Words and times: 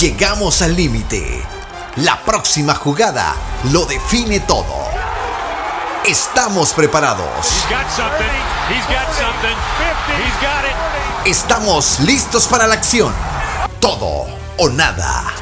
Llegamos 0.00 0.62
al 0.62 0.76
límite. 0.76 1.42
La 1.96 2.20
próxima 2.20 2.72
jugada 2.72 3.34
lo 3.72 3.84
define 3.84 4.38
todo. 4.38 4.76
Estamos 6.06 6.72
preparados. 6.72 7.64
Estamos 11.24 11.98
listos 11.98 12.46
para 12.46 12.68
la 12.68 12.74
acción. 12.74 13.12
Todo 13.80 14.26
o 14.58 14.68
nada. 14.68 15.32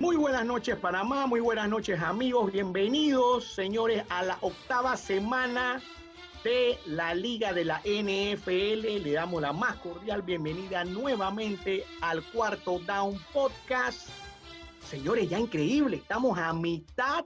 Muy 0.00 0.16
buenas 0.16 0.46
noches 0.46 0.76
Panamá, 0.76 1.26
muy 1.26 1.40
buenas 1.40 1.68
noches 1.68 2.00
amigos, 2.02 2.50
bienvenidos 2.50 3.52
señores 3.54 4.04
a 4.08 4.22
la 4.22 4.38
octava 4.40 4.96
semana 4.96 5.82
de 6.46 6.78
la 6.86 7.12
Liga 7.12 7.52
de 7.52 7.64
la 7.64 7.80
NFL. 7.80 9.02
Le 9.02 9.12
damos 9.12 9.42
la 9.42 9.52
más 9.52 9.74
cordial 9.78 10.22
bienvenida 10.22 10.84
nuevamente 10.84 11.84
al 12.00 12.22
Cuarto 12.22 12.78
Down 12.86 13.20
Podcast. 13.32 14.08
Señores, 14.80 15.28
ya 15.28 15.40
increíble, 15.40 15.96
estamos 15.96 16.38
a 16.38 16.52
mitad 16.52 17.24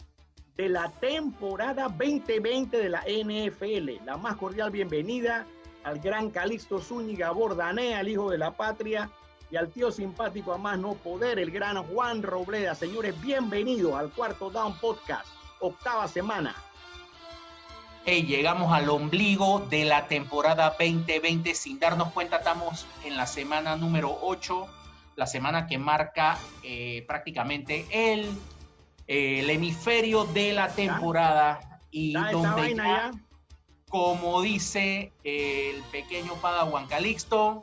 de 0.56 0.70
la 0.70 0.90
temporada 0.90 1.88
2020 1.88 2.78
de 2.78 2.88
la 2.88 3.02
NFL. 3.02 4.06
La 4.06 4.16
más 4.16 4.38
cordial 4.38 4.70
bienvenida 4.70 5.46
al 5.84 5.98
gran 5.98 6.30
Calixto 6.30 6.80
Zúñiga 6.80 7.30
Bordanea, 7.30 8.00
el 8.00 8.08
hijo 8.08 8.30
de 8.30 8.38
la 8.38 8.56
patria, 8.56 9.10
y 9.50 9.56
al 9.56 9.68
tío 9.68 9.92
simpático 9.92 10.54
a 10.54 10.56
más 10.56 10.78
no 10.78 10.94
poder, 10.94 11.38
el 11.38 11.50
gran 11.50 11.76
Juan 11.88 12.22
Robleda. 12.22 12.74
Señores, 12.74 13.20
bienvenidos 13.20 13.92
al 13.92 14.08
Cuarto 14.12 14.48
Down 14.48 14.78
Podcast, 14.78 15.26
octava 15.60 16.08
semana. 16.08 16.56
Hey, 18.06 18.22
llegamos 18.22 18.72
al 18.72 18.88
ombligo 18.88 19.60
de 19.68 19.84
la 19.84 20.08
temporada 20.08 20.74
2020. 20.78 21.54
Sin 21.54 21.78
darnos 21.78 22.12
cuenta, 22.12 22.38
estamos 22.38 22.86
en 23.04 23.18
la 23.18 23.26
semana 23.26 23.76
número 23.76 24.18
8, 24.22 24.66
la 25.16 25.26
semana 25.26 25.66
que 25.66 25.76
marca 25.76 26.38
eh, 26.62 27.04
prácticamente 27.06 27.86
el, 27.90 28.30
el, 29.06 29.50
hemisferio 29.50 30.24
de 30.24 30.54
la 30.54 30.68
temporada. 30.68 31.80
Y 31.90 32.14
donde 32.14 32.74
ya, 32.74 33.10
como 33.90 34.40
dice 34.40 35.12
el 35.22 35.82
pequeño 35.92 36.36
Padawan 36.36 36.86
Calixto, 36.86 37.62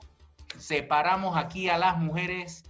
separamos 0.60 1.36
aquí 1.36 1.68
a 1.68 1.80
las 1.80 1.98
mujeres. 1.98 2.64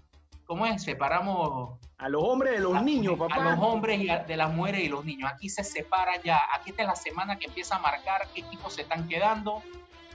¿Cómo 0.46 0.66
es? 0.66 0.84
Separamos 0.84 1.78
a 1.98 2.10
los 2.10 2.22
hombres 2.24 2.54
de 2.54 2.60
los 2.60 2.82
niños, 2.84 3.18
papá. 3.18 3.36
A 3.36 3.56
los 3.56 3.60
hombres 3.60 4.00
y 4.00 4.08
de 4.08 4.38
las 4.38 4.54
mujeres 4.54 4.82
y 4.82 4.90
los 4.90 5.04
niños. 5.04 5.32
Aquí 5.34 5.50
se 5.50 5.64
separa 5.64 6.22
ya. 6.24 6.40
Aquí 6.54 6.70
está 6.70 6.84
la 6.84 6.96
semana 6.96 7.40
que 7.40 7.48
empieza 7.48 7.78
a 7.78 7.80
marcar 7.80 8.28
qué 8.34 8.42
equipos 8.42 8.74
se 8.74 8.84
están 8.84 9.08
quedando. 9.08 9.64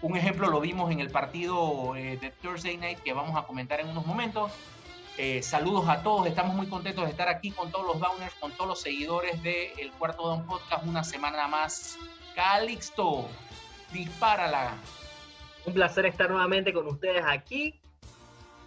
Un 0.00 0.16
ejemplo 0.16 0.48
lo 0.48 0.60
vimos 0.60 0.90
en 0.90 1.00
el 1.00 1.10
partido 1.10 1.96
eh, 1.96 2.18
de 2.20 2.30
Thursday 2.30 2.76
Night 2.76 3.00
que 3.00 3.12
vamos 3.12 3.36
a 3.36 3.46
comentar 3.46 3.80
en 3.80 3.88
unos 3.88 4.06
momentos. 4.06 4.52
Eh, 5.18 5.42
saludos 5.42 5.88
a 5.88 6.02
todos, 6.02 6.26
estamos 6.26 6.56
muy 6.56 6.66
contentos 6.68 7.04
de 7.04 7.10
estar 7.10 7.28
aquí 7.28 7.50
con 7.50 7.70
todos 7.70 7.84
los 7.84 8.00
downers, 8.00 8.34
con 8.36 8.50
todos 8.52 8.66
los 8.66 8.80
seguidores 8.80 9.42
del 9.42 9.68
El 9.78 9.92
Cuarto 9.92 10.26
Down 10.26 10.46
Podcast, 10.46 10.86
una 10.86 11.04
semana 11.04 11.46
más. 11.48 11.98
Calixto, 12.34 13.28
dispárala. 13.92 14.76
Un 15.66 15.74
placer 15.74 16.06
estar 16.06 16.30
nuevamente 16.30 16.72
con 16.72 16.86
ustedes 16.86 17.24
aquí. 17.26 17.78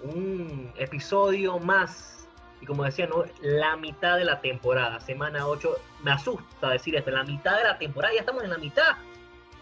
Un 0.03 0.71
episodio 0.77 1.57
más 1.59 2.14
y 2.65 2.67
como 2.67 2.83
decía, 2.83 3.05
¿no? 3.05 3.23
la 3.41 3.77
mitad 3.77 4.17
de 4.17 4.25
la 4.25 4.41
temporada, 4.41 4.99
semana 4.99 5.47
8, 5.47 5.77
me 6.01 6.11
asusta 6.11 6.71
decir 6.71 6.95
esto, 6.95 7.11
la 7.11 7.23
mitad 7.23 7.55
de 7.55 7.63
la 7.63 7.77
temporada, 7.77 8.11
ya 8.15 8.21
estamos 8.21 8.43
en 8.43 8.49
la 8.49 8.57
mitad. 8.57 8.95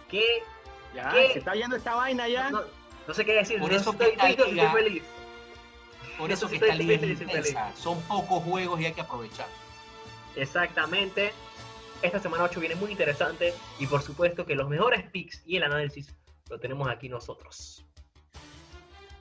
¿Qué? 0.08 0.42
Ya, 0.96 1.12
se 1.12 1.40
está 1.40 1.54
yendo 1.54 1.76
esta 1.76 1.96
vaina 1.96 2.30
ya. 2.30 2.50
No, 2.50 3.14
sé 3.14 3.26
qué 3.26 3.34
decir, 3.34 3.60
por 3.60 3.74
eso 3.74 3.92
estoy, 3.92 4.12
estoy, 4.12 4.58
feliz. 4.58 5.04
Por 6.18 6.32
eso 6.32 6.48
que 6.48 6.56
está 6.56 6.76
liga 6.76 7.74
son 7.76 8.02
pocos 8.04 8.42
juegos 8.44 8.80
y 8.80 8.86
hay 8.86 8.94
que 8.94 9.02
aprovechar. 9.02 9.48
Exactamente. 10.38 11.34
Esta 12.02 12.20
semana 12.20 12.46
8 12.46 12.58
viene 12.62 12.76
muy 12.76 12.92
interesante 12.92 13.54
y 13.80 13.88
por 13.88 14.02
supuesto 14.02 14.46
que 14.46 14.56
los 14.56 14.70
mejores 14.70 15.04
picks 15.10 15.42
y 15.46 15.58
el 15.58 15.64
análisis 15.64 16.16
lo 16.50 16.58
tenemos 16.58 16.88
aquí 16.90 17.10
nosotros. 17.10 17.86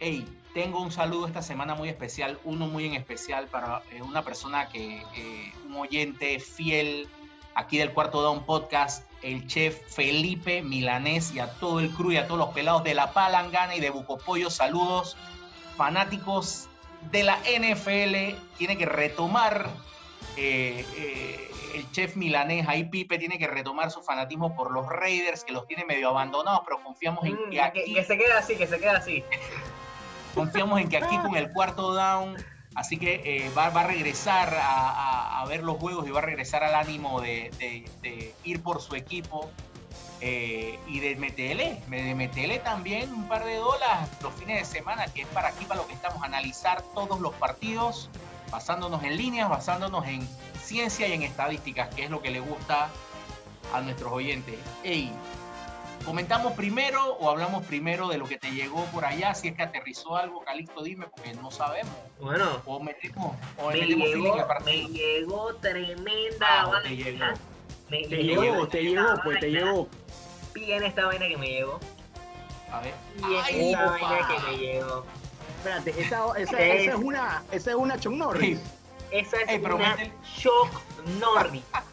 Hey, 0.04 0.26
tengo 0.52 0.80
un 0.80 0.90
saludo 0.90 1.28
esta 1.28 1.42
semana 1.42 1.76
muy 1.76 1.88
especial, 1.88 2.36
uno 2.42 2.66
muy 2.66 2.86
en 2.86 2.94
especial 2.94 3.46
para 3.46 3.84
eh, 3.92 4.02
una 4.02 4.24
persona 4.24 4.68
que, 4.68 5.00
eh, 5.14 5.52
un 5.64 5.76
oyente 5.76 6.40
fiel 6.40 7.08
aquí 7.54 7.78
del 7.78 7.92
Cuarto 7.92 8.20
Down 8.20 8.44
Podcast, 8.44 9.08
el 9.22 9.46
chef 9.46 9.80
Felipe 9.94 10.60
Milanés 10.60 11.32
y 11.32 11.38
a 11.38 11.52
todo 11.52 11.78
el 11.78 11.88
crew 11.92 12.10
y 12.10 12.16
a 12.16 12.26
todos 12.26 12.40
los 12.40 12.48
pelados 12.48 12.82
de 12.82 12.94
La 12.94 13.12
Palangana 13.12 13.76
y 13.76 13.80
de 13.80 13.90
Bucopollo, 13.90 14.50
saludos. 14.50 15.16
Fanáticos 15.76 16.68
de 17.12 17.22
la 17.22 17.38
NFL, 17.44 18.36
tiene 18.58 18.76
que 18.76 18.86
retomar 18.86 19.70
eh, 20.36 20.84
el 21.74 21.88
chef 21.92 22.16
milanés, 22.16 22.66
ahí 22.66 22.82
Pipe 22.82 23.18
tiene 23.18 23.38
que 23.38 23.46
retomar 23.46 23.92
su 23.92 24.02
fanatismo 24.02 24.56
por 24.56 24.72
los 24.72 24.84
Raiders, 24.88 25.44
que 25.44 25.52
los 25.52 25.64
tiene 25.68 25.84
medio 25.84 26.08
abandonados, 26.08 26.62
pero 26.64 26.82
confiamos 26.82 27.24
en 27.24 27.34
mm, 27.34 27.50
que 27.50 27.60
aquí... 27.60 27.94
Que, 27.94 28.02
se 28.02 28.18
quede 28.18 28.32
así, 28.32 28.56
que 28.56 28.66
se 28.66 28.80
quede 28.80 28.90
así. 28.90 29.24
Confiamos 30.34 30.80
en 30.80 30.88
que 30.88 30.96
aquí 30.96 31.18
con 31.18 31.36
el 31.36 31.52
cuarto 31.52 31.94
down, 31.94 32.36
así 32.74 32.96
que 32.96 33.22
eh, 33.24 33.50
va, 33.56 33.66
a 33.66 33.82
regresar 33.82 34.56
a, 34.60 35.44
ver 35.48 35.62
los 35.62 35.76
juegos 35.76 36.06
y 36.06 36.10
va 36.10 36.20
a 36.20 36.22
regresar 36.22 36.64
al 36.64 36.74
ánimo 36.74 37.20
de, 37.20 38.32
ir 38.44 38.62
por 38.62 38.80
su 38.80 38.94
equipo 38.94 39.50
eh, 40.20 40.78
y 40.86 41.00
de 41.00 41.16
meterle, 41.16 41.82
de 41.88 42.14
meterle 42.14 42.60
también 42.60 43.12
un 43.12 43.28
par 43.28 43.44
de 43.44 43.56
dólares 43.56 44.08
los 44.22 44.32
fines 44.34 44.60
de 44.60 44.64
semana, 44.64 45.06
que 45.06 45.22
es 45.22 45.28
para 45.28 45.48
aquí, 45.48 45.64
para 45.66 45.80
lo 45.80 45.86
que 45.86 45.94
estamos, 45.94 46.22
analizar 46.22 46.82
todos 46.94 47.20
los 47.20 47.34
partidos, 47.34 48.08
basándonos 48.50 49.02
en 49.02 49.16
líneas, 49.16 49.50
basándonos 49.50 50.06
en 50.06 50.26
ciencia 50.62 51.08
y 51.08 51.12
en 51.12 51.22
estadísticas, 51.22 51.94
que 51.94 52.04
es 52.04 52.10
lo 52.10 52.22
que 52.22 52.30
le 52.30 52.40
gusta 52.40 52.88
a 53.74 53.80
nuestros 53.80 54.12
oyentes. 54.12 54.54
Ey, 54.84 55.12
¿Comentamos 56.04 56.52
primero 56.54 57.14
o 57.14 57.30
hablamos 57.30 57.64
primero 57.64 58.08
de 58.08 58.18
lo 58.18 58.26
que 58.26 58.36
te 58.36 58.50
llegó 58.50 58.84
por 58.86 59.04
allá? 59.04 59.34
Si 59.34 59.48
es 59.48 59.54
que 59.54 59.62
aterrizó 59.62 60.16
algo, 60.16 60.42
Calixto, 60.44 60.82
dime, 60.82 61.06
porque 61.06 61.32
no 61.34 61.50
sabemos. 61.50 61.94
Bueno, 62.20 62.60
o 62.66 62.80
metemos, 62.80 63.36
o 63.58 63.70
me, 63.70 63.76
llegó, 63.76 64.36
me 64.64 64.88
llegó 64.88 65.54
tremenda 65.56 66.46
ah, 66.62 66.80
Te 66.82 66.96
llegó, 66.96 67.24
me 67.88 68.02
te 68.08 68.22
llegó, 68.22 68.68
te 68.68 68.82
llegó, 68.82 69.06
pues 69.22 69.40
te 69.40 69.50
llegó. 69.50 69.88
Bien 70.54 70.82
esta 70.82 71.06
vaina 71.06 71.28
que 71.28 71.36
me 71.36 71.48
llegó. 71.48 71.80
A 72.72 72.80
ver. 72.80 72.94
Bien 73.16 73.44
esta 73.48 73.86
vaina 73.86 74.28
que 74.28 74.50
me 74.50 74.58
llegó. 74.58 75.04
Espérate, 75.58 75.90
esa, 75.90 76.24
esa, 76.36 76.60
es, 76.60 76.82
esa 76.82 76.90
es 76.90 76.94
una, 76.96 77.42
esa 77.52 77.70
es 77.70 77.76
una 77.76 77.98
Chuck 78.00 78.14
Norris. 78.14 78.60
Esa 79.12 79.36
es 79.42 79.62
una 79.62 79.96
Chuck 80.36 80.70
Norris. 81.20 81.62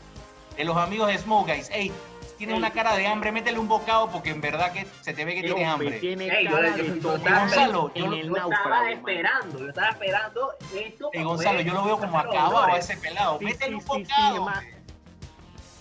de 0.60 0.66
los 0.66 0.76
amigos 0.76 1.08
de 1.08 1.18
Smoke 1.18 1.48
Guys. 1.48 1.70
Ey, 1.70 1.90
tiene 2.40 2.54
una 2.54 2.72
cara 2.72 2.96
de 2.96 3.06
hambre, 3.06 3.34
métele 3.34 3.60
un 3.60 3.68
bocado 3.68 4.10
porque 4.10 4.30
en 4.30 4.40
verdad 4.40 4.72
que 4.72 4.88
se 5.02 5.14
te 5.14 5.26
ve 5.26 5.36
que 5.36 5.42
tiene 5.42 5.66
hambre. 5.66 6.00
Tiene 6.00 6.30
cara 6.46 6.72
de 6.72 7.00
Gonzalo, 7.02 7.92
yo, 7.94 8.14
estaba 8.14 8.92
esperando, 8.92 9.60
yo 9.60 9.68
estaba 9.68 9.90
esperando 9.90 10.54
esto. 10.74 11.10
Y 11.12 11.22
Gonzalo, 11.22 11.60
yo 11.60 11.74
lo 11.74 11.84
veo 11.84 12.00
como 12.00 12.18
acabado 12.18 12.64
a 12.64 12.78
ese 12.78 12.96
pelado. 12.96 13.40
métele 13.42 13.76
un 13.76 13.86
bocado. 13.86 14.48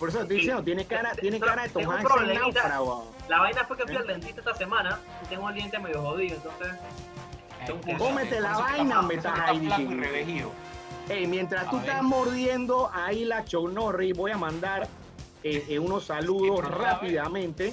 por 0.01 0.09
eso 0.09 0.19
te 0.19 0.23
estoy 0.25 0.37
diciendo, 0.39 0.65
tiene 0.65 0.85
cara, 0.85 1.13
tiene 1.13 1.39
cara 1.39 1.63
de 1.63 1.69
tomar 1.69 2.03
náufrago. 2.03 3.15
La 3.29 3.39
vaina 3.39 3.65
fue 3.65 3.77
que 3.77 3.85
fui 3.85 3.95
al 3.95 4.07
dentista 4.09 4.41
esta 4.41 4.55
semana 4.55 4.99
y 5.23 5.29
tengo 5.29 5.49
el 5.49 5.55
diente 5.55 5.79
medio 5.79 6.03
jodido, 6.03 6.37
entonces. 6.37 7.99
Cómete 7.99 8.41
la 8.41 8.59
vaina, 8.59 9.03
me 9.03 9.15
estás 9.15 9.39
ahí. 9.39 9.69
Hey, 11.09 11.27
mientras 11.29 11.71
tú 11.71 11.79
estás 11.79 12.03
mordiendo 12.03 12.91
ahí 12.93 13.25
la 13.25 13.45
chonorri, 13.45 14.13
voy 14.13 14.33
a 14.33 14.37
mandar 14.37 14.89
eh, 15.43 15.65
eh, 15.69 15.79
unos 15.79 16.05
saludos 16.05 16.65
rápidamente. 16.65 17.73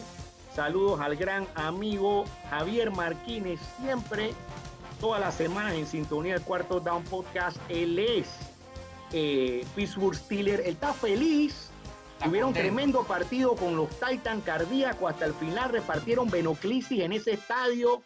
Saludos 0.56 1.02
al 1.02 1.16
gran 1.18 1.48
amigo 1.56 2.24
Javier 2.50 2.90
Martínez, 2.90 3.60
siempre, 3.82 4.34
todas 5.02 5.20
las 5.20 5.36
semanas 5.36 5.74
en 5.74 5.86
sintonía 5.86 6.34
del 6.34 6.44
Cuarto 6.44 6.80
Down 6.80 7.04
Podcast. 7.04 7.58
Él 7.68 8.00
es 8.00 8.28
eh, 9.12 9.66
Pittsburgh 9.76 10.16
Steelers. 10.16 10.64
Él 10.66 10.74
está 10.74 10.94
feliz. 10.94 11.72
Tuvieron 12.24 12.50
un 12.50 12.54
tremendo 12.54 13.04
partido 13.04 13.56
con 13.56 13.76
los 13.76 13.90
Titan 14.00 14.40
cardíacos. 14.42 15.12
Hasta 15.12 15.26
el 15.26 15.34
final 15.34 15.72
repartieron 15.72 16.30
Benoclisis 16.30 17.02
en 17.02 17.12
ese 17.12 17.34
estadio. 17.34 18.02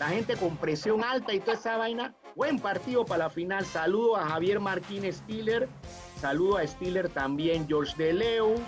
La 0.00 0.08
gente 0.08 0.36
con 0.36 0.56
presión 0.56 1.04
alta 1.04 1.32
y 1.32 1.40
toda 1.40 1.54
esa 1.54 1.76
vaina. 1.76 2.14
Buen 2.34 2.58
partido 2.58 3.04
para 3.04 3.24
la 3.24 3.30
final. 3.30 3.64
Saludo 3.64 4.16
a 4.16 4.28
Javier 4.28 4.60
Martínez 4.60 5.18
Steeler. 5.18 5.68
Saludo 6.20 6.58
a 6.58 6.66
Steeler 6.66 7.08
también 7.08 7.66
George 7.68 7.94
DeLeus. 7.96 8.60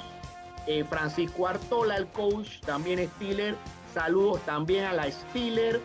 Eh, 0.69 0.85
Francisco 0.85 1.49
Artola, 1.49 1.97
el 1.97 2.07
coach, 2.09 2.61
también 2.61 3.09
Steeler. 3.17 3.57
Saludos 3.95 4.43
también 4.43 4.85
a 4.85 4.93
la 4.93 5.11
Steeler. 5.11 5.81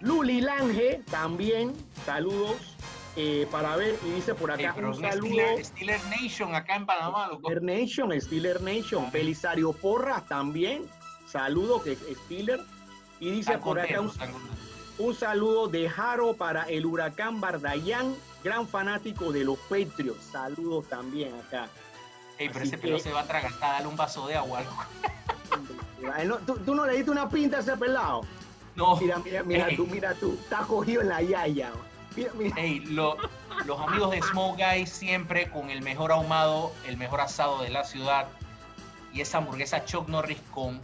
Luli 0.00 0.40
Lange, 0.40 1.00
también 1.08 1.72
saludos 2.04 2.56
eh, 3.14 3.46
para 3.52 3.76
ver. 3.76 3.96
Y 4.04 4.10
dice 4.10 4.34
por 4.34 4.50
acá 4.50 4.74
un 4.76 4.96
saludo. 4.96 5.36
Steeler, 5.62 6.00
Nation 6.10 6.52
acá 6.52 6.74
en 6.74 6.86
Panamá. 6.86 7.30
Steeler 7.38 7.62
Nation, 7.62 8.20
Steeler 8.20 8.60
Nation. 8.60 9.08
Belisario 9.12 9.72
Porras 9.72 10.26
también. 10.26 10.82
Saludo 11.28 11.80
que 11.80 11.92
es 11.92 12.00
Steeler. 12.24 12.60
Y 13.20 13.30
dice 13.30 13.56
por 13.58 13.78
acá 13.78 14.00
un, 14.00 14.10
Un 14.98 15.14
saludo 15.14 15.68
de 15.68 15.88
Jaro 15.88 16.34
para 16.34 16.64
el 16.64 16.86
huracán 16.86 17.40
Bardayán, 17.40 18.16
gran 18.42 18.66
fanático 18.66 19.30
de 19.30 19.44
los 19.44 19.58
Patriots. 19.60 20.24
Saludos 20.32 20.88
también 20.88 21.32
acá. 21.46 21.68
Ey, 22.38 22.48
pero 22.48 22.64
ese 22.64 22.78
pelo 22.78 22.98
se 22.98 23.12
va 23.12 23.20
a 23.20 23.22
atragantar, 23.22 23.72
dale 23.72 23.86
un 23.86 23.96
vaso 23.96 24.26
de 24.26 24.36
agua. 24.36 24.60
algo. 26.14 26.38
¿Tú, 26.46 26.56
¿Tú, 26.58 26.74
no 26.74 26.86
le 26.86 26.96
diste 26.96 27.10
una 27.10 27.28
pinta 27.28 27.58
a 27.58 27.60
ese 27.60 27.76
pelado? 27.76 28.22
No. 28.74 28.96
Mira, 28.96 29.18
mira, 29.18 29.42
mira 29.42 29.68
tú, 29.76 29.86
mira 29.86 30.14
tú. 30.14 30.38
Está 30.40 30.60
cogido 30.60 31.02
en 31.02 31.08
la 31.08 31.22
yaya. 31.22 31.72
Mira, 32.16 32.32
mira. 32.34 32.60
Ey, 32.60 32.80
lo, 32.80 33.16
los 33.66 33.80
amigos 33.80 34.10
de 34.10 34.22
Smoke 34.22 34.62
Guys 34.62 34.90
siempre 34.90 35.50
con 35.50 35.70
el 35.70 35.82
mejor 35.82 36.12
ahumado, 36.12 36.72
el 36.86 36.96
mejor 36.96 37.20
asado 37.20 37.62
de 37.62 37.70
la 37.70 37.84
ciudad. 37.84 38.26
Y 39.12 39.20
esa 39.20 39.38
hamburguesa 39.38 39.84
Chuck 39.84 40.08
Norris 40.08 40.40
con 40.50 40.80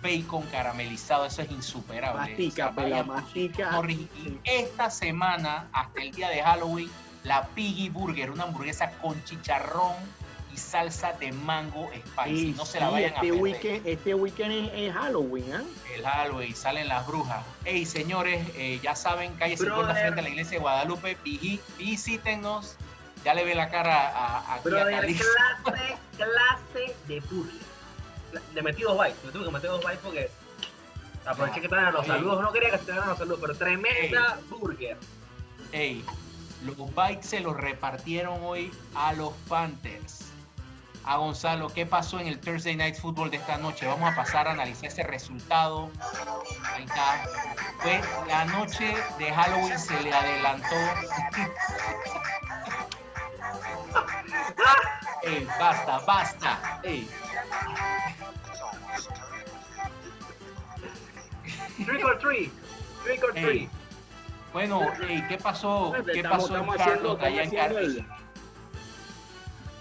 bacon 0.00 0.42
caramelizado, 0.46 1.26
eso 1.26 1.42
es 1.42 1.50
insuperable. 1.50 2.30
Mastica, 2.30 2.72
pela, 2.72 3.02
mastica. 3.02 3.72
Norris. 3.72 3.98
Y 3.98 4.38
esta 4.44 4.90
semana, 4.90 5.68
hasta 5.72 6.02
el 6.02 6.12
día 6.12 6.28
de 6.28 6.42
Halloween, 6.42 6.90
la 7.24 7.46
Piggy 7.48 7.88
Burger, 7.88 8.30
una 8.30 8.44
hamburguesa 8.44 8.92
con 9.02 9.22
chicharrón 9.24 9.94
y 10.52 10.56
salsa 10.56 11.12
de 11.14 11.32
mango 11.32 11.90
spicy. 12.06 12.36
Sí, 12.38 12.54
no 12.56 12.64
se 12.64 12.80
la 12.80 12.86
sí, 12.86 12.92
vayan 12.92 13.08
este 13.14 13.18
a 13.18 13.22
perder. 13.22 13.40
Weekend, 13.40 13.86
este 13.86 14.14
weekend 14.14 14.52
es, 14.52 14.70
es 14.74 14.92
Halloween, 14.94 15.52
¿ah? 15.54 15.62
El 15.94 16.02
Halloween, 16.04 16.54
salen 16.56 16.88
las 16.88 17.06
brujas. 17.06 17.44
Hey, 17.64 17.84
señores, 17.86 18.46
eh, 18.56 18.80
ya 18.82 18.94
saben, 18.94 19.34
calle 19.34 19.56
50 19.56 19.76
Brother. 19.84 20.02
frente 20.02 20.20
a 20.20 20.22
la 20.22 20.28
iglesia 20.28 20.52
de 20.52 20.58
Guadalupe, 20.58 21.16
visítenos. 21.78 22.76
Ya 23.24 23.34
le 23.34 23.44
ve 23.44 23.54
la 23.54 23.68
cara 23.68 24.08
a, 24.08 24.38
a, 24.38 24.54
aquí 24.54 24.68
a 24.68 24.70
Brother, 24.70 25.00
Calixto. 25.00 25.24
clase, 25.64 25.96
clase 26.16 26.96
de 27.08 27.20
burger. 27.20 27.68
Le 28.54 28.62
metí 28.62 28.82
dos 28.82 28.96
le 29.24 29.32
tuve 29.32 29.44
que 29.46 29.50
meter 29.50 29.70
dos 29.70 29.82
bytes 29.82 30.00
porque 30.02 30.30
aproveché 31.26 31.60
que 31.60 31.68
traen 31.68 31.92
los 31.92 32.02
Ey. 32.04 32.08
saludos. 32.12 32.42
No 32.42 32.52
quería 32.52 32.70
que 32.70 32.78
se 32.78 32.84
trajeran 32.84 33.08
los 33.08 33.18
saludos, 33.18 33.38
pero 33.40 33.54
tremenda 33.56 34.38
burger. 34.50 34.96
Ey, 35.72 36.04
los 36.64 36.94
bytes 36.94 37.26
se 37.26 37.40
los 37.40 37.56
repartieron 37.56 38.38
hoy 38.42 38.70
a 38.94 39.12
los 39.14 39.32
Panthers. 39.48 40.26
A 41.04 41.16
Gonzalo, 41.16 41.68
¿qué 41.72 41.86
pasó 41.86 42.20
en 42.20 42.26
el 42.26 42.38
Thursday 42.38 42.76
Night 42.76 42.96
Football 42.96 43.30
de 43.30 43.38
esta 43.38 43.56
noche? 43.56 43.86
Vamos 43.86 44.12
a 44.12 44.16
pasar 44.16 44.46
a 44.46 44.50
analizar 44.52 44.86
ese 44.90 45.02
resultado. 45.04 45.90
Ahí 46.74 46.84
está. 46.84 47.24
Fue 47.80 48.00
la 48.28 48.44
noche 48.44 48.94
de 49.18 49.32
Halloween, 49.32 49.78
se 49.78 49.98
le 50.02 50.12
adelantó. 50.12 50.76
Ey, 55.22 55.46
basta, 55.58 55.98
basta. 56.00 56.80
Ey, 56.82 57.08
Trick 61.84 62.04
or 62.04 62.18
treat. 62.18 62.50
Trick 63.04 63.22
or 63.24 63.36
Ey. 63.36 63.44
treat. 63.44 63.70
Bueno, 64.52 64.80
ey, 65.08 65.22
¿qué 65.28 65.38
pasó? 65.38 65.92
¿Qué 66.04 66.12
Estamos- 66.20 66.42
pasó 66.42 66.56
en 66.56 66.62
estamos 66.62 66.80
haciendo- 66.80 67.18
allá 67.20 67.42
en 67.42 67.76
el- 67.76 68.06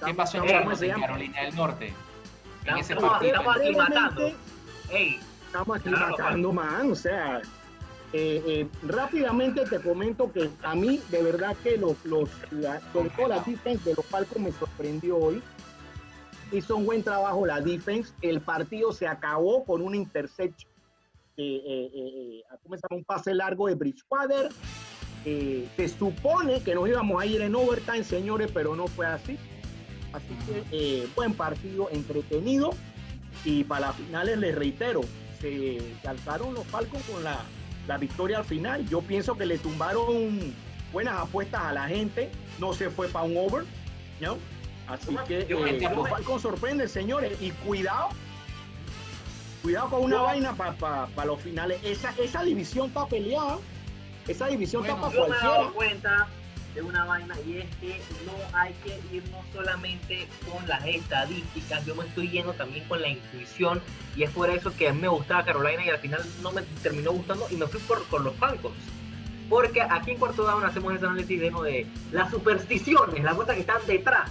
¿Qué 0.05 0.13
pasó 0.13 0.37
en 0.37 0.43
estamos- 0.45 0.47
Charlotte, 0.47 0.63
¿cómo 0.63 0.75
se 0.75 0.89
en? 0.89 1.01
Carolina 1.01 1.41
del 1.41 1.55
Norte? 1.55 1.93
En 2.65 2.77
ese 2.77 2.93
Estamos- 2.93 3.11
partido. 3.11 3.31
estamos. 3.35 3.55
Brevemente, 3.55 4.35
Ey, 4.89 5.19
Estamos 5.45 5.81
Claro, 5.81 6.05
aclimatando, 6.05 6.53
man. 6.53 6.91
O 6.91 6.95
sea, 6.95 7.41
eh, 8.13 8.43
eh, 8.45 8.67
rápidamente 8.83 9.65
te 9.65 9.79
comento 9.79 10.31
que 10.31 10.49
a 10.63 10.75
mí, 10.75 11.01
de 11.09 11.23
verdad, 11.23 11.55
que 11.63 11.77
los, 11.77 12.03
los 12.05 12.29
la, 12.51 12.81
sobre 12.91 13.09
todo 13.11 13.27
la 13.29 13.39
defense 13.39 13.89
de 13.89 13.95
los 13.95 14.05
Falcons 14.05 14.39
me 14.43 14.51
sorprendió 14.51 15.17
hoy. 15.17 15.41
Hizo 16.51 16.75
un 16.77 16.85
buen 16.85 17.01
trabajo 17.03 17.45
la 17.45 17.59
defense. 17.61 18.13
El 18.21 18.41
partido 18.41 18.91
se 18.91 19.07
acabó 19.07 19.63
con 19.65 19.81
una 19.81 19.95
interception. 19.97 20.69
Eh, 21.37 21.61
eh, 21.65 21.91
eh, 21.93 22.41
eh. 22.41 22.85
Un 22.89 23.03
pase 23.03 23.33
largo 23.33 23.67
de 23.67 23.75
Bridgewater. 23.75 24.49
Eh, 25.25 25.67
se 25.75 25.87
supone 25.89 26.61
que 26.61 26.75
nos 26.75 26.87
íbamos 26.87 27.21
a 27.21 27.25
ir 27.25 27.41
en 27.41 27.55
overtime, 27.55 28.03
señores, 28.03 28.49
pero 28.53 28.75
no 28.75 28.87
fue 28.87 29.05
así. 29.05 29.37
Así 30.17 30.35
que 30.45 30.63
eh, 30.71 31.07
buen 31.15 31.33
partido, 31.33 31.89
entretenido. 31.91 32.71
Y 33.45 33.63
para 33.63 33.87
las 33.87 33.95
finales, 33.95 34.37
les 34.39 34.55
reitero, 34.55 35.01
se, 35.39 35.77
alzaron 36.05 36.53
los 36.53 36.65
Falcons 36.67 37.03
con 37.05 37.23
la, 37.23 37.39
la 37.87 37.97
victoria 37.97 38.39
al 38.39 38.45
final. 38.45 38.87
Yo 38.89 39.01
pienso 39.01 39.37
que 39.37 39.45
le 39.45 39.57
tumbaron 39.59 40.53
buenas 40.91 41.19
apuestas 41.19 41.61
a 41.61 41.73
la 41.73 41.87
gente. 41.87 42.29
No 42.59 42.73
se 42.73 42.89
fue 42.89 43.07
para 43.07 43.25
un 43.25 43.37
over, 43.37 43.65
¿no? 44.19 44.37
Así 44.87 45.15
que 45.27 45.39
eh, 45.41 45.89
los 45.95 46.09
Falcons 46.09 46.41
sorprenden, 46.41 46.89
señores. 46.89 47.39
Y 47.41 47.51
cuidado, 47.51 48.09
cuidado 49.61 49.89
con 49.89 50.03
una 50.03 50.21
vaina 50.21 50.55
para 50.55 51.25
los 51.25 51.41
finales. 51.41 51.79
Esa, 51.83 52.13
esa 52.17 52.43
división 52.43 52.87
está 52.87 53.05
peleada. 53.05 53.57
Esa 54.27 54.47
división 54.47 54.81
Bueno, 54.81 54.95
está 54.95 55.07
para 55.07 55.15
yo 55.15 55.21
me 55.21 55.25
he 55.25 55.39
cualquiera. 55.39 55.57
dado 55.57 55.73
cuenta 55.73 56.27
de 56.77 56.83
una 56.83 57.05
vaina 57.05 57.33
y 57.43 57.57
es 57.57 57.75
que 57.77 57.99
no 58.23 58.33
hay 58.55 58.71
que 58.83 58.99
irnos 59.11 59.43
solamente 59.51 60.27
con 60.51 60.67
las 60.67 60.85
estadísticas, 60.85 61.83
yo 61.87 61.95
me 61.95 62.05
estoy 62.05 62.29
yendo 62.29 62.53
también 62.53 62.87
con 62.87 63.01
la 63.01 63.07
intuición 63.07 63.81
y 64.15 64.21
es 64.21 64.29
por 64.29 64.47
eso 64.51 64.71
que 64.75 64.87
a 64.87 64.93
mí 64.93 65.01
me 65.01 65.07
gustaba 65.07 65.43
Carolina 65.43 65.83
y 65.83 65.89
al 65.89 65.97
final 65.97 66.23
no 66.43 66.51
me 66.51 66.61
terminó 66.83 67.11
gustando 67.13 67.47
y 67.49 67.55
me 67.55 67.65
fui 67.65 67.79
por, 67.81 68.05
con 68.09 68.23
los 68.23 68.35
Falcons. 68.35 68.75
Porque 69.49 69.81
aquí 69.81 70.11
en 70.11 70.17
Cuarto 70.17 70.43
Down 70.43 70.63
hacemos 70.65 70.93
ese 70.93 71.05
análisis 71.05 71.39
de, 71.39 71.49
¿no? 71.49 71.63
de 71.63 71.87
las 72.11 72.29
supersticiones, 72.29 73.23
las 73.23 73.33
cosas 73.33 73.55
que 73.55 73.61
están 73.61 73.81
detrás, 73.87 74.29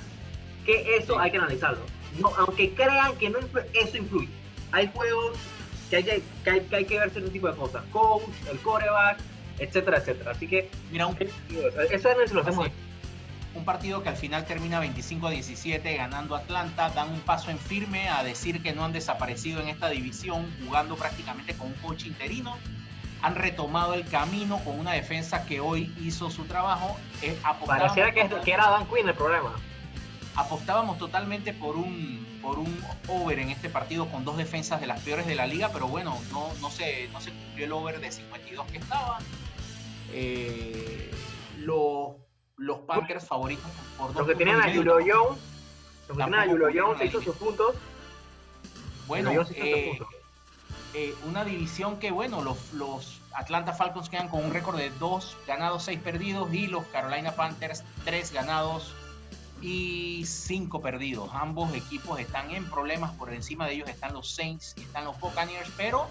que 0.65 0.97
eso 0.97 1.19
hay 1.19 1.33
que 1.33 1.39
analizarlo. 1.39 1.81
No, 2.21 2.33
aunque 2.37 2.75
crean 2.75 3.17
que 3.17 3.29
no 3.29 3.41
influ- 3.41 3.65
eso 3.75 3.97
influye. 3.97 4.29
Hay 4.71 4.89
juegos 4.95 5.37
que 5.91 5.97
hay 5.97 6.05
que, 6.05 6.23
que 6.45 6.51
hay, 6.51 6.61
que 6.61 6.77
hay 6.77 6.85
que 6.85 6.99
ver 7.01 7.11
cierto 7.11 7.31
tipo 7.31 7.49
de 7.49 7.57
cosas, 7.57 7.83
coach, 7.91 8.23
el 8.53 8.59
coreback, 8.61 9.19
etcétera, 9.59 9.99
etcétera. 9.99 10.33
Así 10.33 10.47
que 10.47 10.71
Mira, 10.91 11.07
un, 11.07 11.17
eso 11.19 12.09
análisis 12.09 12.33
lo 12.33 12.43
hacemos 12.43 12.69
un 13.55 13.65
partido 13.65 14.03
que 14.03 14.11
al 14.11 14.17
final 14.17 14.45
termina 14.45 14.79
25 14.81 15.29
a 15.29 15.31
17 15.31 15.97
ganando 15.97 16.37
Atlanta, 16.37 16.91
dan 16.91 17.11
un 17.11 17.21
paso 17.21 17.51
en 17.51 17.59
firme 17.59 18.09
a 18.09 18.23
decir 18.23 18.63
que 18.63 18.75
no 18.75 18.85
han 18.85 18.93
desaparecido 18.93 19.61
en 19.63 19.69
esta 19.69 19.89
división, 19.89 20.47
jugando 20.65 20.95
prácticamente 20.97 21.55
con 21.55 21.69
un 21.69 21.75
coach 21.75 22.05
interino. 22.05 22.57
Han 23.23 23.35
retomado 23.35 23.95
el 23.95 24.07
camino 24.07 24.59
con 24.59 24.79
una 24.79 24.93
defensa 24.93 25.47
que 25.47 25.59
hoy 25.61 25.93
hizo 26.03 26.31
su 26.31 26.45
trabajo. 26.45 26.99
Eh, 27.23 27.37
Pareciera 27.67 28.13
que, 28.13 28.29
que 28.45 28.53
era 28.53 28.69
Dan 28.69 28.87
Quinn 28.89 29.09
el 29.09 29.15
problema. 29.15 29.55
apostábamos 30.35 30.99
totalmente 30.99 31.55
por 31.55 31.77
un, 31.77 32.39
por 32.43 32.59
un 32.59 32.79
over 33.09 33.39
en 33.39 33.49
este 33.49 33.71
partido 33.71 34.07
con 34.09 34.27
dos 34.27 34.37
defensas 34.37 34.83
de 34.83 34.87
las 34.87 35.01
peores 35.01 35.27
de 35.27 35.35
la 35.35 35.47
liga, 35.47 35.71
pero 35.73 35.89
bueno, 35.89 36.19
no, 36.31 36.53
no, 36.61 36.71
se, 36.71 37.09
no 37.09 37.23
se 37.23 37.31
cumplió 37.31 37.65
el 37.65 37.73
over 37.73 38.01
de 38.01 38.13
52 38.13 38.67
que 38.67 38.79
estaba. 38.79 39.19
Eh, 40.13 41.11
los, 41.59 42.17
los 42.57 42.81
Panthers 42.81 43.27
favoritos 43.27 43.71
por 43.99 44.09
dos 44.09 44.17
Los 44.17 44.29
que 44.29 44.35
tenían 44.37 44.61
a. 44.61 44.73
Julio 44.73 44.95
Jones, 44.95 45.41
los 46.09 46.17
que 46.17 46.25
tenían 46.25 46.35
a 46.35 46.47
Julio 46.47 46.69
Jones 46.75 47.05
hizo 47.05 47.23
sus 47.23 47.37
puntos. 47.37 47.75
Bueno, 49.07 49.31
eh, 49.55 49.99
eh, 50.95 51.15
una 51.29 51.45
división 51.45 51.99
que, 51.99 52.11
bueno, 52.11 52.43
los, 52.43 52.73
los 52.73 53.21
Atlanta 53.35 53.73
Falcons 53.73 54.09
quedan 54.09 54.29
con 54.29 54.45
un 54.45 54.53
récord 54.53 54.77
de 54.77 54.91
2 54.99 55.37
ganados, 55.47 55.85
6 55.85 56.01
perdidos 56.01 56.53
y 56.53 56.67
los 56.67 56.85
Carolina 56.87 57.33
Panthers 57.33 57.85
3 58.05 58.33
ganados 58.33 58.93
y 59.61 60.25
5 60.27 60.81
perdidos. 60.81 61.31
Ambos 61.33 61.75
equipos 61.75 62.19
están 62.19 62.51
en 62.51 62.69
problemas, 62.71 63.13
por 63.13 63.33
encima 63.33 63.67
de 63.67 63.75
ellos 63.75 63.89
están 63.89 64.13
los 64.13 64.35
Saints 64.35 64.75
y 64.77 64.83
están 64.83 65.05
los 65.05 65.19
Buccaneers, 65.21 65.71
pero 65.77 66.09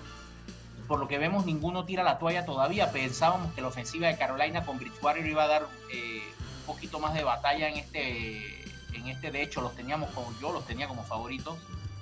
por 0.88 1.00
lo 1.00 1.08
que 1.08 1.18
vemos 1.18 1.46
ninguno 1.46 1.86
tira 1.86 2.04
la 2.04 2.18
toalla 2.20 2.46
todavía. 2.46 2.92
Pensábamos 2.92 3.54
que 3.54 3.62
la 3.62 3.68
ofensiva 3.68 4.08
de 4.08 4.18
Carolina 4.18 4.66
con 4.66 4.78
Bridgewater 4.78 5.26
iba 5.26 5.44
a 5.44 5.48
dar 5.48 5.68
eh, 5.92 6.22
un 6.60 6.66
poquito 6.66 7.00
más 7.00 7.14
de 7.14 7.24
batalla 7.24 7.70
en 7.70 7.78
este, 7.78 8.64
en 8.94 9.08
este, 9.08 9.32
de 9.32 9.42
hecho 9.42 9.62
los 9.62 9.76
teníamos 9.76 10.10
como 10.12 10.34
yo 10.40 10.52
los 10.52 10.66
tenía 10.66 10.88
como 10.88 11.04
favoritos 11.04 11.58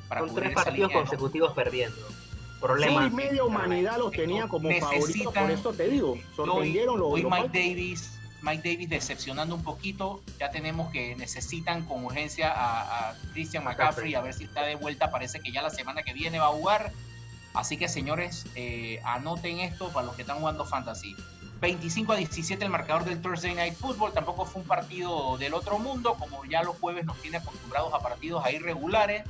para 0.08 0.22
Son 0.22 0.36
tres 0.36 0.52
esa 0.52 0.64
partidos 0.64 0.92
consecutivos 0.92 1.54
perdiendo. 1.54 1.96
Sí, 1.96 2.60
Problemas. 2.60 3.12
media 3.12 3.44
humanidad 3.44 3.98
los 3.98 4.12
tenía 4.12 4.48
como 4.48 4.70
favoritos, 4.80 5.34
por 5.34 5.52
eso 5.52 5.74
te 5.74 5.90
digo, 5.90 6.18
sorprendieron 6.36 6.98
los, 6.98 7.12
Hoy 7.12 7.22
los 7.24 7.32
Mike. 7.32 7.50
Davis, 7.50 8.12
Mike 8.42 8.70
Davis 8.70 8.90
decepcionando 8.90 9.56
un 9.56 9.64
poquito. 9.64 10.22
Ya 10.40 10.50
tenemos 10.50 10.90
que 10.92 11.14
necesitan 11.18 11.84
con 11.86 12.06
urgencia 12.06 12.52
a, 12.52 13.10
a 13.10 13.16
Christian 13.34 13.66
McCaffrey 13.66 14.16
a 14.16 14.22
ver 14.22 14.34
si 14.34 14.46
está 14.46 14.64
de 14.64 14.76
vuelta. 14.76 15.12
Parece 15.12 15.42
que 15.42 15.52
ya 15.52 15.62
la 15.62 15.72
semana 15.72 16.04
que 16.04 16.14
viene 16.14 16.40
va 16.40 16.46
a 16.46 16.52
jugar. 16.52 16.92
Así 17.54 17.78
que 17.78 17.88
señores, 17.88 18.46
eh, 18.56 19.00
anoten 19.04 19.60
esto 19.60 19.90
para 19.90 20.08
los 20.08 20.16
que 20.16 20.24
están 20.24 20.40
jugando 20.40 20.66
fantasy. 20.66 21.16
25 21.62 22.12
a 22.12 22.16
17 22.18 22.66
el 22.66 22.70
marcador 22.70 23.06
del 23.06 23.22
Thursday 23.22 23.56
Night 23.56 23.76
Football. 23.76 24.12
Tampoco 24.12 24.46
fue 24.46 24.62
un 24.62 24.68
partido 24.68 25.38
del 25.38 25.54
otro 25.54 25.80
mundo, 25.80 26.16
como 26.20 26.44
ya 26.46 26.62
los 26.62 26.78
jueves 26.78 27.06
nos 27.06 27.18
tiene 27.22 27.38
acostumbrados 27.38 27.94
a 27.94 28.00
partidos 28.00 28.44
ahí 28.44 28.60
regulares. 28.60 29.24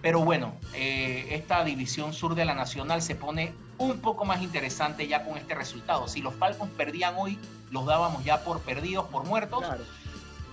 Pero 0.00 0.20
bueno, 0.20 0.54
eh, 0.74 1.28
esta 1.30 1.62
división 1.62 2.12
sur 2.12 2.34
de 2.34 2.44
la 2.44 2.54
Nacional 2.54 3.02
se 3.02 3.14
pone 3.14 3.52
un 3.78 4.00
poco 4.00 4.24
más 4.24 4.42
interesante 4.42 5.06
ya 5.06 5.24
con 5.24 5.36
este 5.36 5.54
resultado. 5.54 6.08
Si 6.08 6.20
los 6.20 6.34
Falcons 6.34 6.70
perdían 6.76 7.14
hoy, 7.18 7.38
los 7.70 7.86
dábamos 7.86 8.24
ya 8.24 8.44
por 8.44 8.60
perdidos, 8.60 9.06
por 9.06 9.26
muertos. 9.26 9.60
Claro. 9.60 9.84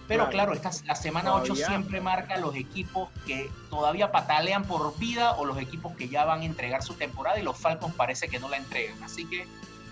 Pero 0.09 0.27
claro. 0.27 0.51
claro, 0.51 0.53
esta, 0.53 0.85
la 0.87 0.95
semana 0.95 1.35
8 1.35 1.43
Todavía. 1.43 1.67
siempre 1.67 2.01
marca 2.01 2.37
los 2.37 2.55
equipos 2.55 3.09
que 3.27 3.51
todavía 3.69 4.11
patalean 4.11 4.63
por 4.65 4.97
vida 4.97 5.33
o 5.33 5.45
los 5.45 5.59
equipos 5.59 5.95
que 5.95 6.09
ya 6.09 6.25
van 6.25 6.41
a 6.41 6.45
entregar 6.45 6.81
su 6.81 6.95
temporada 6.95 7.39
y 7.39 7.43
los 7.43 7.55
Falcons 7.55 7.93
parece 7.93 8.27
que 8.27 8.39
no 8.39 8.49
la 8.49 8.57
entregan. 8.57 9.01
Así 9.03 9.25
que 9.25 9.47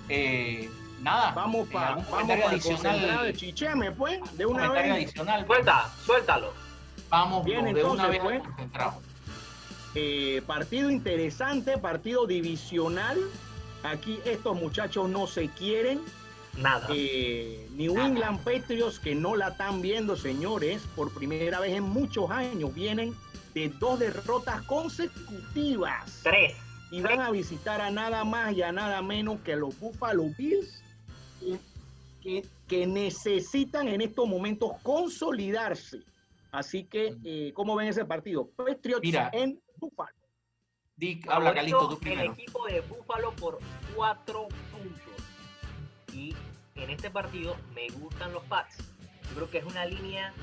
eh, 0.09 0.71
nada. 1.01 1.33
Vamos 1.33 1.69
para 1.69 1.97
vamos 1.97 2.29
adicional 2.47 3.25
de 3.25 3.33
Chicheme, 3.35 3.91
pues, 3.91 4.19
de 4.35 4.47
una 4.47 4.71
vez. 4.71 4.91
adicional. 4.91 5.45
Suelta, 5.45 5.91
suéltalo. 6.03 6.51
Vamos 7.09 7.45
Bien, 7.45 7.63
de 7.65 7.69
entonces, 7.69 7.93
una 7.93 8.07
vez 8.07 8.21
pues, 8.21 8.41
eh, 9.93 10.41
partido 10.47 10.89
interesante, 10.89 11.77
partido 11.77 12.25
divisional. 12.25 13.19
Aquí 13.83 14.19
estos 14.25 14.55
muchachos 14.59 15.07
no 15.09 15.27
se 15.27 15.47
quieren. 15.49 16.01
Nada. 16.57 16.87
Eh, 16.91 17.67
New 17.71 17.99
England 17.99 18.39
Patriots 18.43 18.99
que 18.99 19.13
no 19.13 19.35
la 19.35 19.49
están 19.49 19.81
viendo, 19.81 20.15
señores, 20.15 20.81
por 20.95 21.13
primera 21.13 21.59
vez 21.59 21.73
en 21.73 21.83
muchos 21.83 22.29
años, 22.31 22.73
vienen 22.73 23.15
de 23.53 23.69
dos 23.69 23.99
derrotas 23.99 24.61
consecutivas. 24.63 26.21
Tres. 26.23 26.55
Y 26.89 27.01
van 27.01 27.21
a 27.21 27.31
visitar 27.31 27.81
a 27.81 27.91
nada 27.91 28.23
más 28.23 28.53
y 28.53 28.61
a 28.61 28.71
nada 28.71 29.01
menos 29.01 29.39
que 29.41 29.55
los 29.55 29.77
Buffalo 29.79 30.23
Bills, 30.37 30.81
que, 32.21 32.45
que 32.67 32.87
necesitan 32.87 33.87
en 33.87 34.01
estos 34.01 34.27
momentos 34.27 34.71
consolidarse. 34.83 35.99
Así 36.51 36.85
que, 36.85 37.15
eh, 37.23 37.51
¿cómo 37.53 37.75
ven 37.75 37.89
ese 37.89 38.05
partido? 38.05 38.49
Patriots 38.55 39.07
en 39.33 39.59
Buffalo. 39.75 40.17
Dick, 40.95 41.29
habla 41.29 41.53
Calito, 41.53 41.89
tú 41.89 41.99
primero. 41.99 42.33
El 42.33 42.39
equipo 42.39 42.65
de 42.65 42.81
Buffalo 42.81 43.31
por 43.35 43.59
cuatro 43.95 44.47
puntos. 44.71 46.13
Y 46.13 46.33
en 46.77 46.89
este 46.89 47.09
partido 47.09 47.55
me 47.73 47.87
gustan 47.89 48.33
los 48.33 48.43
Pats. 48.43 48.77
Yo 49.29 49.35
creo 49.35 49.49
que 49.49 49.57
es 49.59 49.65
una 49.65 49.85
línea 49.85 50.33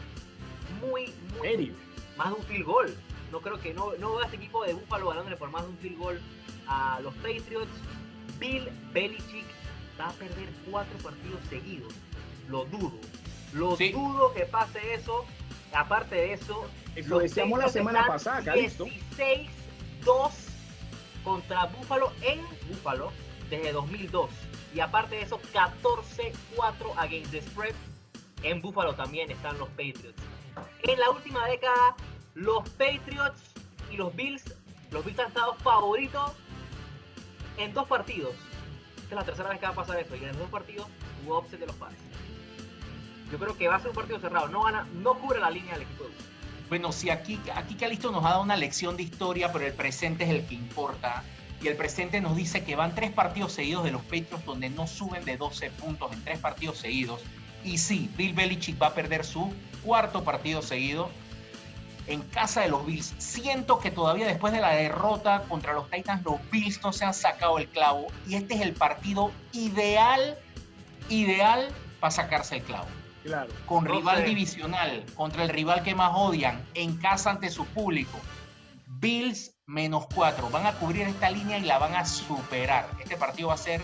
muy, 0.80 1.12
muy... 1.36 1.74
Más 2.16 2.28
de 2.28 2.34
un 2.34 2.42
field 2.44 2.64
goal. 2.64 2.96
No 3.32 3.40
creo 3.40 3.60
que... 3.60 3.74
No, 3.74 3.92
no 3.98 4.10
veo 4.10 4.20
a 4.20 4.24
este 4.24 4.36
equipo 4.36 4.64
de 4.64 4.74
Buffalo 4.74 5.08
ganándole 5.08 5.36
por 5.36 5.50
más 5.50 5.62
de 5.62 5.68
un 5.68 5.78
field 5.78 5.98
goal 5.98 6.20
a 6.66 7.00
los 7.00 7.14
Patriots. 7.16 7.70
Bill 8.38 8.68
Belichick 8.92 9.46
va 9.98 10.08
a 10.08 10.12
perder 10.12 10.48
cuatro 10.70 10.98
partidos 10.98 11.40
seguidos. 11.48 11.92
Lo 12.48 12.64
dudo. 12.66 12.92
Lo 13.52 13.76
dudo 13.76 14.32
que 14.34 14.44
pase 14.46 14.94
eso. 14.94 15.24
Aparte 15.72 16.14
de 16.14 16.32
eso... 16.34 16.68
Lo 17.06 17.18
decíamos 17.18 17.58
la 17.58 17.68
semana 17.68 18.06
pasada, 18.06 18.42
Calixto. 18.44 18.86
16-2 18.86 19.48
contra 21.24 21.66
Buffalo 21.66 22.12
en 22.22 22.40
Buffalo 22.68 23.10
desde 23.50 23.72
2002. 23.72 24.30
Y 24.74 24.80
aparte 24.80 25.14
de 25.14 25.22
eso, 25.22 25.40
14-4 25.52 26.98
against 26.98 27.30
the 27.30 27.40
spread. 27.40 27.74
En 28.42 28.60
Buffalo 28.60 28.94
también 28.94 29.30
están 29.30 29.56
los 29.58 29.68
Patriots. 29.70 30.20
En 30.82 30.98
la 30.98 31.10
última 31.10 31.46
década, 31.46 31.96
los 32.34 32.68
Patriots 32.70 33.40
y 33.90 33.96
los 33.96 34.14
Bills, 34.14 34.42
los 34.90 35.04
Bills 35.04 35.18
han 35.20 35.28
estado 35.28 35.54
favoritos 35.54 36.32
en 37.56 37.72
dos 37.72 37.86
partidos. 37.86 38.34
Esta 38.96 39.08
es 39.08 39.14
la 39.14 39.24
tercera 39.24 39.48
vez 39.50 39.60
que 39.60 39.66
va 39.66 39.72
a 39.72 39.76
pasar 39.76 39.98
eso. 39.98 40.16
Y 40.16 40.24
en 40.24 40.36
dos 40.36 40.50
partidos 40.50 40.88
hubo 41.24 41.38
offset 41.38 41.60
de 41.60 41.66
los 41.66 41.76
Pats. 41.76 41.94
Yo 43.30 43.38
creo 43.38 43.56
que 43.56 43.68
va 43.68 43.76
a 43.76 43.80
ser 43.80 43.90
un 43.90 43.94
partido 43.94 44.18
cerrado. 44.18 44.48
No, 44.48 44.64
gana, 44.64 44.86
no 44.94 45.14
cubre 45.14 45.38
la 45.38 45.50
línea 45.50 45.74
del 45.74 45.82
equipo 45.82 46.04
Bueno, 46.68 46.90
si 46.92 47.10
aquí, 47.10 47.40
aquí 47.54 47.76
Calisto 47.76 48.10
nos 48.10 48.24
ha 48.24 48.30
dado 48.30 48.42
una 48.42 48.56
lección 48.56 48.96
de 48.96 49.04
historia, 49.04 49.52
pero 49.52 49.66
el 49.66 49.72
presente 49.72 50.24
es 50.24 50.30
el 50.30 50.46
que 50.46 50.56
importa 50.56 51.22
y 51.64 51.68
el 51.68 51.76
presente 51.76 52.20
nos 52.20 52.36
dice 52.36 52.62
que 52.62 52.76
van 52.76 52.94
tres 52.94 53.10
partidos 53.10 53.52
seguidos 53.52 53.84
de 53.84 53.90
los 53.90 54.02
Patriots 54.02 54.44
donde 54.44 54.68
no 54.68 54.86
suben 54.86 55.24
de 55.24 55.38
12 55.38 55.70
puntos 55.70 56.12
en 56.12 56.22
tres 56.22 56.38
partidos 56.38 56.76
seguidos. 56.76 57.22
Y 57.64 57.78
sí, 57.78 58.10
Bill 58.18 58.34
Belichick 58.34 58.80
va 58.80 58.88
a 58.88 58.94
perder 58.94 59.24
su 59.24 59.50
cuarto 59.82 60.24
partido 60.24 60.60
seguido 60.60 61.10
en 62.06 62.20
casa 62.20 62.60
de 62.60 62.68
los 62.68 62.84
Bills. 62.84 63.14
Siento 63.16 63.78
que 63.78 63.90
todavía 63.90 64.26
después 64.26 64.52
de 64.52 64.60
la 64.60 64.72
derrota 64.72 65.44
contra 65.48 65.72
los 65.72 65.90
Titans, 65.90 66.22
los 66.22 66.38
Bills 66.50 66.82
no 66.82 66.92
se 66.92 67.06
han 67.06 67.14
sacado 67.14 67.56
el 67.56 67.66
clavo. 67.68 68.08
Y 68.28 68.34
este 68.34 68.56
es 68.56 68.60
el 68.60 68.74
partido 68.74 69.32
ideal, 69.52 70.36
ideal 71.08 71.68
para 71.98 72.10
sacarse 72.10 72.56
el 72.56 72.62
clavo. 72.62 72.88
Claro. 73.22 73.50
Con 73.64 73.86
rival 73.86 74.26
divisional, 74.26 75.02
contra 75.14 75.44
el 75.44 75.48
rival 75.48 75.82
que 75.82 75.94
más 75.94 76.12
odian, 76.14 76.62
en 76.74 76.98
casa 76.98 77.30
ante 77.30 77.48
su 77.48 77.64
público. 77.64 78.18
Bills 78.86 79.53
menos 79.66 80.06
cuatro. 80.14 80.50
Van 80.50 80.66
a 80.66 80.74
cubrir 80.74 81.02
esta 81.08 81.30
línea 81.30 81.58
y 81.58 81.62
la 81.62 81.78
van 81.78 81.94
a 81.94 82.04
superar. 82.04 82.88
Este 83.00 83.16
partido 83.16 83.48
va 83.48 83.54
a 83.54 83.58
ser 83.58 83.82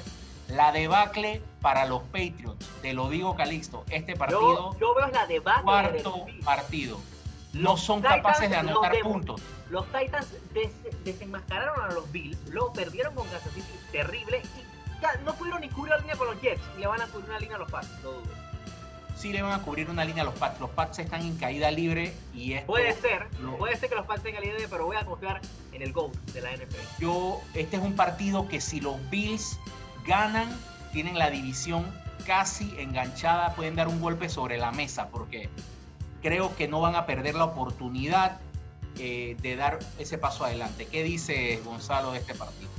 la 0.49 0.73
debacle 0.73 1.43
para 1.61 1.87
los 1.87 2.03
Patriots. 2.05 2.67
Te 2.83 2.93
lo 2.93 3.09
digo, 3.09 3.37
Calixto. 3.37 3.85
Este 3.91 4.17
partido. 4.17 4.77
Yo, 4.79 4.95
veo 4.95 5.09
la 5.09 5.27
debacle. 5.27 5.63
Cuarto 5.63 6.27
partido. 6.45 7.01
No 7.53 7.77
son 7.77 8.01
capaces 8.01 8.49
de 8.49 8.57
anotar 8.57 8.93
puntos. 9.01 9.41
Los 9.71 9.87
Titans 9.87 10.35
desenmascararon 11.05 11.83
a 11.83 11.95
los 11.95 12.11
Bills, 12.11 12.39
luego 12.49 12.73
perdieron 12.73 13.15
con 13.15 13.27
Kansas 13.29 13.53
City, 13.53 13.67
terrible, 13.93 14.43
y 14.43 15.25
no 15.25 15.33
pudieron 15.35 15.61
ni 15.61 15.69
cubrir 15.69 15.91
la 15.91 15.99
línea 15.99 16.17
con 16.17 16.27
los 16.27 16.41
Jets, 16.41 16.61
y 16.77 16.81
le 16.81 16.89
van 16.89 17.01
a 17.01 17.07
cubrir 17.07 17.29
una 17.31 17.39
línea 17.39 17.57
a 17.57 17.61
los 17.61 17.71
Pats, 17.71 17.89
lo 18.03 18.13
dudo 18.13 18.50
sí 19.21 19.33
le 19.33 19.43
van 19.43 19.53
a 19.53 19.63
cubrir 19.63 19.91
una 19.91 20.05
línea 20.05 20.23
a 20.23 20.27
los 20.27 20.35
Pats. 20.35 20.59
Los 20.61 20.71
Pats 20.71 20.99
están 20.99 21.21
en 21.23 21.37
caída 21.37 21.71
libre 21.71 22.15
y 22.35 22.55
esto, 22.55 22.67
Puede 22.67 22.95
ser, 22.95 23.27
puede 23.59 23.77
ser 23.77 23.91
que 23.91 23.95
los 23.95 24.07
Pats 24.07 24.23
tengan 24.23 24.41
caída 24.41 24.55
libre, 24.55 24.69
pero 24.71 24.87
voy 24.87 24.97
a 24.97 25.05
confiar 25.05 25.41
en 25.73 25.83
el 25.83 25.93
GOAT 25.93 26.15
de 26.33 26.41
la 26.41 26.53
NFL. 26.53 27.01
Yo, 27.01 27.41
este 27.55 27.77
es 27.77 27.83
un 27.83 27.95
partido 27.95 28.49
que 28.49 28.61
si 28.61 28.81
los 28.81 28.97
Bills 29.11 29.59
ganan, 30.07 30.49
tienen 30.93 31.19
la 31.19 31.31
división 31.31 31.85
casi 32.27 32.75
enganchada, 32.79 33.55
pueden 33.55 33.77
dar 33.77 33.89
un 33.89 34.01
golpe 34.01 34.29
sobre 34.29 34.57
la 34.57 34.73
mesa, 34.73 35.09
porque 35.09 35.51
creo 36.23 36.57
que 36.57 36.69
no 36.69 36.81
van 36.81 36.95
a 36.95 37.05
perder 37.05 37.35
la 37.35 37.45
oportunidad 37.45 38.41
eh, 38.99 39.37
de 39.43 39.57
dar 39.57 39.79
ese 39.99 40.17
paso 40.17 40.45
adelante. 40.45 40.87
¿Qué 40.87 41.03
dice 41.03 41.61
Gonzalo 41.65 42.13
de 42.13 42.19
este 42.19 42.35
partido? 42.35 42.71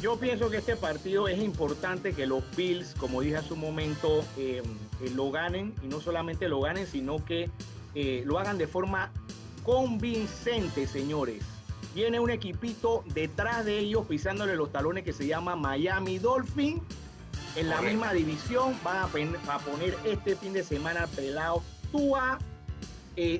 Yo 0.00 0.16
pienso 0.16 0.48
que 0.48 0.56
este 0.56 0.76
partido 0.76 1.28
es 1.28 1.38
importante 1.38 2.14
que 2.14 2.26
los 2.26 2.42
Bills, 2.56 2.94
como 2.94 3.20
dije 3.20 3.36
hace 3.36 3.52
un 3.52 3.60
momento, 3.60 4.24
eh, 4.38 4.62
eh, 5.02 5.10
lo 5.14 5.30
ganen 5.30 5.74
y 5.82 5.88
no 5.88 6.00
solamente 6.00 6.48
lo 6.48 6.62
ganen, 6.62 6.86
sino 6.86 7.22
que 7.22 7.50
eh, 7.94 8.22
lo 8.24 8.38
hagan 8.38 8.56
de 8.56 8.66
forma 8.66 9.12
convincente, 9.62 10.86
señores. 10.86 11.44
Viene 11.94 12.18
un 12.18 12.30
equipito 12.30 13.04
detrás 13.12 13.66
de 13.66 13.78
ellos 13.78 14.06
pisándole 14.06 14.56
los 14.56 14.72
talones 14.72 15.04
que 15.04 15.12
se 15.12 15.26
llama 15.26 15.54
Miami 15.54 16.18
Dolphin. 16.18 16.80
En 17.56 17.68
la 17.68 17.82
misma 17.82 18.14
división 18.14 18.74
van 18.82 18.96
a, 18.96 19.58
poner 19.58 19.98
este 20.04 20.34
fin 20.34 20.54
de 20.54 20.64
semana 20.64 21.08
pelado 21.08 21.62
Tua. 21.92 22.38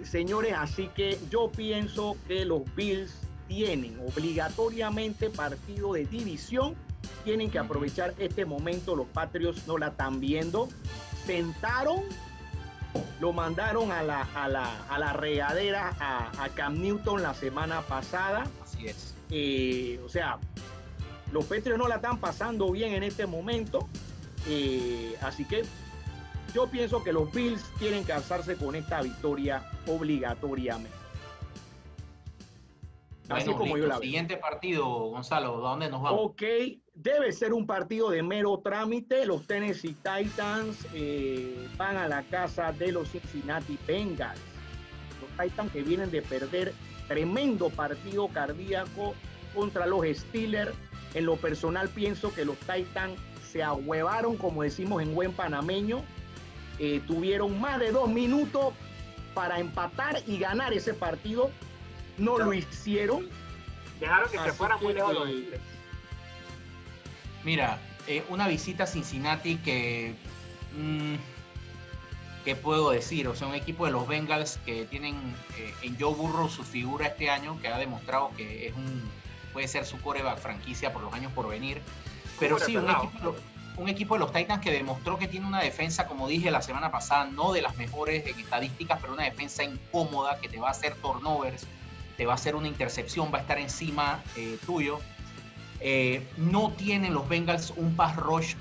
señores, 0.03 0.53
así 0.59 0.91
que 0.95 1.19
yo 1.31 1.51
pienso 1.51 2.17
que 2.27 2.45
los 2.45 2.63
Bills 2.75 3.30
tienen 3.51 3.99
obligatoriamente 4.07 5.29
partido 5.29 5.95
de 5.95 6.07
división, 6.07 6.77
tienen 7.25 7.51
que 7.51 7.59
aprovechar 7.59 8.15
este 8.19 8.45
momento, 8.45 8.95
los 8.95 9.09
Patriots 9.09 9.67
no 9.67 9.77
la 9.77 9.89
están 9.89 10.21
viendo, 10.21 10.69
sentaron, 11.27 12.05
lo 13.19 13.33
mandaron 13.33 13.91
a 13.91 14.05
la, 14.05 14.23
a 14.37 14.49
la, 14.49 14.85
a 14.85 15.01
la 15.01 15.13
regadera 15.15 15.97
a, 15.99 16.49
Cam 16.55 16.81
Newton 16.81 17.23
la 17.23 17.35
semana 17.35 17.83
pasada. 17.83 18.47
Así 18.63 18.87
es. 18.87 19.17
Eh, 19.31 20.01
o 20.07 20.09
sea, 20.09 20.39
los 21.33 21.45
Patriots 21.45 21.77
no 21.77 21.89
la 21.89 21.97
están 21.97 22.19
pasando 22.21 22.71
bien 22.71 22.93
en 22.93 23.03
este 23.03 23.27
momento, 23.27 23.89
eh, 24.47 25.17
así 25.23 25.45
que 25.45 25.65
yo 26.55 26.69
pienso 26.69 27.03
que 27.03 27.13
los 27.13 27.33
Bills 27.33 27.65
tienen 27.81 28.05
que 28.05 28.13
alzarse 28.13 28.55
con 28.55 28.77
esta 28.77 29.03
victoria 29.03 29.69
obligatoriamente. 29.89 31.00
Así 33.31 33.53
como 33.53 33.77
yo 33.77 33.87
la 33.87 33.99
Siguiente 33.99 34.37
partido, 34.37 34.87
Gonzalo, 34.87 35.67
¿a 35.67 35.71
dónde 35.71 35.89
nos 35.89 36.03
vamos? 36.03 36.21
Ok, 36.23 36.43
debe 36.95 37.33
ser 37.33 37.53
un 37.53 37.67
partido 37.67 38.11
de 38.11 38.23
mero 38.23 38.59
trámite. 38.59 39.25
Los 39.25 39.47
Tennessee 39.47 39.95
Titans 39.95 40.87
eh, 40.93 41.69
van 41.77 41.97
a 41.97 42.09
la 42.09 42.23
casa 42.25 42.73
de 42.73 42.93
los 42.93 43.11
Cincinnati 43.11 43.79
Bengals. 43.87 44.41
Los 45.21 45.31
Titans 45.47 45.73
que 45.73 45.83
vienen 45.83 46.11
de 46.11 46.23
perder 46.23 46.75
tremendo 47.07 47.71
partido 47.71 48.29
cardíaco 48.29 49.15
contra 49.55 49.87
los 49.87 50.05
Steelers. 50.07 50.73
En 51.15 51.27
lo 51.27 51.37
personal 51.37 51.89
pienso 51.89 52.33
que 52.35 52.45
los 52.45 52.57
Titans 52.59 53.21
se 53.51 53.63
ahuevaron, 53.63 54.37
como 54.37 54.63
decimos 54.63 55.03
en 55.03 55.15
buen 55.15 55.33
panameño. 55.33 56.03
Eh, 56.79 57.01
tuvieron 57.07 57.61
más 57.61 57.79
de 57.79 57.93
dos 57.93 58.09
minutos 58.09 58.73
para 59.35 59.61
empatar 59.61 60.23
y 60.27 60.39
ganar 60.39 60.73
ese 60.73 60.95
partido 60.95 61.51
no 62.21 62.39
lo 62.39 62.53
hicieron. 62.53 63.29
Dejaron 63.99 64.31
que 64.31 64.39
se 64.39 64.53
fueran 64.53 64.81
muy 64.83 64.95
lejos 64.95 65.29
Mira, 67.43 67.79
eh, 68.07 68.25
una 68.29 68.47
visita 68.49 68.85
a 68.85 68.87
Cincinnati 68.87 69.57
que. 69.57 70.15
Mm, 70.77 71.15
¿Qué 72.45 72.57
puedo 72.57 72.91
decir? 72.91 73.29
O 73.29 73.35
sea, 73.35 73.49
un 73.49 73.55
equipo 73.55 73.85
de 73.85 73.93
los 73.93 74.09
Bengals 74.09 74.59
que 74.65 74.87
tienen 74.87 75.15
eh, 75.59 75.75
en 75.83 76.01
Joe 76.01 76.15
Burrow 76.15 76.49
su 76.49 76.65
figura 76.65 77.09
este 77.09 77.29
año, 77.29 77.61
que 77.61 77.69
ha 77.69 77.77
demostrado 77.77 78.31
que 78.35 78.69
es 78.69 78.75
un 78.75 79.11
puede 79.53 79.69
ser 79.69 79.85
su 79.85 80.01
coreback 80.01 80.39
franquicia 80.39 80.93
por 80.93 81.03
los 81.03 81.13
años 81.13 81.33
por 81.33 81.49
venir. 81.49 81.83
Pero 82.39 82.59
sí, 82.59 82.77
un 82.77 82.89
equipo, 82.89 83.37
un 83.77 83.89
equipo, 83.89 84.15
de 84.15 84.21
los 84.21 84.33
Titans 84.33 84.63
que 84.63 84.71
demostró 84.71 85.19
que 85.19 85.29
tiene 85.29 85.47
una 85.47 85.61
defensa, 85.61 86.07
como 86.07 86.29
dije 86.29 86.51
la 86.51 86.63
semana 86.63 86.91
pasada, 86.91 87.27
no 87.27 87.53
de 87.53 87.63
las 87.63 87.77
mejores 87.77 88.27
estadísticas, 88.27 88.99
pero 89.01 89.13
una 89.13 89.25
defensa 89.25 89.63
incómoda 89.63 90.39
que 90.41 90.49
te 90.49 90.59
va 90.59 90.69
a 90.69 90.71
hacer 90.71 90.95
turnovers, 90.97 91.67
te 92.21 92.27
va 92.27 92.33
a 92.33 92.35
hacer 92.35 92.55
una 92.55 92.69
intercepción, 92.69 93.33
va 93.33 93.39
a 93.39 93.41
estar 93.41 93.59
encima 93.59 94.23
eh, 94.37 94.59
tuyo. 94.67 95.01
Eh, 95.81 96.29
no 96.37 96.71
tienen 96.73 97.15
los 97.15 97.27
Bengals 97.27 97.73
un 97.75 97.97
pass 97.97 98.15
rush 98.17 98.57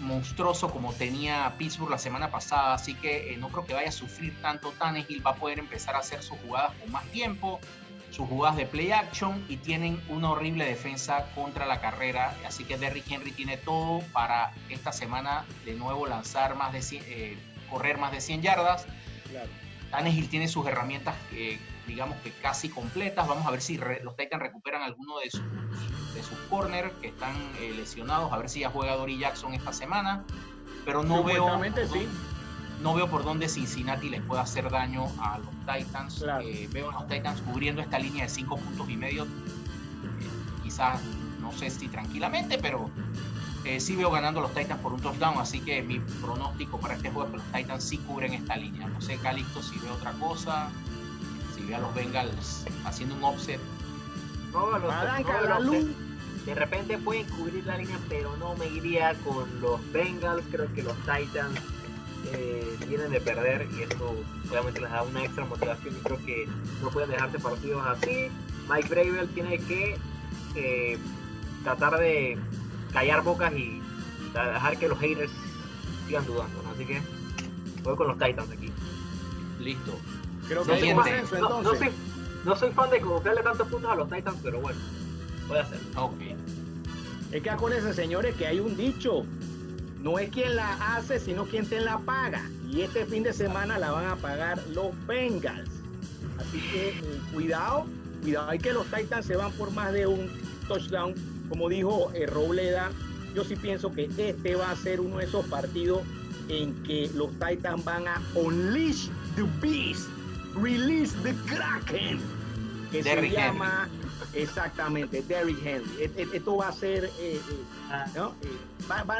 monstruoso 0.00 0.68
como 0.68 0.92
tenía 0.92 1.54
Pittsburgh 1.58 1.92
la 1.92 1.98
semana 1.98 2.32
pasada, 2.32 2.74
así 2.74 2.94
que 2.94 3.32
eh, 3.32 3.36
no 3.36 3.50
creo 3.50 3.66
que 3.66 3.74
vaya 3.74 3.90
a 3.90 3.92
sufrir 3.92 4.34
tanto 4.42 4.72
Tannehill, 4.72 5.24
va 5.24 5.30
a 5.30 5.34
poder 5.36 5.60
empezar 5.60 5.94
a 5.94 6.00
hacer 6.00 6.24
sus 6.24 6.36
jugadas 6.40 6.72
con 6.80 6.90
más 6.90 7.04
tiempo, 7.12 7.60
sus 8.10 8.26
jugadas 8.28 8.56
de 8.56 8.66
play 8.66 8.90
action 8.90 9.44
y 9.48 9.58
tienen 9.58 10.02
una 10.08 10.32
horrible 10.32 10.64
defensa 10.64 11.28
contra 11.36 11.66
la 11.66 11.80
carrera, 11.80 12.34
así 12.44 12.64
que 12.64 12.78
Derrick 12.78 13.08
Henry 13.08 13.30
tiene 13.30 13.58
todo 13.58 14.00
para 14.12 14.50
esta 14.70 14.90
semana 14.90 15.44
de 15.64 15.74
nuevo 15.74 16.08
lanzar 16.08 16.56
más 16.56 16.72
de 16.72 16.82
100, 16.82 17.04
eh, 17.06 17.38
correr 17.70 17.96
más 17.96 18.10
de 18.10 18.20
100 18.20 18.42
yardas. 18.42 18.88
Claro. 19.30 19.48
Tannehill 19.92 20.28
tiene 20.28 20.48
sus 20.48 20.66
herramientas, 20.66 21.14
eh, 21.32 21.60
digamos 21.86 22.18
que 22.18 22.30
casi 22.30 22.68
completas. 22.68 23.26
Vamos 23.26 23.46
a 23.46 23.50
ver 23.50 23.60
si 23.60 23.76
los 23.76 24.16
Titans 24.16 24.42
recuperan 24.42 24.82
alguno 24.82 25.18
de 25.18 25.30
sus, 25.30 25.42
de 26.14 26.22
sus 26.22 26.38
corners 26.50 26.92
que 27.00 27.08
están 27.08 27.34
eh, 27.60 27.72
lesionados, 27.76 28.32
a 28.32 28.38
ver 28.38 28.48
si 28.48 28.60
ya 28.60 28.70
juega 28.70 28.96
Dory 28.96 29.18
Jackson 29.18 29.54
esta 29.54 29.72
semana. 29.72 30.24
Pero 30.84 31.02
no 31.02 31.22
veo, 31.22 31.46
sí. 31.92 32.08
no 32.80 32.94
veo 32.94 33.08
por 33.08 33.24
dónde 33.24 33.48
Cincinnati 33.48 34.08
les 34.08 34.20
pueda 34.22 34.42
hacer 34.42 34.68
daño 34.70 35.06
a 35.20 35.38
los 35.38 35.50
Titans. 35.66 36.24
Eh, 36.42 36.68
veo 36.72 36.90
a 36.90 36.92
los 36.92 37.08
Titans 37.08 37.40
cubriendo 37.42 37.80
esta 37.80 37.98
línea 37.98 38.24
de 38.24 38.30
5 38.30 38.56
puntos 38.56 38.90
y 38.90 38.96
medio. 38.96 39.26
quizás, 40.62 41.00
no 41.40 41.52
sé 41.52 41.70
si 41.70 41.88
tranquilamente, 41.88 42.58
pero 42.58 42.90
eh, 43.64 43.78
sí 43.78 43.94
veo 43.94 44.10
ganando 44.10 44.40
los 44.40 44.52
Titans 44.52 44.80
por 44.80 44.92
un 44.92 45.00
touchdown, 45.00 45.38
así 45.38 45.60
que 45.60 45.82
mi 45.82 46.00
pronóstico 46.00 46.78
para 46.78 46.94
este 46.94 47.10
juego 47.10 47.26
es 47.26 47.30
que 47.30 47.36
los 47.36 47.52
Titans 47.52 47.84
sí 47.84 47.98
cubren 47.98 48.32
esta 48.34 48.56
línea. 48.56 48.88
No 48.88 49.00
sé, 49.00 49.18
Calixto, 49.18 49.62
si 49.62 49.78
ve 49.78 49.88
otra 49.90 50.12
cosa, 50.12 50.68
a 51.74 51.80
los 51.80 51.94
Bengals 51.94 52.64
haciendo 52.84 53.14
un 53.14 53.24
offset. 53.24 53.60
No, 54.52 54.78
los, 54.78 55.86
de 56.44 56.54
repente 56.54 56.98
pueden 56.98 57.24
cubrir 57.30 57.64
la 57.64 57.78
línea, 57.78 57.98
pero 58.08 58.36
no 58.36 58.54
me 58.56 58.66
iría 58.66 59.14
con 59.24 59.48
los 59.60 59.80
Bengals. 59.92 60.44
Creo 60.50 60.72
que 60.74 60.82
los 60.82 60.96
Titans 60.98 61.58
eh, 62.32 62.76
vienen 62.88 63.10
de 63.10 63.20
perder 63.20 63.68
y 63.76 63.82
eso 63.82 64.16
obviamente 64.50 64.80
les 64.80 64.90
da 64.90 65.02
una 65.02 65.24
extra 65.24 65.44
motivación 65.44 65.96
y 65.96 66.00
creo 66.00 66.18
que 66.24 66.48
no 66.82 66.90
pueden 66.90 67.10
dejarse 67.10 67.38
partidos 67.38 67.86
así. 67.86 68.28
Mike 68.68 68.88
Bravel 68.88 69.28
tiene 69.30 69.58
que 69.58 69.96
eh, 70.54 70.98
tratar 71.64 71.98
de 71.98 72.38
callar 72.92 73.22
bocas 73.22 73.52
y 73.54 73.80
dejar 74.32 74.78
que 74.78 74.88
los 74.88 74.98
haters 74.98 75.32
sigan 76.06 76.26
dudando, 76.26 76.62
¿no? 76.62 76.70
Así 76.70 76.84
que 76.84 77.00
voy 77.82 77.96
con 77.96 78.08
los 78.08 78.18
Titans 78.18 78.50
aquí. 78.50 78.70
Listo. 79.60 79.98
Creo 80.52 80.64
que 80.64 80.94
no, 80.94 81.48
no, 81.48 81.62
no, 81.62 81.74
soy, 81.74 81.90
no 82.44 82.56
soy 82.56 82.70
fan 82.72 82.90
de 82.90 83.00
colocarle 83.00 83.42
tantos 83.42 83.68
puntos 83.68 83.90
a 83.90 83.94
los 83.94 84.10
Titans, 84.10 84.38
pero 84.42 84.60
bueno, 84.60 84.78
voy 85.48 85.58
a 85.58 85.62
hacer. 85.62 85.78
Ok. 85.96 86.20
Es 87.32 87.42
que 87.42 87.50
acuérdense, 87.50 87.94
señores, 87.94 88.34
que 88.36 88.46
hay 88.46 88.60
un 88.60 88.76
dicho. 88.76 89.24
No 90.00 90.18
es 90.18 90.30
quien 90.30 90.56
la 90.56 90.96
hace, 90.96 91.20
sino 91.20 91.44
quien 91.46 91.66
te 91.66 91.80
la 91.80 91.98
paga. 91.98 92.50
Y 92.68 92.82
este 92.82 93.06
fin 93.06 93.22
de 93.22 93.32
semana 93.32 93.78
la 93.78 93.92
van 93.92 94.06
a 94.06 94.16
pagar 94.16 94.60
los 94.74 94.90
Bengals. 95.06 95.70
Así 96.38 96.60
que 96.72 96.88
eh, 96.90 97.20
cuidado, 97.32 97.86
cuidado. 98.20 98.50
Hay 98.50 98.58
que 98.58 98.72
los 98.72 98.86
Titans 98.86 99.26
se 99.26 99.36
van 99.36 99.52
por 99.52 99.70
más 99.70 99.92
de 99.92 100.06
un 100.08 100.28
touchdown 100.66 101.14
como 101.52 101.68
dijo 101.68 102.10
eh, 102.14 102.24
Robleda, 102.24 102.90
yo 103.34 103.44
sí 103.44 103.56
pienso 103.56 103.92
que 103.92 104.08
este 104.16 104.56
va 104.56 104.70
a 104.70 104.76
ser 104.76 105.02
uno 105.02 105.18
de 105.18 105.26
esos 105.26 105.44
partidos 105.48 106.00
en 106.48 106.72
que 106.82 107.10
los 107.14 107.30
Titans 107.32 107.84
van 107.84 108.08
a 108.08 108.22
unleash 108.34 109.08
the 109.36 109.42
beast, 109.60 110.08
release 110.54 111.12
the 111.22 111.34
kraken, 111.46 112.20
que 112.90 113.02
se 113.02 113.30
llama 113.30 113.88
exactamente 114.34 115.22
Derrick 115.22 115.64
Henry. 115.64 116.02
E, 116.02 116.10
e, 116.16 116.36
esto 116.36 116.56
va 116.56 116.68
a 116.68 116.72
ser, 116.72 117.04
eh, 117.04 117.40
eh, 117.40 117.40
ah. 117.90 118.32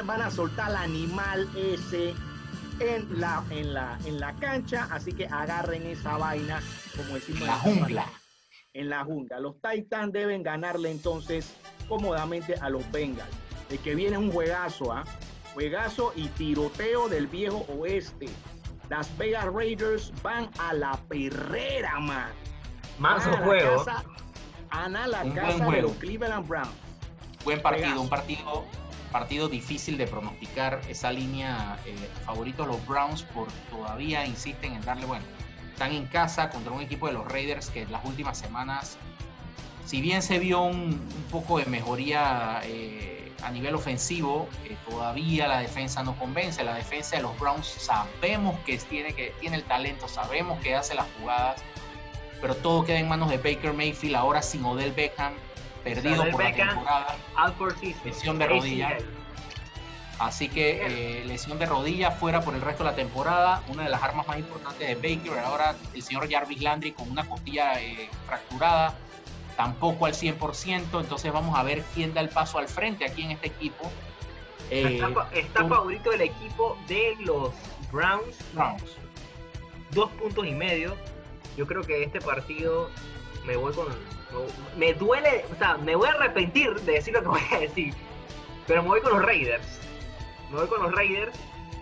van 0.04 0.22
a 0.22 0.30
soltar 0.30 0.70
al 0.70 0.76
animal 0.76 1.48
ese 1.56 2.14
en 2.80 3.20
la, 3.20 3.44
en 3.50 3.74
la, 3.74 3.98
en 4.04 4.18
la 4.18 4.34
cancha, 4.36 4.88
así 4.90 5.12
que 5.12 5.26
agarren 5.26 5.86
esa 5.86 6.16
vaina, 6.16 6.60
como 6.96 7.14
decimos. 7.14 7.42
La 7.42 7.58
jungla. 7.58 8.06
En 8.74 8.88
la 8.88 9.04
jungla. 9.04 9.40
Los 9.40 9.56
Titans 9.60 10.12
deben 10.12 10.42
ganarle 10.42 10.90
entonces 10.90 11.54
cómodamente 11.88 12.54
a 12.54 12.70
los 12.70 12.90
Bengals. 12.90 13.30
De 13.68 13.78
que 13.78 13.94
viene 13.94 14.18
un 14.18 14.32
juegazo, 14.32 14.92
¿ah? 14.92 15.04
Juegazo 15.54 16.12
y 16.16 16.28
tiroteo 16.28 17.08
del 17.08 17.26
viejo 17.26 17.66
oeste. 17.78 18.28
Las 18.92 19.16
Vegas 19.16 19.46
Raiders 19.46 20.12
van 20.22 20.50
a 20.58 20.74
la 20.74 20.92
perrera, 21.08 21.98
man. 21.98 22.28
Más 22.98 23.24
un 23.24 23.32
juego. 23.38 23.86
a 24.68 24.86
la 24.86 25.24
casa 25.34 25.64
de 25.70 25.80
los 25.80 25.92
Cleveland 25.92 26.46
Browns. 26.46 26.74
Buen 27.42 27.62
partido, 27.62 28.02
un 28.02 28.10
partido 28.10 28.66
partido 29.10 29.48
difícil 29.48 29.96
de 29.96 30.06
pronosticar 30.06 30.82
esa 30.90 31.10
línea 31.10 31.78
eh, 31.86 31.94
favoritos 32.26 32.66
los 32.66 32.86
Browns 32.86 33.22
por 33.22 33.48
todavía 33.70 34.26
insisten 34.26 34.74
en 34.74 34.82
darle 34.82 35.04
bueno 35.04 35.24
están 35.70 35.92
en 35.92 36.06
casa 36.06 36.48
contra 36.48 36.72
un 36.72 36.80
equipo 36.80 37.06
de 37.06 37.12
los 37.12 37.26
Raiders 37.30 37.68
que 37.68 37.82
en 37.82 37.92
las 37.92 38.02
últimas 38.06 38.38
semanas 38.38 38.96
si 39.84 40.00
bien 40.00 40.22
se 40.22 40.38
vio 40.38 40.62
un, 40.62 40.98
poco 41.30 41.58
de 41.58 41.66
mejoría 41.66 42.62
eh, 42.64 43.11
a 43.42 43.50
nivel 43.50 43.74
ofensivo, 43.74 44.48
eh, 44.64 44.76
todavía 44.88 45.48
la 45.48 45.58
defensa 45.58 46.02
no 46.02 46.16
convence. 46.16 46.62
La 46.62 46.74
defensa 46.74 47.16
de 47.16 47.22
los 47.22 47.38
Browns 47.38 47.66
sabemos 47.66 48.58
que 48.60 48.78
tiene, 48.78 49.12
que 49.14 49.34
tiene 49.40 49.56
el 49.56 49.64
talento, 49.64 50.08
sabemos 50.08 50.60
que 50.60 50.74
hace 50.74 50.94
las 50.94 51.06
jugadas, 51.18 51.62
pero 52.40 52.54
todo 52.54 52.84
queda 52.84 52.98
en 52.98 53.08
manos 53.08 53.30
de 53.30 53.38
Baker 53.38 53.72
Mayfield, 53.72 54.16
ahora 54.16 54.42
sin 54.42 54.64
Odell 54.64 54.92
Beckham, 54.92 55.34
perdido 55.84 56.30
por 56.30 56.42
la 56.42 56.54
temporada. 56.54 57.16
Lesión 58.04 58.38
de 58.38 58.46
rodilla. 58.46 58.98
Así 60.18 60.48
que 60.48 61.20
eh, 61.20 61.24
lesión 61.24 61.58
de 61.58 61.66
rodilla 61.66 62.12
fuera 62.12 62.42
por 62.42 62.54
el 62.54 62.60
resto 62.60 62.84
de 62.84 62.90
la 62.90 62.96
temporada. 62.96 63.62
Una 63.68 63.84
de 63.84 63.88
las 63.88 64.02
armas 64.02 64.26
más 64.28 64.38
importantes 64.38 64.86
de 64.86 64.94
Baker. 64.94 65.38
Ahora 65.40 65.74
el 65.94 66.02
señor 66.02 66.30
Jarvis 66.30 66.60
Landry 66.60 66.92
con 66.92 67.10
una 67.10 67.24
costilla 67.24 67.72
fracturada 68.26 68.94
tampoco 69.56 70.06
al 70.06 70.14
100%, 70.14 71.00
entonces 71.00 71.32
vamos 71.32 71.58
a 71.58 71.62
ver 71.62 71.82
quién 71.94 72.14
da 72.14 72.20
el 72.20 72.28
paso 72.28 72.58
al 72.58 72.68
frente 72.68 73.04
aquí 73.04 73.22
en 73.22 73.32
este 73.32 73.48
equipo. 73.48 73.90
está, 74.70 75.08
eh, 75.32 75.46
favorito 75.54 76.12
el 76.12 76.22
equipo 76.22 76.76
de 76.88 77.16
los 77.20 77.50
Browns. 77.90 78.36
Browns. 78.52 78.96
Dos 79.90 80.10
puntos 80.12 80.46
y 80.46 80.52
medio. 80.52 80.96
Yo 81.56 81.66
creo 81.66 81.82
que 81.82 82.02
este 82.02 82.20
partido 82.20 82.88
me 83.44 83.56
voy 83.56 83.72
con. 83.72 83.86
Me 84.78 84.94
duele, 84.94 85.44
o 85.52 85.58
sea, 85.58 85.76
me 85.76 85.94
voy 85.94 86.08
a 86.08 86.12
arrepentir 86.12 86.74
de 86.80 86.92
decir 86.92 87.12
lo 87.12 87.20
que 87.20 87.28
voy 87.28 87.40
a 87.52 87.58
decir. 87.58 87.94
Pero 88.66 88.82
me 88.82 88.88
voy 88.88 89.00
con 89.02 89.12
los 89.12 89.22
Raiders. 89.22 89.80
Me 90.50 90.56
voy 90.58 90.68
con 90.68 90.82
los 90.82 90.92
Raiders. 90.94 91.38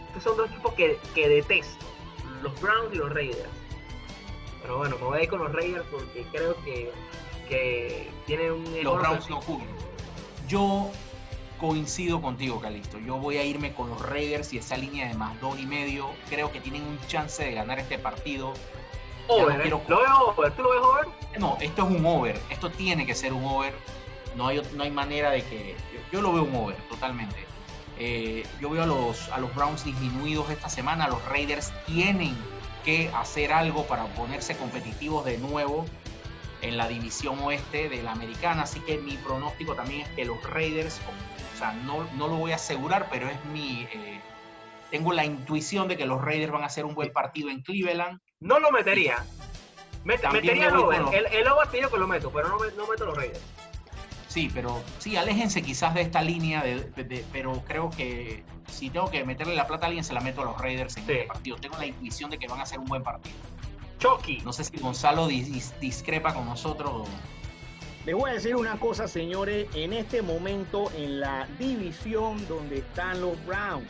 Estos 0.09 0.24
son 0.24 0.37
dos 0.37 0.50
equipos 0.50 0.74
que, 0.74 0.98
que 1.14 1.28
detesto. 1.28 1.87
Los 2.42 2.61
Browns 2.61 2.92
y 2.92 2.96
los 2.96 3.12
Raiders. 3.12 3.48
Pero 4.62 4.78
bueno, 4.78 4.96
me 4.98 5.04
voy 5.04 5.18
a 5.18 5.22
ir 5.22 5.28
con 5.28 5.38
los 5.40 5.52
Raiders 5.52 5.85
porque 5.90 6.24
creo 6.33 6.56
que 6.64 6.92
que 7.50 8.08
tiene 8.26 8.50
un... 8.50 8.64
Los 8.82 8.98
Browns 8.98 9.28
no 9.28 9.40
Yo 10.48 10.90
coincido 11.58 12.22
contigo, 12.22 12.60
Calisto. 12.60 12.98
Yo 13.00 13.18
voy 13.18 13.36
a 13.36 13.44
irme 13.44 13.74
con 13.74 13.90
los 13.90 14.00
Raiders 14.00 14.52
y 14.54 14.58
esa 14.58 14.76
línea 14.78 15.08
de 15.08 15.14
más 15.14 15.38
dos 15.40 15.58
y 15.58 15.66
medio. 15.66 16.08
Creo 16.30 16.50
que 16.50 16.60
tienen 16.60 16.82
un 16.82 16.98
chance 17.08 17.44
de 17.44 17.52
ganar 17.52 17.78
este 17.78 17.98
partido. 17.98 18.54
Over, 19.28 19.60
¿eh? 19.60 19.68
¿Lo 19.68 19.82
veo 19.86 20.28
over? 20.28 20.52
¿Tú 20.52 20.62
lo 20.62 20.70
ves 20.70 20.80
over? 20.80 21.08
No, 21.38 21.58
esto 21.60 21.86
es 21.86 21.90
un 21.94 22.06
over. 22.06 22.40
Esto 22.50 22.70
tiene 22.70 23.04
que 23.04 23.14
ser 23.14 23.32
un 23.32 23.44
over. 23.44 23.74
No 24.36 24.46
hay, 24.46 24.62
no 24.74 24.84
hay 24.84 24.90
manera 24.90 25.30
de 25.30 25.42
que... 25.42 25.76
Yo, 26.10 26.22
lo 26.22 26.32
veo 26.32 26.44
un 26.44 26.54
over, 26.54 26.76
totalmente. 26.88 27.36
Eh, 27.98 28.46
yo 28.60 28.70
veo 28.70 28.84
a 28.84 28.86
los, 28.86 29.28
a 29.28 29.38
los 29.38 29.54
Browns 29.54 29.84
disminuidos 29.84 30.48
esta 30.50 30.68
semana. 30.68 31.08
Los 31.08 31.22
Raiders 31.26 31.72
tienen 31.86 32.34
que 32.84 33.10
hacer 33.14 33.52
algo 33.52 33.84
para 33.84 34.06
ponerse 34.14 34.56
competitivos 34.56 35.24
de 35.24 35.36
nuevo 35.36 35.84
en 36.62 36.76
la 36.76 36.88
división 36.88 37.38
oeste 37.40 37.88
de 37.88 38.02
la 38.02 38.12
americana, 38.12 38.62
así 38.62 38.80
que 38.80 38.98
mi 38.98 39.16
pronóstico 39.16 39.74
también 39.74 40.02
es 40.02 40.08
que 40.10 40.24
los 40.24 40.42
Raiders, 40.42 41.00
o 41.54 41.58
sea, 41.58 41.72
no, 41.72 42.06
no 42.16 42.28
lo 42.28 42.36
voy 42.36 42.52
a 42.52 42.56
asegurar, 42.56 43.08
pero 43.10 43.28
es 43.28 43.44
mi... 43.46 43.86
Eh, 43.92 44.20
tengo 44.90 45.12
la 45.12 45.24
intuición 45.24 45.88
de 45.88 45.96
que 45.96 46.04
los 46.04 46.20
Raiders 46.20 46.50
van 46.50 46.62
a 46.62 46.66
hacer 46.66 46.84
un 46.84 46.94
buen 46.94 47.12
partido 47.12 47.48
en 47.48 47.62
Cleveland. 47.62 48.20
No 48.40 48.58
lo 48.58 48.72
metería. 48.72 49.24
metería 50.04 50.68
el 50.68 50.76
over. 50.76 51.02
El, 51.12 51.26
el, 51.26 51.46
over 51.46 51.68
que 51.68 51.96
lo 51.96 52.08
meto, 52.08 52.30
pero 52.32 52.48
no, 52.48 52.56
no 52.76 52.86
meto 52.88 53.06
los 53.06 53.16
Raiders. 53.16 53.40
Sí, 54.30 54.48
pero 54.54 54.80
sí, 54.98 55.16
aléjense 55.16 55.60
quizás 55.60 55.92
de 55.94 56.02
esta 56.02 56.22
línea, 56.22 56.62
de, 56.62 57.24
pero 57.32 57.64
creo 57.66 57.90
que 57.90 58.44
si 58.68 58.88
tengo 58.88 59.10
que 59.10 59.24
meterle 59.24 59.56
la 59.56 59.66
plata 59.66 59.86
a 59.86 59.88
alguien, 59.88 60.04
se 60.04 60.12
la 60.12 60.20
meto 60.20 60.42
a 60.42 60.44
los 60.44 60.60
Raiders 60.60 60.96
en 60.96 61.02
este 61.02 61.24
partido. 61.24 61.56
Tengo 61.56 61.76
la 61.78 61.86
intuición 61.86 62.30
de 62.30 62.38
que 62.38 62.46
van 62.46 62.60
a 62.60 62.62
hacer 62.62 62.78
un 62.78 62.86
buen 62.86 63.02
partido. 63.02 63.36
Chucky. 64.00 64.40
No 64.44 64.52
sé 64.52 64.64
si 64.64 64.76
Gonzalo 64.78 65.28
discrepa 65.28 66.34
con 66.34 66.46
nosotros. 66.46 67.06
Les 68.06 68.14
voy 68.14 68.30
a 68.30 68.34
decir 68.34 68.56
una 68.56 68.80
cosa, 68.80 69.06
señores. 69.06 69.68
En 69.74 69.92
este 69.92 70.22
momento, 70.22 70.90
en 70.96 71.20
la 71.20 71.46
división 71.58 72.44
donde 72.48 72.78
están 72.78 73.20
los 73.20 73.36
Browns, 73.44 73.86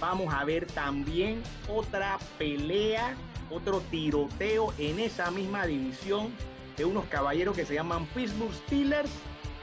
vamos 0.00 0.32
a 0.32 0.44
ver 0.44 0.66
también 0.68 1.42
otra 1.68 2.18
pelea, 2.38 3.16
otro 3.50 3.80
tiroteo 3.90 4.72
en 4.78 5.00
esa 5.00 5.30
misma 5.32 5.66
división 5.66 6.32
de 6.76 6.84
unos 6.84 7.04
caballeros 7.06 7.56
que 7.56 7.66
se 7.66 7.74
llaman 7.74 8.06
Pittsburgh 8.14 8.54
Steelers 8.54 9.10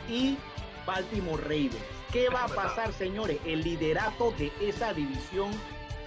y 0.10 0.38
Baltimore 0.86 1.42
Ravens. 1.42 1.76
¿Qué 2.12 2.28
va 2.30 2.44
a 2.44 2.48
pasar, 2.50 2.92
señores? 2.94 3.40
El 3.46 3.64
liderato 3.64 4.32
de 4.38 4.52
esa 4.62 4.94
división 4.94 5.52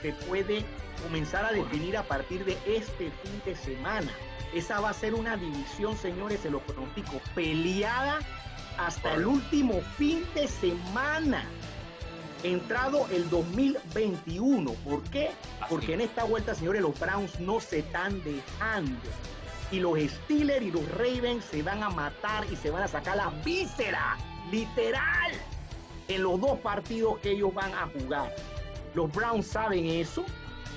se 0.02 0.12
puede 0.12 0.64
comenzar 1.02 1.44
a 1.44 1.52
definir 1.52 1.96
a 1.96 2.02
partir 2.02 2.44
de 2.44 2.56
este 2.66 3.10
fin 3.10 3.42
de 3.44 3.54
semana. 3.56 4.10
Esa 4.54 4.80
va 4.80 4.90
a 4.90 4.94
ser 4.94 5.14
una 5.14 5.36
división, 5.36 5.96
señores, 5.96 6.40
se 6.40 6.50
lo 6.50 6.60
pronostico, 6.60 7.20
peleada 7.34 8.20
hasta 8.78 9.14
el 9.14 9.26
último 9.26 9.80
fin 9.96 10.24
de 10.34 10.48
semana. 10.48 11.44
Entrado 12.42 13.06
el 13.10 13.28
2021. 13.28 14.70
¿Por 14.72 15.02
qué? 15.04 15.30
Porque 15.68 15.94
en 15.94 16.02
esta 16.02 16.24
vuelta, 16.24 16.54
señores, 16.54 16.82
los 16.82 16.98
Browns 16.98 17.40
no 17.40 17.60
se 17.60 17.80
están 17.80 18.22
dejando. 18.22 19.00
Y 19.72 19.80
los 19.80 19.98
Steelers 19.98 20.64
y 20.64 20.70
los 20.70 20.88
Ravens 20.92 21.44
se 21.44 21.62
van 21.62 21.82
a 21.82 21.90
matar 21.90 22.44
y 22.52 22.56
se 22.56 22.70
van 22.70 22.84
a 22.84 22.88
sacar 22.88 23.16
la 23.16 23.30
víscera, 23.44 24.16
literal, 24.50 25.32
en 26.06 26.22
los 26.22 26.40
dos 26.40 26.58
partidos 26.60 27.18
que 27.18 27.32
ellos 27.32 27.52
van 27.52 27.72
a 27.74 27.88
jugar. 27.88 28.34
Los 28.96 29.12
Browns 29.12 29.46
saben 29.46 29.84
eso 29.84 30.24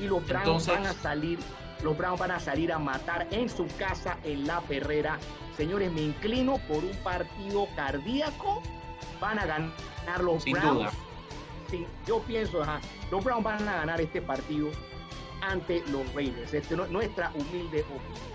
y 0.02 0.08
los 0.08 0.28
Browns 0.28 0.68
van 0.68 0.86
a 0.86 0.92
salir, 0.92 1.40
los 1.82 1.98
Browns 1.98 2.20
van 2.20 2.32
a 2.32 2.40
salir 2.42 2.70
a 2.74 2.78
matar 2.78 3.26
en 3.32 3.48
su 3.48 3.66
casa 3.78 4.18
en 4.26 4.46
la 4.46 4.60
perrera. 4.60 5.18
Señores, 5.56 5.90
me 5.94 6.02
inclino 6.02 6.58
por 6.68 6.84
un 6.84 6.96
partido 6.98 7.70
cardíaco. 7.78 8.62
Van 9.22 9.40
a 9.40 9.46
ganar 9.46 10.22
los 10.22 10.44
Browns. 10.44 10.92
Sí, 11.72 11.88
yo 12.06 12.20
pienso, 12.24 12.62
los 13.10 13.24
Browns 13.24 13.44
van 13.46 13.66
a 13.66 13.76
ganar 13.76 14.02
este 14.02 14.22
partido 14.22 14.68
ante 15.42 15.82
los 15.88 16.14
Raiders. 16.14 16.54
Este, 16.54 16.76
nuestra 16.76 17.32
humilde 17.36 17.84
opinión. 17.84 18.28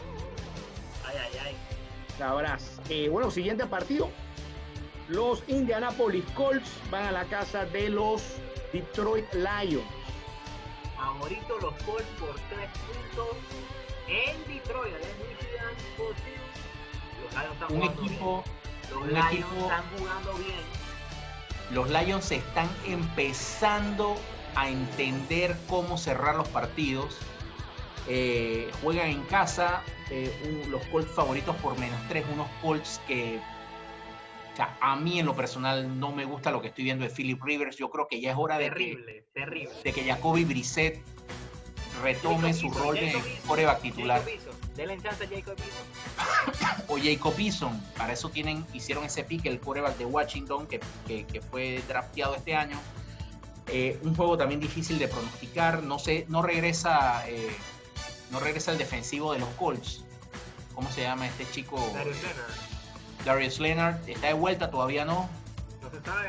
Ay, 1.06 1.16
ay, 1.20 1.38
ay. 1.44 1.56
Sabrás. 2.16 2.80
Eh, 2.88 3.10
bueno, 3.10 3.30
siguiente 3.30 3.66
partido. 3.66 4.08
Los 5.08 5.46
Indianapolis 5.46 6.24
Colts 6.34 6.70
van 6.90 7.04
a 7.04 7.12
la 7.12 7.24
casa 7.24 7.66
de 7.66 7.90
los 7.90 8.38
Detroit 8.74 9.32
Lions. 9.34 9.84
Favorito 10.96 11.58
los 11.60 11.74
Colts 11.84 12.08
por 12.18 12.34
tres 12.50 12.68
puntos 12.88 13.36
en 14.08 14.36
Detroit, 14.52 14.94
en 14.96 15.28
Michigan. 15.28 15.74
Los 17.22 17.32
Lions 17.32 17.52
están 17.52 17.72
un 17.72 17.82
equipo, 17.84 18.44
Los 18.90 19.06
Lions 19.06 19.52
están 19.62 19.84
jugando 19.96 20.34
bien. 20.34 20.64
Los 21.70 21.88
Lions 21.88 22.32
están 22.32 22.68
empezando 22.84 24.16
a 24.56 24.68
entender 24.68 25.56
cómo 25.68 25.96
cerrar 25.96 26.34
los 26.34 26.48
partidos. 26.48 27.18
Eh, 28.08 28.72
juegan 28.82 29.08
en 29.08 29.22
casa, 29.26 29.82
eh, 30.10 30.66
los 30.68 30.82
Colts 30.86 31.12
favoritos 31.12 31.54
por 31.56 31.78
menos 31.78 32.00
tres, 32.08 32.24
unos 32.32 32.48
Colts 32.60 33.00
que 33.06 33.40
o 34.54 34.56
sea, 34.56 34.78
a 34.80 34.94
mí 34.94 35.18
en 35.18 35.26
lo 35.26 35.34
personal 35.34 35.98
no 35.98 36.12
me 36.12 36.24
gusta 36.24 36.52
lo 36.52 36.62
que 36.62 36.68
estoy 36.68 36.84
viendo 36.84 37.04
de 37.04 37.10
Philip 37.10 37.42
Rivers. 37.42 37.76
Yo 37.76 37.90
creo 37.90 38.06
que 38.06 38.20
ya 38.20 38.30
es 38.30 38.36
hora 38.38 38.56
de 38.56 38.66
que, 38.70 39.24
terrible. 39.32 39.74
De 39.82 39.92
que 39.92 40.04
Jacoby 40.04 40.44
Brissett 40.44 41.02
retome 42.04 42.54
su 42.54 42.70
rol 42.70 42.94
de 42.94 43.20
coreback 43.48 43.80
titular. 43.80 44.22
Denle 44.76 45.00
chance 45.02 45.24
a 45.24 45.28
Jacob 45.28 45.56
o 46.88 46.98
Jacob 46.98 47.34
Eason. 47.36 47.80
Para 47.98 48.12
eso 48.12 48.28
tienen, 48.28 48.64
hicieron 48.72 49.02
ese 49.02 49.24
pick, 49.24 49.44
el 49.46 49.58
coreback 49.58 49.96
de 49.98 50.04
Washington, 50.04 50.68
que, 50.68 50.78
que, 51.08 51.40
fue 51.40 51.82
drafteado 51.88 52.36
este 52.36 52.54
año. 52.54 52.78
Eh, 53.66 53.98
un 54.02 54.14
juego 54.14 54.38
también 54.38 54.60
difícil 54.60 55.00
de 55.00 55.08
pronosticar. 55.08 55.82
No 55.82 55.98
sé, 55.98 56.26
no 56.28 56.42
regresa, 56.42 57.28
eh, 57.28 57.56
no 58.30 58.38
regresa 58.38 58.70
el 58.70 58.78
defensivo 58.78 59.32
de 59.32 59.40
los 59.40 59.48
Colts. 59.50 60.04
¿Cómo 60.76 60.88
se 60.92 61.02
llama 61.02 61.26
este 61.26 61.44
chico? 61.50 61.76
Darius 61.92 62.22
Leonard 62.22 62.73
está 64.12 64.26
de 64.26 64.32
vuelta, 64.34 64.70
todavía 64.70 65.04
no. 65.04 65.28
No 65.82 65.90
se 65.90 66.00
sabe, 66.02 66.28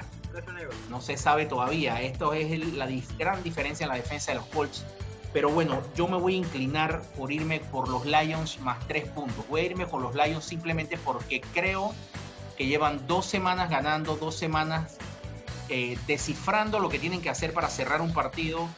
no 0.89 1.01
se 1.01 1.17
sabe 1.17 1.45
todavía. 1.45 2.01
Esto 2.01 2.33
es 2.33 2.73
la 2.73 2.87
gran 3.17 3.43
diferencia 3.43 3.83
en 3.85 3.89
la 3.89 3.95
defensa 3.95 4.31
de 4.31 4.39
los 4.39 4.47
Colts. 4.47 4.85
Pero 5.33 5.49
bueno, 5.49 5.81
yo 5.95 6.07
me 6.07 6.17
voy 6.17 6.35
a 6.35 6.37
inclinar 6.37 7.01
por 7.17 7.31
irme 7.31 7.59
por 7.59 7.89
los 7.89 8.05
Lions 8.05 8.59
más 8.61 8.85
tres 8.87 9.05
puntos. 9.09 9.45
Voy 9.49 9.61
a 9.61 9.63
irme 9.65 9.85
por 9.85 10.01
los 10.01 10.15
Lions 10.15 10.45
simplemente 10.45 10.97
porque 10.97 11.41
creo 11.53 11.93
que 12.57 12.65
llevan 12.67 13.05
dos 13.07 13.25
semanas 13.25 13.69
ganando, 13.69 14.15
dos 14.15 14.35
semanas 14.35 14.97
eh, 15.67 15.97
descifrando 16.07 16.79
lo 16.79 16.87
que 16.87 16.99
tienen 16.99 17.21
que 17.21 17.29
hacer 17.29 17.53
para 17.53 17.69
cerrar 17.69 18.01
un 18.01 18.13
partido. 18.13 18.69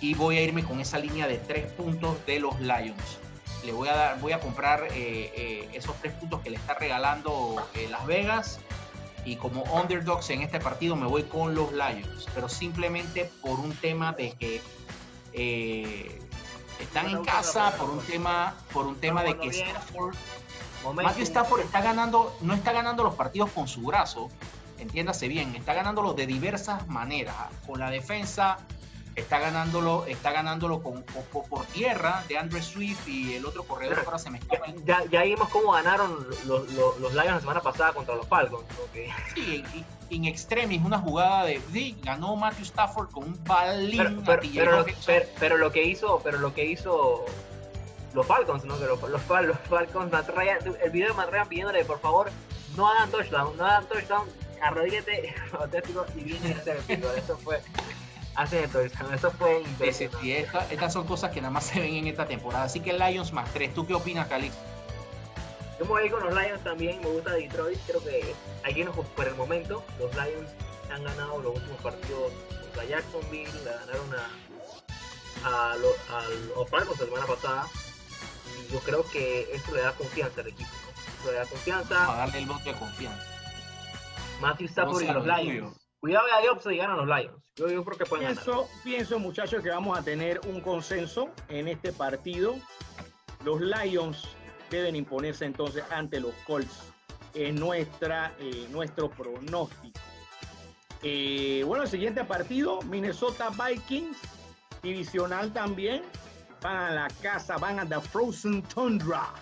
Y 0.00 0.14
voy 0.14 0.36
a 0.36 0.42
irme 0.42 0.64
con 0.64 0.80
esa 0.80 0.98
línea 0.98 1.26
de 1.26 1.38
tres 1.38 1.72
puntos 1.72 2.16
de 2.26 2.40
los 2.40 2.60
Lions 2.60 3.21
le 3.64 3.72
voy 3.72 3.88
a 3.88 3.94
dar, 3.94 4.20
voy 4.20 4.32
a 4.32 4.40
comprar 4.40 4.84
eh, 4.84 5.32
eh, 5.36 5.68
esos 5.72 5.94
tres 6.00 6.12
puntos 6.14 6.40
que 6.40 6.50
le 6.50 6.56
está 6.56 6.74
regalando 6.74 7.56
eh, 7.74 7.88
Las 7.90 8.06
Vegas. 8.06 8.60
Y 9.24 9.36
como 9.36 9.62
underdogs 9.62 10.30
en 10.30 10.42
este 10.42 10.58
partido 10.58 10.96
me 10.96 11.06
voy 11.06 11.22
con 11.22 11.54
los 11.54 11.72
Lions, 11.72 12.26
pero 12.34 12.48
simplemente 12.48 13.30
por 13.40 13.60
un 13.60 13.72
tema 13.76 14.12
de 14.12 14.32
que 14.32 14.60
están 16.80 17.08
en 17.08 17.24
casa, 17.24 17.72
por 17.76 17.88
un 17.90 18.00
tema, 18.00 18.56
por 18.72 18.86
un 18.86 18.96
tema 18.96 19.22
de 19.22 19.38
que 19.38 19.48
Stafford, 19.50 20.16
Matthew 20.92 21.22
Stafford 21.22 21.60
está 21.60 21.82
ganando, 21.82 22.36
no 22.40 22.52
está 22.54 22.72
ganando 22.72 23.04
los 23.04 23.14
partidos 23.14 23.52
con 23.52 23.68
su 23.68 23.82
brazo, 23.82 24.28
entiéndase 24.78 25.28
bien, 25.28 25.54
está 25.54 25.72
ganándolos 25.72 26.16
de 26.16 26.26
diversas 26.26 26.88
maneras, 26.88 27.36
con 27.64 27.78
la 27.78 27.90
defensa, 27.90 28.58
está 29.14 29.38
ganándolo, 29.38 30.06
está 30.06 30.32
ganándolo 30.32 30.82
con, 30.82 31.02
por 31.02 31.66
tierra 31.66 32.24
de 32.28 32.38
Andrew 32.38 32.62
Swift 32.62 33.06
y 33.06 33.34
el 33.34 33.44
otro 33.44 33.64
corredor 33.64 34.02
ahora 34.04 34.18
se 34.18 34.30
me 34.30 34.38
escapa. 34.38 34.66
Ya, 34.84 35.04
ya, 35.10 35.22
vimos 35.22 35.48
cómo 35.50 35.72
ganaron 35.72 36.26
los, 36.46 36.72
los, 36.72 37.12
Lions 37.12 37.26
la 37.26 37.40
semana 37.40 37.60
pasada 37.60 37.92
contra 37.92 38.14
los 38.14 38.26
Falcons. 38.26 38.64
Sí, 39.34 39.64
en, 40.10 40.24
extremis, 40.24 40.82
una 40.84 40.98
jugada 40.98 41.44
de 41.44 41.60
sí, 41.72 41.96
ganó 42.02 42.36
Matthew 42.36 42.64
Stafford 42.64 43.10
con 43.10 43.24
un 43.24 43.44
balín 43.44 44.22
pero, 44.24 44.42
pero, 45.06 45.26
pero, 45.38 45.56
lo 45.56 45.72
que 45.72 45.84
hizo, 45.84 46.20
pero 46.22 46.38
lo 46.38 46.54
que 46.54 46.64
hizo 46.64 47.24
los 48.14 48.26
Falcons, 48.26 48.64
¿no? 48.64 48.78
Que 48.78 48.84
los, 48.84 49.00
los, 49.02 49.22
Falcons, 49.22 50.12
el 50.82 50.90
video 50.90 51.08
de 51.08 51.14
Matt 51.14 51.48
pidiéndole 51.48 51.84
por 51.84 51.98
favor 52.00 52.30
no 52.76 52.88
hagan 52.88 53.10
touchdown, 53.10 53.56
no 53.56 53.64
hagan 53.64 53.86
touchdown, 53.86 54.26
arrodíllate 54.62 55.34
y 56.16 56.20
viene 56.20 56.54
a 56.54 56.58
hacer 56.58 56.76
el 56.76 56.82
pico. 56.82 57.10
Eso 57.12 57.36
fue 57.38 57.60
hace 58.34 58.64
esto, 58.64 58.80
eso 58.80 59.30
fue 59.32 59.62
estas 60.70 60.92
son 60.92 61.06
cosas 61.06 61.30
que 61.30 61.40
nada 61.40 61.52
más 61.52 61.64
se 61.64 61.80
ven 61.80 61.94
en 61.94 62.06
esta 62.06 62.26
temporada. 62.26 62.64
Así 62.64 62.80
que 62.80 62.92
Lions 62.92 63.32
más 63.32 63.52
3. 63.52 63.74
¿Tú 63.74 63.86
qué 63.86 63.94
opinas, 63.94 64.28
Calix? 64.28 64.54
Yo 65.78 65.84
me 65.84 65.90
voy 65.90 66.10
con 66.10 66.22
los 66.22 66.34
Lions 66.34 66.62
también, 66.62 67.00
me 67.00 67.06
gusta 67.06 67.32
Detroit. 67.32 67.78
Creo 67.86 68.02
que 68.04 68.34
aquí 68.64 68.84
por 69.16 69.26
el 69.26 69.34
momento 69.34 69.84
los 69.98 70.12
Lions 70.14 70.50
han 70.92 71.04
ganado 71.04 71.40
los 71.40 71.56
últimos 71.56 71.80
partidos 71.80 72.32
contra 72.60 72.84
Jacksonville, 72.84 73.50
le 73.64 73.70
ganaron 73.70 74.14
a, 75.44 75.72
a, 75.72 75.76
los 75.76 76.70
Falcons 76.70 77.00
la 77.00 77.06
semana 77.06 77.26
pasada. 77.26 77.66
Y 78.58 78.72
yo 78.72 78.80
creo 78.80 79.04
que 79.10 79.48
esto 79.52 79.74
le 79.74 79.82
da 79.82 79.92
confianza 79.92 80.40
al 80.40 80.48
equipo. 80.48 80.70
¿no? 81.24 81.30
le 81.30 81.38
da 81.38 81.46
confianza. 81.46 82.12
A 82.12 82.16
darle 82.16 82.38
el 82.38 82.46
voto 82.46 82.64
de 82.64 82.72
confianza. 82.74 83.26
Matthew 84.40 84.66
Stafford 84.66 85.02
y 85.02 85.06
los 85.06 85.26
Lions. 85.26 85.81
Cuidado 86.02 86.26
a 86.36 86.40
Dios 86.40 86.66
y 86.68 86.76
ganan 86.78 86.96
los 86.96 87.06
Lions. 87.06 87.40
Yo, 87.54 87.68
yo 87.68 87.84
creo 87.84 87.96
que 87.96 88.04
pienso. 88.04 88.68
Pienso, 88.82 89.20
muchachos, 89.20 89.62
que 89.62 89.68
vamos 89.68 89.96
a 89.96 90.02
tener 90.02 90.40
un 90.48 90.60
consenso 90.60 91.30
en 91.48 91.68
este 91.68 91.92
partido. 91.92 92.56
Los 93.44 93.60
Lions 93.60 94.26
deben 94.68 94.96
imponerse 94.96 95.44
entonces 95.44 95.84
ante 95.92 96.18
los 96.18 96.34
Colts 96.44 96.92
en 97.34 97.54
nuestra, 97.54 98.34
eh, 98.40 98.66
nuestro 98.70 99.10
pronóstico. 99.10 100.00
Eh, 101.04 101.62
bueno, 101.64 101.84
el 101.84 101.88
siguiente 101.88 102.24
partido, 102.24 102.82
Minnesota 102.82 103.50
Vikings, 103.50 104.18
divisional 104.82 105.52
también, 105.52 106.02
van 106.62 106.78
a 106.78 106.90
la 106.90 107.08
casa, 107.22 107.58
van 107.58 107.78
a 107.78 107.88
The 107.88 108.00
Frozen 108.00 108.62
Tundra, 108.62 109.32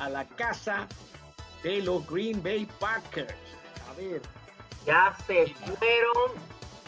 a 0.00 0.10
la 0.10 0.26
casa 0.26 0.88
de 1.62 1.80
los 1.80 2.04
Green 2.08 2.42
Bay 2.42 2.66
Packers. 2.80 3.36
A 3.88 3.94
ver, 3.94 4.20
ya 4.86 5.16
se 5.26 5.46
fueron, 5.46 6.32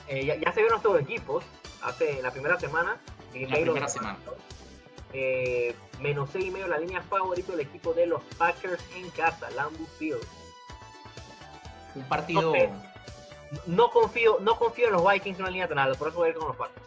eh, 0.08 0.38
ya, 0.40 0.52
se 0.52 0.60
vieron 0.60 0.78
estos 0.78 1.00
equipos 1.00 1.44
hace 1.82 2.20
la 2.22 2.30
primera 2.30 2.58
semana. 2.58 2.96
la 3.32 3.56
primera 3.56 3.88
semana. 3.88 4.18
Eh, 5.12 5.74
menos 6.00 6.30
6 6.32 6.46
y 6.46 6.50
medio 6.50 6.66
la 6.66 6.78
línea 6.78 7.00
favorita 7.02 7.52
del 7.52 7.60
equipo 7.60 7.92
de 7.94 8.06
los 8.06 8.22
Packers 8.36 8.82
en 8.96 9.10
casa, 9.10 9.50
Lambeau 9.50 9.86
Field. 9.98 10.22
Un 11.94 12.02
partido. 12.08 12.52
No, 13.66 13.90
confío, 13.90 14.38
no 14.40 14.58
confío 14.58 14.88
en 14.88 14.94
los 14.94 15.08
Vikings 15.08 15.38
en 15.38 15.42
una 15.42 15.50
línea 15.50 15.68
tan 15.68 15.78
alta, 15.78 15.96
por 15.96 16.08
eso 16.08 16.18
voy 16.18 16.28
a 16.28 16.30
ir 16.30 16.36
con 16.36 16.48
los 16.48 16.56
Packers. 16.56 16.86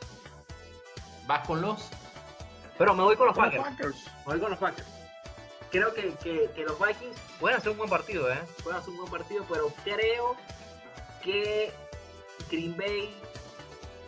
¿Vas 1.25 1.47
con 1.47 1.61
los? 1.61 1.89
Pero 2.77 2.93
me 2.93 3.03
voy 3.03 3.15
con 3.15 3.27
los 3.27 3.37
Packers. 3.37 3.63
Me 4.25 4.33
voy 4.33 4.39
con 4.39 4.49
los 4.49 4.59
Packers. 4.59 4.87
Creo 5.71 5.93
que, 5.93 6.13
que, 6.23 6.49
que, 6.55 6.63
los 6.63 6.77
Vikings 6.79 7.17
pueden 7.39 7.57
hacer 7.57 7.71
un 7.71 7.77
buen 7.77 7.89
partido, 7.89 8.31
¿eh? 8.31 8.39
Pueden 8.63 8.79
hacer 8.79 8.89
un 8.89 8.97
buen 8.97 9.11
partido, 9.11 9.45
pero 9.49 9.71
creo 9.83 10.35
que 11.23 11.71
Green 12.49 12.75
Bay 12.77 13.09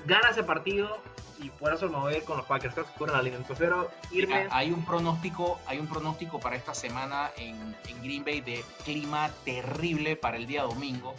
gana 0.06 0.30
ese 0.30 0.44
partido 0.44 0.98
y 1.42 1.50
por 1.50 1.74
eso 1.74 1.88
me 1.90 1.98
voy 1.98 2.22
con 2.22 2.38
los 2.38 2.46
Packers. 2.46 2.74
Creo 2.74 2.86
que 2.86 3.12
la 3.12 3.22
línea. 3.22 3.40
Prefiero 3.40 3.90
irme. 4.12 4.48
hay 4.52 4.72
un 4.72 4.84
pronóstico, 4.84 5.60
hay 5.66 5.80
un 5.80 5.88
pronóstico 5.88 6.40
para 6.40 6.56
esta 6.56 6.74
semana 6.74 7.32
en, 7.38 7.76
Green 8.02 8.24
Bay 8.24 8.42
de 8.42 8.64
clima 8.86 9.30
terrible 9.44 10.16
para 10.16 10.38
el 10.38 10.48
día 10.48 10.64
domingo. 10.64 11.14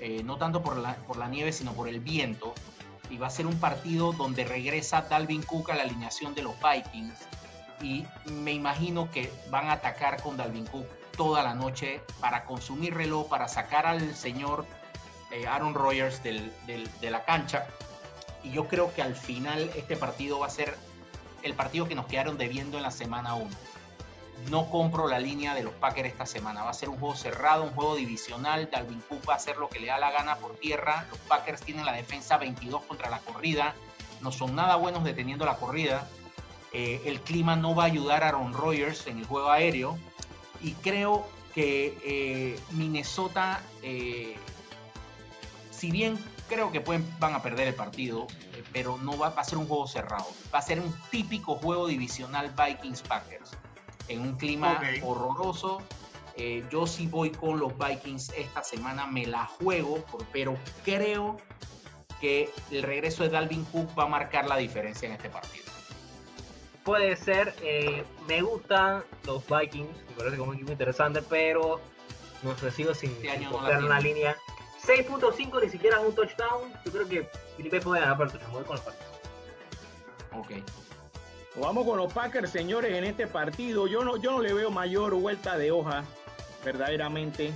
eh, 0.00 0.22
no 0.22 0.36
tanto 0.36 0.62
por 0.62 0.76
la, 0.76 0.96
por 1.06 1.16
la 1.16 1.28
nieve, 1.28 1.52
sino 1.52 1.72
por 1.72 1.88
el 1.88 2.00
viento. 2.00 2.54
Y 3.10 3.18
va 3.18 3.28
a 3.28 3.30
ser 3.30 3.46
un 3.46 3.58
partido 3.58 4.12
donde 4.12 4.44
regresa 4.44 5.02
Dalvin 5.02 5.42
Cook 5.42 5.70
a 5.70 5.74
la 5.74 5.82
alineación 5.82 6.34
de 6.34 6.42
los 6.42 6.54
Vikings. 6.60 7.18
Y 7.82 8.06
me 8.30 8.52
imagino 8.52 9.10
que 9.10 9.30
van 9.50 9.68
a 9.68 9.72
atacar 9.72 10.22
con 10.22 10.36
Dalvin 10.36 10.66
Cook 10.66 10.86
toda 11.16 11.42
la 11.42 11.54
noche 11.54 12.00
para 12.20 12.44
consumir 12.44 12.94
reloj, 12.94 13.28
para 13.28 13.46
sacar 13.46 13.86
al 13.86 14.14
señor 14.14 14.66
eh, 15.34 15.46
Aaron 15.46 15.74
Rodgers 15.74 16.22
del, 16.22 16.52
de 16.66 17.10
la 17.10 17.24
cancha. 17.24 17.66
Y 18.42 18.52
yo 18.52 18.68
creo 18.68 18.94
que 18.94 19.02
al 19.02 19.14
final 19.14 19.70
este 19.76 19.96
partido 19.96 20.38
va 20.38 20.46
a 20.46 20.50
ser 20.50 20.76
el 21.42 21.54
partido 21.54 21.86
que 21.86 21.94
nos 21.94 22.06
quedaron 22.06 22.38
debiendo 22.38 22.78
en 22.78 22.82
la 22.82 22.90
semana 22.90 23.34
1 23.34 23.50
no 24.50 24.68
compro 24.68 25.08
la 25.08 25.18
línea 25.18 25.54
de 25.54 25.62
los 25.62 25.72
Packers 25.74 26.08
esta 26.08 26.26
semana. 26.26 26.62
Va 26.62 26.70
a 26.70 26.74
ser 26.74 26.88
un 26.88 26.98
juego 26.98 27.14
cerrado, 27.14 27.64
un 27.64 27.70
juego 27.70 27.96
divisional. 27.96 28.68
Dalvin 28.70 29.00
Cook 29.08 29.28
va 29.28 29.34
a 29.34 29.36
hacer 29.36 29.56
lo 29.56 29.68
que 29.68 29.80
le 29.80 29.86
da 29.86 29.98
la 29.98 30.10
gana 30.10 30.36
por 30.36 30.56
tierra. 30.56 31.06
Los 31.10 31.18
Packers 31.20 31.62
tienen 31.62 31.86
la 31.86 31.92
defensa 31.92 32.36
22 32.36 32.82
contra 32.82 33.10
la 33.10 33.20
corrida. 33.20 33.74
No 34.20 34.32
son 34.32 34.54
nada 34.54 34.76
buenos 34.76 35.04
deteniendo 35.04 35.44
la 35.44 35.56
corrida. 35.56 36.08
Eh, 36.72 37.02
el 37.06 37.20
clima 37.20 37.56
no 37.56 37.74
va 37.74 37.84
a 37.84 37.86
ayudar 37.86 38.24
a 38.24 38.28
Aaron 38.28 38.52
Rodgers 38.52 39.06
en 39.06 39.18
el 39.18 39.26
juego 39.26 39.50
aéreo. 39.50 39.98
Y 40.60 40.72
creo 40.72 41.26
que 41.54 41.96
eh, 42.04 42.60
Minnesota, 42.72 43.62
si 45.84 45.90
bien 45.90 46.18
creo 46.48 46.72
que 46.72 46.80
pueden, 46.80 47.06
van 47.18 47.34
a 47.34 47.42
perder 47.42 47.68
el 47.68 47.74
partido, 47.74 48.26
pero 48.72 48.96
no 48.96 49.18
va, 49.18 49.28
va 49.28 49.42
a 49.42 49.44
ser 49.44 49.58
un 49.58 49.66
juego 49.68 49.86
cerrado. 49.86 50.26
Va 50.52 50.60
a 50.60 50.62
ser 50.62 50.80
un 50.80 50.94
típico 51.10 51.56
juego 51.56 51.86
divisional 51.86 52.54
Vikings-Packers 52.56 53.50
en 54.08 54.22
un 54.22 54.34
clima 54.38 54.80
horroroso. 55.02 55.82
Eh, 56.36 56.64
yo 56.70 56.86
sí 56.86 57.06
voy 57.06 57.30
con 57.32 57.58
los 57.58 57.74
Vikings 57.76 58.30
esta 58.30 58.64
semana, 58.64 59.06
me 59.06 59.26
la 59.26 59.44
juego, 59.44 60.02
pero 60.32 60.56
creo 60.86 61.36
que 62.18 62.48
el 62.70 62.82
regreso 62.82 63.24
de 63.24 63.28
Dalvin 63.28 63.64
Cook 63.66 63.90
va 63.98 64.04
a 64.04 64.08
marcar 64.08 64.46
la 64.46 64.56
diferencia 64.56 65.06
en 65.06 65.12
este 65.12 65.28
partido. 65.28 65.66
Puede 66.82 67.14
ser, 67.16 67.54
eh, 67.62 68.04
me 68.26 68.40
gustan 68.40 69.04
los 69.26 69.44
Vikings, 69.46 69.98
me 70.08 70.14
parece 70.16 70.38
como 70.38 70.52
un 70.52 70.56
equipo 70.56 70.72
interesante, 70.72 71.20
pero 71.20 71.78
no 72.42 72.56
sé, 72.56 72.70
sigo 72.70 72.94
sin, 72.94 73.10
este 73.22 73.38
sin 73.38 73.48
una 73.84 74.00
línea. 74.00 74.34
6.5 74.86 75.62
ni 75.62 75.70
siquiera 75.70 76.00
un 76.00 76.14
touchdown. 76.14 76.72
Yo 76.84 76.92
creo 76.92 77.08
que 77.08 77.28
Felipe 77.56 77.80
puede 77.80 78.00
ganar, 78.00 78.16
pero 78.18 78.30
me 78.32 78.54
voy 78.54 78.64
con 78.64 78.76
los 78.76 78.84
Vikings. 78.84 79.04
Ok. 80.32 80.70
Vamos 81.56 81.86
con 81.86 81.98
los 81.98 82.12
Packers, 82.12 82.50
señores, 82.50 82.92
en 82.92 83.04
este 83.04 83.26
partido. 83.26 83.86
Yo 83.86 84.04
no, 84.04 84.16
yo 84.16 84.32
no 84.32 84.42
le 84.42 84.52
veo 84.52 84.70
mayor 84.70 85.14
vuelta 85.14 85.56
de 85.56 85.70
hoja, 85.70 86.04
verdaderamente. 86.64 87.52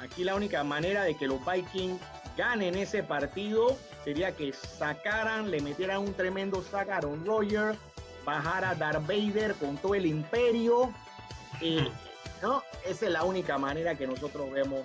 Aquí 0.00 0.24
la 0.24 0.34
única 0.34 0.64
manera 0.64 1.04
de 1.04 1.14
que 1.14 1.26
los 1.26 1.38
Vikings 1.44 2.00
ganen 2.36 2.74
ese 2.76 3.02
partido 3.02 3.76
sería 4.02 4.34
que 4.34 4.52
sacaran, 4.52 5.50
le 5.50 5.60
metieran 5.60 5.98
un 5.98 6.14
tremendo 6.14 6.62
sac 6.62 6.88
a 6.88 6.96
Aaron 6.96 7.24
Rodgers, 7.24 7.78
bajara 8.24 8.74
Darth 8.74 9.06
Vader 9.06 9.54
con 9.54 9.76
todo 9.76 9.94
el 9.94 10.06
imperio. 10.06 10.92
Y, 11.60 11.88
¿no? 12.42 12.62
Esa 12.84 13.06
es 13.06 13.12
la 13.12 13.24
única 13.24 13.58
manera 13.58 13.94
que 13.94 14.06
nosotros 14.06 14.50
vemos 14.50 14.80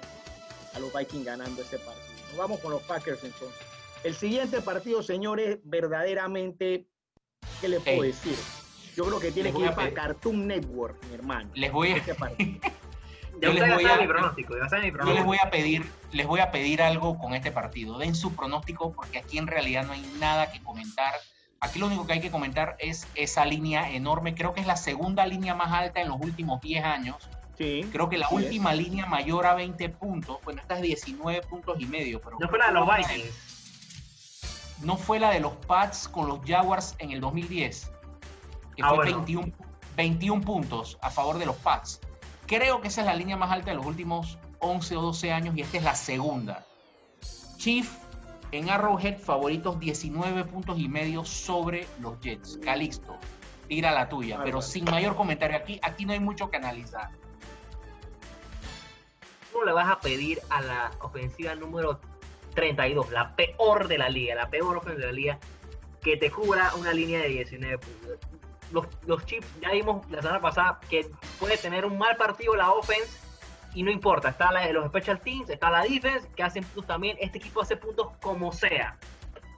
a 0.77 0.79
los 0.79 0.93
Vikings 0.93 1.25
ganando 1.25 1.61
ese 1.61 1.77
partido. 1.79 2.37
vamos 2.37 2.59
con 2.59 2.71
los 2.71 2.81
Packers 2.83 3.23
entonces. 3.23 3.59
El 4.03 4.15
siguiente 4.15 4.61
partido, 4.61 5.03
señores, 5.03 5.59
verdaderamente 5.63 6.87
¿Qué 7.61 7.67
le 7.67 7.79
puedo 7.79 8.03
decir? 8.03 8.35
Yo 8.95 9.05
creo 9.05 9.19
que 9.19 9.31
tiene 9.31 9.53
que 9.53 9.59
ir 9.59 9.71
para 9.71 9.93
Cartoon 9.93 10.47
Network, 10.47 11.03
mi 11.05 11.15
hermano. 11.15 11.49
Les 11.53 11.71
voy 11.71 11.91
a... 11.91 11.97
yo 13.41 13.53
les 13.53 13.73
voy 13.73 13.85
a, 13.85 14.35
yo 15.05 15.13
les 15.13 15.25
voy 15.25 15.37
a 15.43 15.51
pedir, 15.51 15.85
les 16.11 16.25
voy 16.25 16.39
a 16.39 16.51
pedir 16.51 16.81
algo 16.81 17.17
con 17.19 17.33
este 17.33 17.51
partido. 17.51 17.97
Den 17.97 18.15
su 18.15 18.35
pronóstico 18.35 18.93
porque 18.93 19.19
aquí 19.19 19.37
en 19.37 19.47
realidad 19.47 19.85
no 19.85 19.93
hay 19.93 20.01
nada 20.19 20.51
que 20.51 20.61
comentar. 20.61 21.13
Aquí 21.59 21.79
lo 21.79 21.87
único 21.87 22.05
que 22.05 22.13
hay 22.13 22.21
que 22.21 22.31
comentar 22.31 22.75
es 22.79 23.07
esa 23.15 23.45
línea 23.45 23.91
enorme. 23.91 24.35
Creo 24.35 24.53
que 24.53 24.61
es 24.61 24.67
la 24.67 24.77
segunda 24.77 25.25
línea 25.25 25.55
más 25.55 25.71
alta 25.71 26.01
en 26.01 26.09
los 26.09 26.19
últimos 26.19 26.61
10 26.61 26.83
años. 26.83 27.29
Sí, 27.57 27.87
Creo 27.91 28.07
que 28.07 28.17
la 28.17 28.29
última 28.29 28.73
línea 28.73 29.07
mayor 29.07 29.47
a 29.47 29.55
20 29.55 29.89
puntos, 29.89 30.37
bueno, 30.43 30.61
esta 30.61 30.75
es 30.75 30.81
19 30.83 31.41
puntos 31.41 31.75
y 31.79 31.87
medio. 31.87 32.21
Pero 32.21 32.37
no 32.39 32.47
fue 32.47 32.59
la 32.59 32.67
de 32.67 32.73
los 32.73 32.87
Vikings 32.87 33.47
no 34.81 34.97
fue 34.97 35.19
la 35.19 35.31
de 35.31 35.39
los 35.39 35.53
Pats 35.53 36.07
con 36.07 36.27
los 36.27 36.39
Jaguars 36.45 36.95
en 36.99 37.11
el 37.11 37.19
2010, 37.19 37.91
que 38.75 38.83
ah, 38.83 38.93
fue 38.93 39.05
21, 39.05 39.51
21 39.95 40.41
puntos 40.41 40.97
a 41.01 41.09
favor 41.09 41.37
de 41.37 41.45
los 41.45 41.55
Pats. 41.57 41.99
Creo 42.45 42.81
que 42.81 42.87
esa 42.87 43.01
es 43.01 43.07
la 43.07 43.15
línea 43.15 43.35
más 43.37 43.51
alta 43.51 43.71
de 43.71 43.77
los 43.77 43.85
últimos 43.85 44.37
11 44.59 44.97
o 44.97 45.01
12 45.01 45.31
años 45.31 45.57
y 45.57 45.61
esta 45.61 45.77
es 45.77 45.83
la 45.83 45.95
segunda. 45.95 46.65
Chief 47.57 47.91
en 48.51 48.69
Arrowhead 48.69 49.17
favoritos 49.19 49.79
19 49.79 50.45
puntos 50.45 50.79
y 50.79 50.87
medio 50.87 51.25
sobre 51.25 51.87
los 51.99 52.19
Jets. 52.21 52.59
Calixto, 52.63 53.17
tira 53.67 53.91
la 53.91 54.07
tuya, 54.07 54.39
pero 54.43 54.61
sin 54.61 54.85
mayor 54.85 55.15
comentario. 55.15 55.57
Aquí, 55.57 55.79
aquí 55.81 56.05
no 56.05 56.13
hay 56.13 56.19
mucho 56.19 56.49
que 56.49 56.57
analizar. 56.57 57.09
¿Cómo 59.57 59.65
le 59.65 59.73
vas 59.73 59.89
a 59.89 59.99
pedir 59.99 60.39
a 60.51 60.61
la 60.61 60.91
ofensiva 61.01 61.55
número 61.55 61.99
32, 62.53 63.09
la 63.09 63.35
peor 63.35 63.87
de 63.87 63.97
la 63.97 64.07
liga, 64.07 64.35
la 64.35 64.51
peor 64.51 64.77
ofensiva 64.77 65.07
de 65.07 65.07
la 65.07 65.11
liga, 65.11 65.39
que 66.03 66.15
te 66.15 66.29
cubra 66.29 66.75
una 66.75 66.93
línea 66.93 67.23
de 67.23 67.29
19 67.29 67.79
puntos. 67.79 68.19
Los, 68.71 68.85
los 69.07 69.25
chips, 69.25 69.47
ya 69.59 69.71
vimos 69.71 70.07
la 70.11 70.21
semana 70.21 70.41
pasada 70.41 70.79
que 70.87 71.09
puede 71.39 71.57
tener 71.57 71.87
un 71.87 71.97
mal 71.97 72.15
partido 72.17 72.55
la 72.55 72.71
offense 72.71 73.19
y 73.73 73.81
no 73.81 73.89
importa, 73.89 74.29
está 74.29 74.51
la, 74.51 74.71
los 74.71 74.89
special 74.89 75.19
teams, 75.21 75.49
está 75.49 75.71
la 75.71 75.81
defense 75.81 76.29
que 76.35 76.43
hacen 76.43 76.63
puntos 76.63 76.85
también. 76.85 77.17
Este 77.19 77.39
equipo 77.39 77.63
hace 77.63 77.77
puntos 77.77 78.09
como 78.21 78.51
sea. 78.51 78.95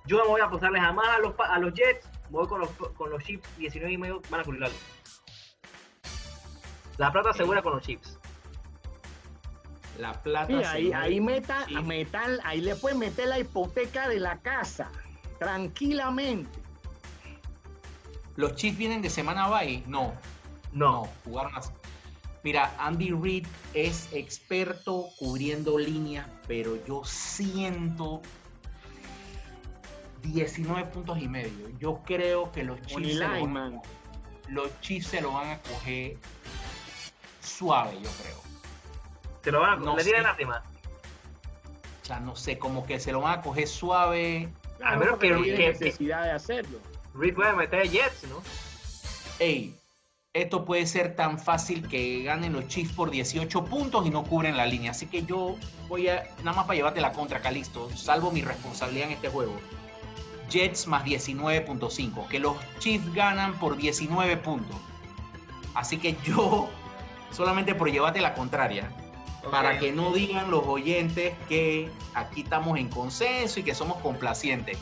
Yo 0.06 0.20
no 0.20 0.30
voy 0.30 0.40
a 0.40 0.46
apostarle 0.46 0.80
jamás 0.80 1.10
a 1.10 1.20
los, 1.20 1.34
a 1.38 1.60
los 1.60 1.74
Jets, 1.74 2.08
voy 2.30 2.48
con 2.48 2.62
los, 2.62 2.70
con 2.70 3.10
los 3.10 3.22
chips 3.22 3.58
19 3.58 3.92
y 3.92 3.98
medio, 3.98 4.22
van 4.30 4.40
a 4.40 4.44
cubrir 4.46 4.62
la 4.62 4.70
La 6.98 7.12
plata 7.12 7.34
segura 7.34 7.62
con 7.62 7.74
los 7.74 7.82
chips. 7.82 8.19
La 10.00 10.14
plata. 10.14 10.48
Sí, 10.48 10.64
ahí, 10.66 10.92
ahí 10.94 11.20
meta, 11.20 11.68
metal, 11.84 12.40
ahí 12.46 12.62
le 12.62 12.76
puedes 12.76 12.98
meter 12.98 13.28
la 13.28 13.38
hipoteca 13.38 14.08
de 14.08 14.20
la 14.20 14.40
casa, 14.40 14.90
tranquilamente. 15.40 16.58
¿Los 18.38 18.56
Chiefs 18.56 18.78
vienen 18.78 19.02
de 19.02 19.10
semana 19.10 19.50
bye? 19.50 19.84
No. 19.86 20.14
No. 20.72 21.10
jugaron 21.26 21.52
así. 21.56 21.72
Mira, 22.44 22.74
Andy 22.80 23.12
Reid 23.12 23.46
es 23.74 24.08
experto 24.14 25.10
cubriendo 25.18 25.78
líneas, 25.78 26.26
pero 26.48 26.78
yo 26.86 27.04
siento 27.04 28.22
19 30.22 30.86
puntos 30.86 31.20
y 31.22 31.28
medio. 31.28 31.78
Yo 31.78 32.02
creo 32.06 32.50
que 32.54 32.64
los 32.64 32.82
Chiefs, 32.84 33.18
se 33.18 33.28
lo, 33.28 33.82
los 34.48 34.80
Chiefs 34.80 35.08
se 35.08 35.20
lo 35.20 35.34
van 35.34 35.50
a 35.50 35.58
coger 35.58 36.18
suave, 37.42 37.98
yo 38.02 38.10
creo. 38.22 38.49
Se 39.44 39.52
lo 39.52 39.62
van 39.62 39.74
a 39.74 39.76
no 39.78 39.96
le 39.96 40.04
tienen 40.04 40.24
lástima. 40.24 40.64
O 42.02 42.06
sea, 42.06 42.20
no 42.20 42.36
sé, 42.36 42.58
como 42.58 42.86
que 42.86 43.00
se 43.00 43.12
lo 43.12 43.22
van 43.22 43.40
a 43.40 43.42
coger 43.42 43.68
suave. 43.68 44.50
a 44.84 44.96
menos 44.96 45.20
que, 45.20 45.30
no 45.30 45.42
que, 45.42 45.58
necesidad 45.58 46.24
de 46.24 46.32
hacerlo. 46.32 46.80
Reed 47.14 47.36
puede 47.36 47.54
meter 47.54 47.90
Jets, 47.90 48.24
¿no? 48.30 48.42
Ey, 49.40 49.76
esto 50.34 50.64
puede 50.64 50.86
ser 50.86 51.16
tan 51.16 51.40
fácil 51.40 51.88
que 51.88 52.24
ganen 52.24 52.54
los 52.54 52.68
Chiefs 52.68 52.94
por 52.94 53.10
18 53.10 53.66
puntos 53.66 54.06
y 54.06 54.10
no 54.10 54.24
cubren 54.24 54.58
la 54.58 54.66
línea. 54.66 54.92
Así 54.92 55.08
que 55.08 55.24
yo 55.24 55.56
voy 55.88 56.08
a, 56.08 56.28
nada 56.40 56.56
más 56.56 56.66
para 56.66 56.76
llevarte 56.76 57.02
la 57.02 57.14
contra, 57.14 57.42
Calisto, 57.42 57.90
salvo 57.96 58.32
mi 58.32 58.42
responsabilidad 58.42 59.08
en 59.08 59.14
este 59.14 59.30
juego. 59.30 59.56
Jets 60.50 60.88
más 60.88 61.04
19.5, 61.04 62.28
que 62.28 62.40
los 62.40 62.56
Chiefs 62.80 63.14
ganan 63.14 63.58
por 63.60 63.78
19 63.78 64.38
puntos. 64.38 64.76
Así 65.74 65.98
que 65.98 66.16
yo, 66.24 66.70
solamente 67.32 67.76
por 67.76 67.92
llevarte 67.92 68.22
la 68.22 68.34
contraria, 68.34 68.92
para 69.52 69.80
que 69.80 69.92
no 69.92 70.12
digan 70.12 70.52
los 70.52 70.66
oyentes 70.66 71.34
que 71.48 71.90
aquí 72.14 72.42
estamos 72.42 72.78
en 72.78 72.90
consenso 72.90 73.60
y 73.60 73.64
que 73.64 73.74
somos 73.74 73.98
complacientes. 73.98 74.78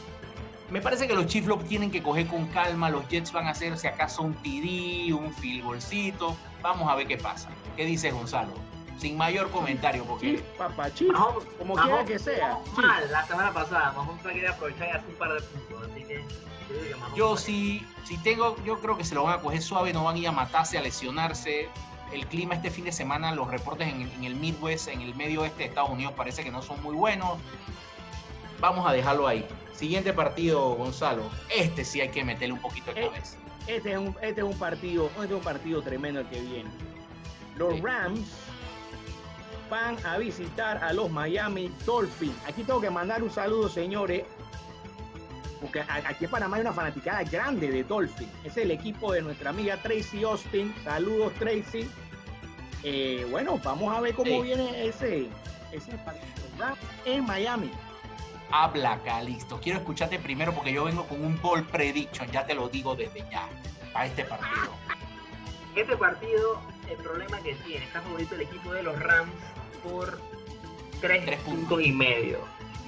Me 0.70 0.82
parece 0.82 1.08
que 1.08 1.16
los 1.16 1.28
Chiefs 1.28 1.48
lo 1.48 1.58
tienen 1.58 1.92
que 1.92 2.04
coger 2.04 2.28
con 2.28 2.46
calma. 2.48 2.90
Los 2.90 3.08
Jets 3.08 3.32
van 3.32 3.48
a 3.48 3.52
hacer 3.52 3.78
si 3.78 3.88
acaso 3.88 4.24
un 4.24 4.34
TD, 4.36 5.14
un 5.14 5.34
field 5.34 5.64
goalcito. 5.64 6.36
Vamos 6.62 6.90
a 6.92 6.96
ver 6.96 7.08
qué 7.08 7.18
pasa. 7.18 7.50
¿Qué 7.78 7.86
dice 7.86 8.12
Gonzalo? 8.12 8.52
Sin 8.98 9.16
mayor 9.16 9.50
comentario, 9.52 10.04
porque. 10.04 10.44
papá, 10.58 10.94
Chiefs, 10.94 11.14
como 11.58 11.76
quiera 11.76 12.04
que 12.04 12.20
sea. 12.20 12.60
Mal 12.76 13.10
la 13.12 13.26
semana 13.26 13.54
pasada. 13.54 13.94
Mahomes 13.94 14.22
quiere 14.24 14.48
aprovechar 14.48 14.88
y 14.88 14.92
hacer 14.92 15.10
un 15.10 15.16
par 15.16 15.34
de 15.34 15.42
puntos. 15.42 15.90
Así 15.90 16.04
que. 16.04 16.26
Yo 17.16 17.38
sí, 17.38 17.88
si 18.04 18.18
tengo, 18.18 18.58
yo 18.66 18.80
creo 18.82 18.98
que 18.98 19.06
se 19.06 19.16
lo 19.16 19.24
van 19.24 19.40
a 19.40 19.42
coger 19.42 19.62
suave, 19.62 19.94
no 19.94 20.04
van 20.04 20.16
a 20.16 20.20
ir 20.20 20.28
a 20.28 20.34
matarse, 20.34 20.78
a 20.78 20.82
lesionarse 20.82 21.70
el 22.12 22.26
clima 22.28 22.56
este 22.56 22.70
fin 22.70 22.86
de 22.86 22.92
semana, 22.92 23.34
los 23.34 23.50
reportes 23.50 23.88
en, 23.88 24.24
el 24.24 24.36
Midwest, 24.36 24.88
en 24.88 25.02
el 25.02 25.16
medio 25.16 25.42
oeste 25.42 25.60
de 25.60 25.66
Estados 25.66 25.90
Unidos, 25.90 26.14
parece 26.16 26.44
que 26.44 26.52
no 26.52 26.62
son 26.62 26.82
muy 26.82 26.96
buenos. 26.96 27.38
Vamos 28.60 28.88
a 28.88 28.94
dejarlo 28.94 29.28
ahí. 29.28 29.48
Siguiente 29.74 30.14
partido, 30.14 30.74
Gonzalo. 30.76 31.24
Este 31.56 31.86
sí 31.86 32.02
hay 32.02 32.10
que 32.10 32.24
meterle 32.24 32.54
un 32.54 32.62
poquito 32.62 32.94
de 32.94 33.02
eh, 33.02 33.08
cabeza. 33.08 33.38
Este 33.68 33.92
es 33.92 33.98
un, 33.98 34.16
este 34.22 34.42
es 34.42 34.48
un 34.48 34.58
partido, 34.58 35.08
este 35.08 35.26
es 35.26 35.32
un 35.32 35.42
partido 35.42 35.82
tremendo 35.82 36.22
el 36.22 36.28
que 36.28 36.42
viene. 36.42 36.70
Los 37.58 37.80
Rams 37.82 38.28
van 39.70 39.98
a 40.06 40.18
visitar 40.18 40.84
a 40.84 40.94
los 40.94 41.10
Miami 41.12 41.72
Dolphins. 41.86 42.36
Aquí 42.48 42.64
tengo 42.64 42.82
que 42.82 42.90
mandar 42.90 43.22
un 43.22 43.30
saludo, 43.30 43.70
señores, 43.70 44.24
porque 45.62 45.82
aquí 45.82 46.26
en 46.26 46.32
Panamá 46.32 46.58
hay 46.58 46.62
una 46.62 46.74
fanaticada 46.74 47.24
grande 47.24 47.70
de 47.72 47.84
Dolphins. 47.84 48.32
Es 48.44 48.58
el 48.58 48.72
equipo 48.72 49.12
de 49.12 49.22
nuestra 49.22 49.50
amiga 49.50 49.78
Tracy 49.78 50.24
Austin. 50.24 50.74
Saludos, 50.84 51.34
Tracy. 51.34 51.90
Eh, 52.84 53.26
bueno, 53.30 53.60
vamos 53.64 53.96
a 53.96 54.02
ver 54.02 54.14
cómo 54.16 54.42
viene 54.42 54.88
ese, 54.88 55.28
ese 55.72 55.92
en 57.06 57.26
Miami. 57.26 57.72
Habla 58.52 58.94
acá, 58.94 59.22
listo. 59.22 59.60
Quiero 59.62 59.80
escucharte 59.80 60.20
primero 60.20 60.54
porque 60.54 60.72
yo 60.72 60.86
vengo 60.86 61.06
con 61.06 61.24
un 61.24 61.40
ball 61.42 61.66
prediction, 61.66 62.30
ya 62.32 62.46
te 62.46 62.54
lo 62.54 62.70
digo 62.70 62.96
desde 62.96 63.26
ya, 63.30 63.48
a 63.94 64.06
este 64.06 64.24
partido. 64.24 64.72
Este 65.76 65.98
partido, 65.98 66.62
el 66.90 66.98
problema 66.98 67.40
que 67.42 67.56
tiene, 67.56 67.86
está 67.86 68.02
favorito 68.02 68.36
el 68.36 68.42
equipo 68.42 68.72
de 68.72 68.84
los 68.84 68.98
Rams 69.00 69.32
por 69.84 70.20
tres, 71.02 71.40
puntos 71.42 71.82
y 71.82 71.92
medio. 71.92 72.40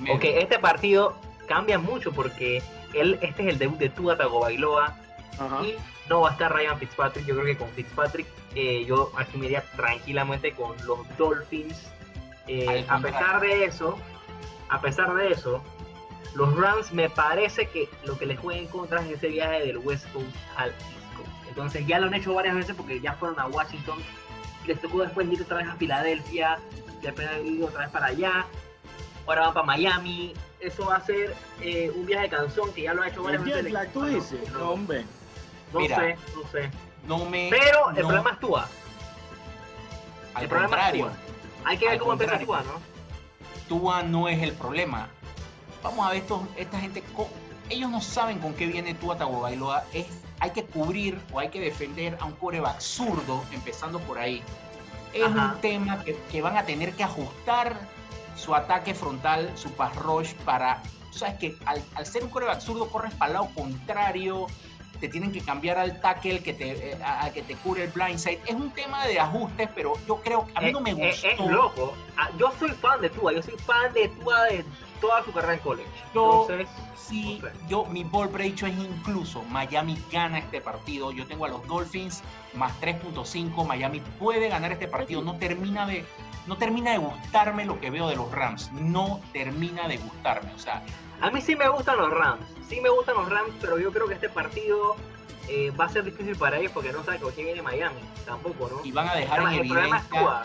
Ok, 0.10 0.24
este 0.24 0.60
partido 0.60 1.18
cambia 1.50 1.80
mucho 1.80 2.14
porque 2.14 2.62
él, 2.94 3.18
este 3.22 3.42
es 3.44 3.50
el 3.50 3.58
debut 3.58 3.80
de 3.80 3.90
Tua 3.90 4.16
Tagovailoa 4.16 4.96
y 5.64 5.74
no 6.08 6.22
va 6.22 6.30
a 6.30 6.32
estar 6.34 6.54
Ryan 6.54 6.78
Fitzpatrick. 6.78 7.26
Yo 7.26 7.34
creo 7.34 7.46
que 7.46 7.58
con 7.58 7.70
Fitzpatrick 7.72 8.28
eh, 8.56 8.86
yo 8.86 9.12
aquí 9.18 9.38
me 9.38 9.48
iría 9.48 9.64
tranquilamente 9.76 10.54
con 10.54 10.76
los 10.86 11.00
Dolphins. 11.18 11.92
Eh, 12.48 12.86
a 12.88 13.00
pesar 13.00 13.42
de 13.42 13.66
eso, 13.66 13.98
a 14.70 14.80
pesar 14.80 15.14
de 15.16 15.32
eso, 15.32 15.62
los 16.36 16.56
Rams 16.56 16.92
me 16.94 17.10
parece 17.10 17.68
que 17.68 17.90
lo 18.06 18.18
que 18.18 18.28
les 18.28 18.40
juega 18.40 18.60
en 18.60 18.68
contra 18.68 19.02
es 19.02 19.12
ese 19.12 19.30
viaje 19.30 19.66
del 19.66 19.80
West 19.80 20.06
Coast 20.14 20.36
al 20.56 20.70
East 20.70 21.16
Coast. 21.18 21.30
Entonces 21.50 21.88
ya 21.88 22.00
lo 22.00 22.08
han 22.08 22.14
hecho 22.14 22.34
varias 22.34 22.56
veces 22.56 22.76
porque 22.76 23.00
ya 23.00 23.14
fueron 23.14 23.40
a 23.40 23.48
Washington, 23.48 24.00
les 24.68 24.80
tocó 24.80 25.02
después 25.02 25.28
ir 25.32 25.42
otra 25.42 25.58
vez 25.58 25.68
a 25.68 25.76
Filadelfia, 25.76 26.60
después 27.02 27.28
ir 27.44 27.64
otra 27.64 27.82
vez 27.82 27.90
para 27.90 28.08
allá, 28.08 28.46
ahora 29.26 29.42
van 29.42 29.54
para 29.54 29.66
Miami. 29.66 30.34
Eso 30.60 30.86
va 30.86 30.98
a 30.98 31.06
ser 31.06 31.36
eh, 31.62 31.92
un 31.96 32.06
viaje 32.06 32.24
de 32.24 32.30
canción 32.30 32.74
que 32.74 32.82
ya 32.84 32.94
lo 32.94 33.02
ha 33.02 33.08
hecho 33.08 33.24
varias 33.24 33.44
veces. 33.44 33.94
tú 33.94 34.04
dices, 34.06 34.52
no, 34.52 34.72
hombre. 34.72 35.06
No 35.74 35.80
sé, 35.82 36.18
no 36.36 36.50
sé. 36.52 36.72
No 37.08 37.26
me, 37.26 37.50
Pero 37.50 37.90
el 37.92 37.96
problema 37.98 38.32
es 38.32 38.40
Tua. 38.40 38.68
Al 40.34 40.44
el 40.44 40.50
contrario. 40.50 41.06
Problema 41.06 41.24
es 41.62 41.66
Hay 41.66 41.78
que 41.78 41.90
ver 41.90 42.00
cómo 42.00 42.14
empieza 42.14 42.40
Tua, 42.40 42.64
¿no? 42.64 42.82
Tua 43.68 44.04
no 44.04 44.28
es 44.28 44.42
el 44.42 44.54
problema. 44.54 45.08
Vamos 45.82 46.06
a 46.06 46.10
ver, 46.10 46.22
esto, 46.22 46.46
esta 46.58 46.80
gente, 46.80 47.04
ellos 47.70 47.90
no 47.90 48.02
saben 48.02 48.40
con 48.40 48.54
qué 48.54 48.66
viene 48.68 48.94
Tua 48.96 49.18
Tagovailoa. 49.18 49.86
Es, 49.94 50.08
hay 50.40 50.52
que 50.52 50.66
cubrir 50.66 51.20
o 51.32 51.40
hay 51.40 51.50
que 51.50 51.62
defender 51.62 52.18
a 52.20 52.26
un 52.26 52.34
coreback 52.34 52.76
absurdo, 52.76 53.44
empezando 53.54 54.00
por 54.00 54.18
ahí. 54.18 54.42
Es 55.14 55.26
un 55.26 55.62
tema 55.62 56.04
que, 56.04 56.42
van 56.42 56.58
a 56.58 56.64
tener 56.64 56.94
que 56.94 57.04
ajustar 57.04 57.76
su 58.40 58.56
ataque 58.56 58.94
frontal, 58.94 59.52
su 59.56 59.72
pass 59.72 59.96
rush 59.98 60.34
para... 60.46 60.82
Sabes 61.12 61.38
que 61.40 61.58
al, 61.66 62.06
ser 62.06 62.24
un 62.24 62.30
coreback 62.30 62.56
absurdo 62.56 62.88
corres 62.88 63.14
para 63.16 63.32
el 63.32 63.34
lado 63.34 63.50
contrario, 63.54 64.48
te 65.00 65.10
tienen 65.10 65.32
que 65.32 65.42
cambiar 65.42 65.78
al 65.78 66.00
tackle 66.02 66.42
que 66.42 66.54
te, 66.54 66.92
eh, 66.92 66.98
a, 67.04 67.30
que 67.32 67.42
te 67.42 67.56
cubre 67.56 67.86
el 67.86 67.90
blindside. 67.90 68.40
Es 68.46 68.54
un 68.54 68.70
tema 68.72 69.06
de 69.08 69.20
ajustes, 69.20 69.70
pero 69.76 69.94
yo 70.08 70.18
creo 70.18 70.46
que 70.46 70.54
a 70.56 70.62
mí 70.62 70.72
no 70.72 70.82
me 70.82 70.94
gustó. 70.94 71.28
Es, 71.28 71.40
loco. 71.40 71.94
Ah, 72.18 72.30
yo 72.38 72.52
soy 72.60 72.70
fan 72.70 73.02
de 73.02 73.10
Tua, 73.10 73.34
yo 73.34 73.42
soy 73.42 73.58
fan 73.58 73.92
de 73.94 74.08
Tua 74.10 74.44
de 74.46 74.64
toda 75.02 75.24
su 75.24 75.32
carrera 75.32 75.54
en 75.54 75.60
college. 75.60 75.90
Yo, 76.14 76.48
Entonces, 76.50 76.68
sí, 76.96 77.42
yo, 77.68 77.86
mi 77.86 78.04
ball 78.04 78.30
hecho 78.42 78.68
es 78.68 78.78
incluso 78.78 79.42
Miami 79.44 79.98
gana 80.12 80.40
este 80.40 80.62
partido. 80.62 81.12
Yo 81.12 81.26
tengo 81.26 81.46
a 81.46 81.50
los 81.50 81.66
Dolphins 81.68 82.22
más 82.54 82.72
3.5. 82.82 83.66
Miami 83.66 84.02
puede 84.20 84.50
ganar 84.50 84.72
este 84.72 84.88
partido. 84.88 85.22
No 85.22 85.38
termina 85.38 85.86
de 85.86 86.06
no 86.50 86.58
termina 86.58 86.92
de 86.92 86.98
gustarme 86.98 87.64
lo 87.64 87.80
que 87.80 87.92
veo 87.92 88.10
de 88.10 88.16
los 88.16 88.32
Rams. 88.32 88.72
No 88.72 89.22
termina 89.32 89.88
de 89.88 89.98
gustarme. 89.98 90.52
O 90.56 90.58
sea, 90.58 90.82
a 91.22 91.30
mí 91.30 91.42
sí 91.42 91.56
me 91.56 91.70
gustan 91.70 91.98
los 91.98 92.10
Rams, 92.10 92.44
sí 92.68 92.82
me 92.82 92.90
gustan 92.90 93.16
los 93.16 93.30
Rams, 93.30 93.52
pero 93.62 93.78
yo 93.78 93.92
creo 93.94 94.08
que 94.08 94.16
este 94.16 94.30
partido 94.30 94.96
eh, 95.48 95.72
va 95.80 95.86
a 95.86 95.90
ser 95.90 96.04
difícil 96.04 96.36
para 96.36 96.58
ellos 96.58 96.72
porque 96.74 96.92
no 96.92 97.04
saben 97.04 97.22
con 97.22 97.32
quién 97.34 97.46
viene 97.46 97.62
Miami, 97.62 98.00
tampoco, 98.26 98.68
¿no? 98.68 98.84
Y 98.84 98.92
van 98.92 99.10
a 99.10 99.16
dejar 99.16 99.42
en 99.42 99.60
evidencia... 99.60 100.44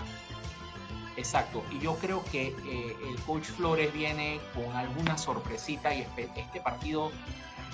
Exacto, 1.16 1.64
y 1.70 1.78
yo 1.78 1.94
creo 1.98 2.24
que 2.24 2.48
eh, 2.48 2.96
el 3.08 3.16
coach 3.22 3.44
Flores 3.44 3.92
viene 3.94 4.40
con 4.52 4.76
alguna 4.76 5.16
sorpresita 5.16 5.94
y 5.94 6.00
este 6.00 6.60
partido 6.60 7.12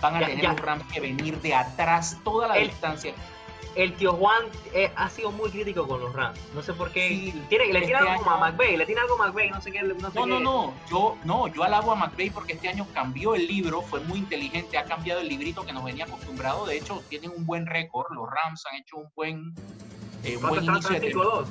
van 0.02 0.16
a 0.16 0.26
tener 0.26 0.44
los 0.44 0.60
Rams 0.60 0.84
que 0.92 1.00
venir 1.00 1.40
de 1.40 1.54
atrás 1.54 2.18
toda 2.22 2.48
la 2.48 2.56
distancia 2.56 3.14
el 3.74 3.94
tío 3.94 4.12
Juan 4.12 4.42
eh, 4.74 4.90
ha 4.96 5.08
sido 5.08 5.30
muy 5.32 5.50
crítico 5.50 5.86
con 5.86 6.00
los 6.00 6.12
Rams. 6.12 6.38
No 6.54 6.62
sé 6.62 6.72
por 6.72 6.90
qué. 6.90 7.32
tiene, 7.48 7.66
le 7.66 7.80
tiene 7.80 7.94
este 7.94 8.08
algo 8.08 8.30
a 8.30 8.38
McVeigh, 8.38 8.76
le 8.76 8.86
tiene 8.86 9.00
algo 9.00 9.14
a 9.14 9.26
McVeigh, 9.26 9.50
no 9.50 9.60
sé 9.60 9.72
qué. 9.72 9.82
No, 9.82 10.10
no, 10.14 10.26
no, 10.26 10.40
no, 10.40 10.74
Yo, 10.90 11.16
no, 11.24 11.48
yo 11.48 11.62
alabo 11.62 11.92
a 11.92 11.96
McVeigh 11.96 12.30
porque 12.30 12.54
este 12.54 12.68
año 12.68 12.86
cambió 12.92 13.34
el 13.34 13.46
libro, 13.46 13.82
fue 13.82 14.00
muy 14.00 14.18
inteligente, 14.18 14.78
ha 14.78 14.84
cambiado 14.84 15.20
el 15.20 15.28
librito 15.28 15.64
que 15.64 15.72
nos 15.72 15.84
venía 15.84 16.04
acostumbrado. 16.04 16.66
De 16.66 16.76
hecho, 16.76 17.02
tienen 17.08 17.32
un 17.36 17.46
buen 17.46 17.66
récord. 17.66 18.12
Los 18.12 18.28
Rams 18.28 18.64
han 18.70 18.78
hecho 18.78 18.96
un 18.96 19.10
buen, 19.14 19.54
eh, 20.24 20.36
buen 20.36 20.64
inicio 20.64 20.90
de 20.90 21.00
temporada. 21.00 21.46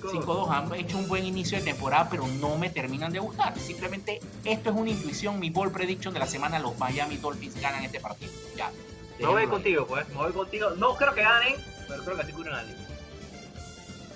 5-2 0.00 0.50
han 0.50 0.74
hecho 0.74 0.98
un 0.98 1.08
buen 1.08 1.24
inicio 1.24 1.58
de 1.58 1.64
temporada, 1.64 2.08
pero 2.08 2.26
no 2.40 2.56
me 2.56 2.70
terminan 2.70 3.12
de 3.12 3.18
gustar. 3.18 3.58
Simplemente 3.58 4.20
esto 4.44 4.70
es 4.70 4.76
una 4.76 4.90
intuición, 4.90 5.38
mi 5.38 5.50
ball 5.50 5.72
prediction 5.72 6.14
de 6.14 6.20
la 6.20 6.26
semana, 6.26 6.58
los 6.58 6.78
Miami 6.78 7.16
Dolphins 7.16 7.60
ganan 7.60 7.84
este 7.84 8.00
partido. 8.00 8.32
Ya. 8.56 8.70
Me 9.18 9.26
voy 9.26 9.46
contigo, 9.46 9.86
pues. 9.86 10.08
Me 10.08 10.14
voy 10.14 10.32
contigo. 10.32 10.70
No 10.70 10.94
creo 10.94 11.14
que 11.14 11.22
ganen, 11.22 11.56
pero 11.88 12.04
creo 12.04 12.16
que 12.16 12.22
así 12.22 12.32
curan 12.32 12.54
a 12.54 12.60
alguien. 12.60 12.78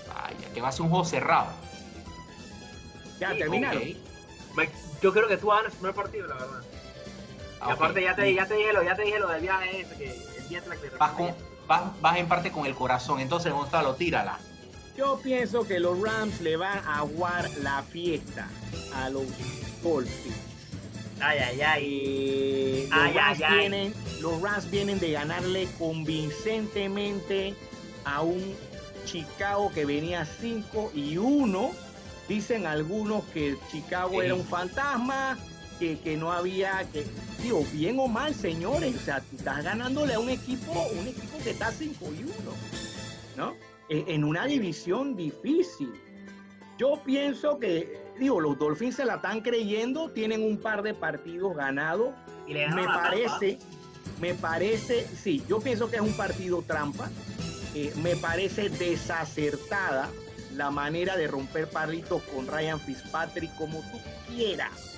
Vaya, 0.08 0.54
que 0.54 0.60
va 0.60 0.68
a 0.68 0.72
ser 0.72 0.82
un 0.82 0.90
juego 0.90 1.04
cerrado. 1.04 1.48
Ya, 3.18 3.36
terminaron. 3.36 3.82
Yo 5.00 5.12
creo 5.12 5.26
que 5.26 5.36
tú 5.36 5.48
ganas 5.48 5.72
el 5.72 5.78
primer 5.78 5.94
partido, 5.94 6.28
la 6.28 6.34
verdad. 6.34 6.62
y 6.62 7.56
ah, 7.60 7.72
aparte, 7.72 8.02
ya, 8.02 8.14
te, 8.14 8.32
ya, 8.32 8.46
te 8.46 8.54
dije 8.54 8.72
lo, 8.72 8.84
ya 8.84 8.94
te 8.94 9.02
dije 9.02 9.18
lo 9.18 9.28
del 9.28 9.42
viaje 9.42 9.80
ese, 9.80 9.96
que 9.96 10.10
el 10.38 10.48
día 10.48 10.62
que 10.62 10.96
vas, 10.96 11.12
vas, 11.66 12.00
vas 12.00 12.16
en 12.18 12.28
parte 12.28 12.52
con 12.52 12.66
el 12.66 12.74
corazón. 12.74 13.18
Entonces, 13.18 13.52
Gonzalo, 13.52 13.96
tírala. 13.96 14.38
Yo 14.96 15.18
pienso 15.20 15.66
que 15.66 15.80
los 15.80 16.00
Rams 16.00 16.40
le 16.40 16.56
van 16.56 16.78
a 16.86 16.98
aguar 16.98 17.50
la 17.62 17.82
fiesta 17.82 18.48
a 18.94 19.08
los 19.10 19.24
Dolphins. 19.82 20.51
Ay, 21.22 21.38
ay, 21.38 21.60
ay. 21.60 22.88
los, 22.90 22.92
ay, 22.92 23.12
Rams 23.12 23.42
ay, 23.42 23.58
vienen, 23.58 23.94
los 24.20 24.42
Rams 24.42 24.70
vienen 24.70 24.98
de 24.98 25.12
ganarle 25.12 25.68
convincentemente 25.78 27.54
a 28.04 28.22
un 28.22 28.54
Chicago 29.04 29.70
que 29.72 29.84
venía 29.84 30.24
5 30.24 30.92
y 30.94 31.16
1. 31.18 31.70
Dicen 32.28 32.66
algunos 32.66 33.24
que 33.26 33.56
Chicago 33.70 34.20
era 34.20 34.34
un 34.34 34.44
fantasma, 34.44 35.38
que, 35.78 35.98
que, 36.00 36.16
no 36.16 36.32
había, 36.32 36.84
que, 36.92 37.04
digo, 37.42 37.64
bien 37.72 37.98
o 38.00 38.08
mal, 38.08 38.34
señores, 38.34 38.94
o 38.96 39.00
sea, 39.00 39.20
tú 39.20 39.36
estás 39.36 39.62
ganándole 39.62 40.14
a 40.14 40.18
un 40.20 40.30
equipo, 40.30 40.72
un 40.98 41.06
equipo 41.06 41.38
que 41.42 41.50
está 41.50 41.70
5 41.70 42.04
y 42.18 42.22
1, 42.24 42.32
¿no? 43.36 43.54
E, 43.88 44.04
en 44.08 44.24
una 44.24 44.46
división 44.46 45.16
difícil. 45.16 45.92
Yo 46.78 47.00
pienso 47.04 47.58
que 47.58 48.01
digo, 48.22 48.40
los 48.40 48.58
Dolphins 48.58 48.96
se 48.96 49.04
la 49.04 49.16
están 49.16 49.40
creyendo, 49.40 50.10
tienen 50.10 50.42
un 50.42 50.56
par 50.56 50.82
de 50.82 50.94
partidos 50.94 51.56
ganados. 51.56 52.10
¿Y 52.46 52.54
me 52.54 52.84
parece, 52.84 53.58
me 54.20 54.34
parece, 54.34 55.06
sí, 55.06 55.44
yo 55.48 55.60
pienso 55.60 55.90
que 55.90 55.96
es 55.96 56.02
un 56.02 56.16
partido 56.16 56.62
trampa. 56.62 57.10
Eh, 57.74 57.92
me 57.96 58.16
parece 58.16 58.68
desacertada 58.68 60.08
la 60.54 60.70
manera 60.70 61.16
de 61.16 61.26
romper 61.26 61.68
palitos 61.68 62.22
con 62.22 62.46
Ryan 62.46 62.78
Fitzpatrick 62.78 63.54
como 63.56 63.78
tú 63.80 63.98
quieras 64.28 64.92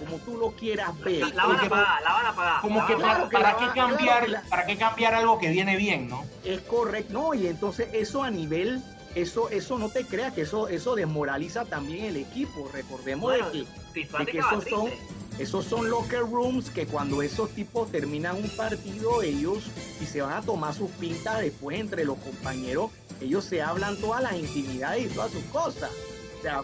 como 0.00 0.16
tú 0.16 0.38
lo 0.38 0.52
quieras 0.52 0.98
ver. 1.00 1.34
La, 1.34 1.44
van 1.44 1.60
a 1.60 1.68
pagar, 1.68 2.02
la 2.02 2.12
van 2.12 2.26
a 2.26 2.34
pagar. 2.34 2.60
Como 2.62 2.86
que 2.86 2.96
para, 2.96 3.56
qué 3.58 3.66
cambiar, 3.74 4.42
para 4.48 4.64
qué 4.64 4.78
cambiar 4.78 5.14
algo 5.14 5.38
que 5.38 5.50
viene 5.50 5.76
bien, 5.76 6.08
¿no? 6.08 6.24
Es 6.42 6.62
correcto, 6.62 7.12
no, 7.12 7.34
y 7.34 7.46
entonces 7.46 7.88
eso 7.92 8.22
a 8.22 8.30
nivel 8.30 8.82
eso, 9.14 9.48
eso 9.50 9.78
no 9.78 9.88
te 9.88 10.04
creas 10.04 10.32
que 10.32 10.42
eso, 10.42 10.68
eso 10.68 10.94
desmoraliza 10.94 11.64
también 11.64 12.04
el 12.04 12.16
equipo. 12.16 12.68
Recordemos 12.72 13.32
de 13.32 13.66
que, 13.92 14.38
esos 14.38 14.64
son, 14.64 14.90
esos 15.38 15.64
son 15.64 15.90
locker 15.90 16.20
rooms 16.20 16.70
que 16.70 16.86
cuando 16.86 17.22
esos 17.22 17.50
tipos 17.50 17.90
terminan 17.90 18.36
un 18.36 18.48
partido, 18.50 19.22
ellos 19.22 19.64
y 20.00 20.06
se 20.06 20.22
van 20.22 20.34
a 20.34 20.42
tomar 20.42 20.74
sus 20.74 20.90
pintas 20.92 21.40
después 21.40 21.80
entre 21.80 22.04
los 22.04 22.18
compañeros, 22.18 22.90
ellos 23.20 23.44
se 23.44 23.62
hablan 23.62 23.96
todas 23.96 24.22
las 24.22 24.34
intimidades 24.34 25.10
y 25.10 25.14
todas 25.14 25.32
sus 25.32 25.44
cosas. 25.44 25.90
O 26.38 26.42
sea, 26.42 26.62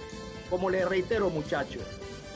como 0.49 0.71
les 0.71 0.89
reitero, 0.89 1.31
muchachos, 1.31 1.83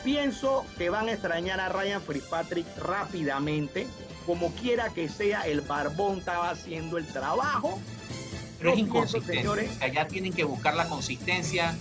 pienso 0.03 0.65
que 0.77 0.91
van 0.91 1.09
a 1.09 1.13
extrañar 1.13 1.61
a 1.61 1.69
Ryan 1.69 2.03
Fitzpatrick 2.03 2.67
rápidamente. 2.79 3.87
Como 4.27 4.53
quiera 4.55 4.91
que 4.91 5.09
sea, 5.09 5.43
el 5.43 5.61
barbón 5.61 6.19
estaba 6.19 6.51
haciendo 6.51 6.99
el 6.99 7.07
trabajo 7.07 7.79
pero 8.61 8.75
es 8.75 8.79
inconsistente. 8.79 9.49
O 9.49 9.57
sea, 9.57 9.89
ya 9.89 10.07
tienen 10.07 10.33
que 10.33 10.45
buscar 10.45 10.75
la 10.75 10.87
consistencia. 10.87 11.75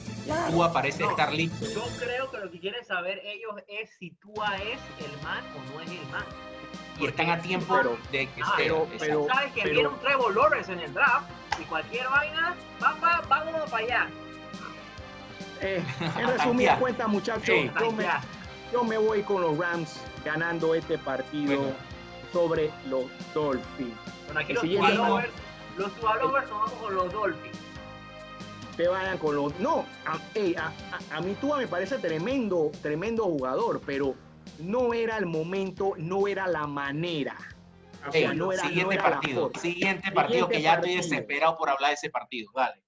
Tua 0.49 0.71
parece 0.71 1.03
estar 1.03 1.33
listo. 1.33 1.65
Yo 1.67 1.83
creo 1.99 2.31
que 2.31 2.37
lo 2.37 2.49
que 2.49 2.59
quieren 2.59 2.85
saber 2.85 3.21
ellos 3.25 3.51
es 3.67 3.89
si 3.99 4.11
Tua 4.11 4.55
es 4.57 4.79
el 5.05 5.21
man 5.21 5.43
o 5.55 5.73
no 5.73 5.81
es 5.81 5.89
el 5.89 6.07
man. 6.09 6.23
Y 6.99 7.07
están 7.07 7.29
a 7.29 7.41
tiempo 7.41 7.75
de 8.11 8.27
que 8.27 8.41
ah, 8.43 8.53
Pero, 8.57 8.87
pero, 8.97 9.27
sabes 9.27 9.53
que 9.53 9.63
viene 9.69 9.87
un 9.87 9.99
Trevor 9.99 10.35
Lawrence 10.35 10.71
en 10.71 10.79
el 10.79 10.93
draft 10.93 11.29
y 11.59 11.63
cualquier 11.63 12.07
vaina, 12.07 12.55
va, 12.81 12.95
va, 13.01 13.21
vámonos 13.27 13.69
para 13.69 13.83
allá. 13.83 14.09
Eh, 15.61 15.83
en 16.17 16.27
resumida 16.37 16.79
cuenta, 16.79 17.07
muchachos, 17.07 17.55
yo, 18.71 18.83
me, 18.83 18.97
voy 18.97 19.23
con 19.23 19.41
los 19.41 19.57
Rams 19.57 19.99
ganando 20.23 20.75
este 20.75 20.97
partido 20.97 21.73
sobre 22.31 22.69
los 22.87 23.05
Dolphins. 23.33 23.95
Bueno, 24.25 24.39
aquí 24.41 24.53
los 24.53 24.63
los 25.79 25.91
jugadores 25.93 26.49
vamos 26.49 26.71
con 26.73 26.95
los 26.95 27.11
Dolphins. 27.11 27.57
Te 28.75 28.87
vayan 28.87 29.17
con 29.17 29.35
los. 29.35 29.57
No, 29.59 29.85
a, 30.05 30.19
a, 31.15 31.21
mí 31.21 31.35
Tua 31.41 31.57
me 31.57 31.67
parece 31.67 31.97
tremendo, 31.99 32.71
tremendo 32.81 33.23
jugador, 33.23 33.81
pero 33.85 34.15
no 34.59 34.93
era 34.93 35.17
el 35.17 35.25
momento, 35.25 35.93
no 35.97 36.27
era 36.27 36.47
la 36.47 36.67
manera. 36.67 37.35
no 38.35 38.51
era, 38.51 38.63
siguiente 38.63 38.97
partido, 38.97 39.51
siguiente 39.59 40.11
partido 40.11 40.47
que 40.47 40.61
ya 40.61 40.75
estoy 40.75 40.95
desesperado 40.95 41.57
por 41.57 41.69
hablar 41.69 41.91
de 41.91 41.95
ese 41.95 42.09
partido. 42.09 42.51
Dale. 42.53 42.81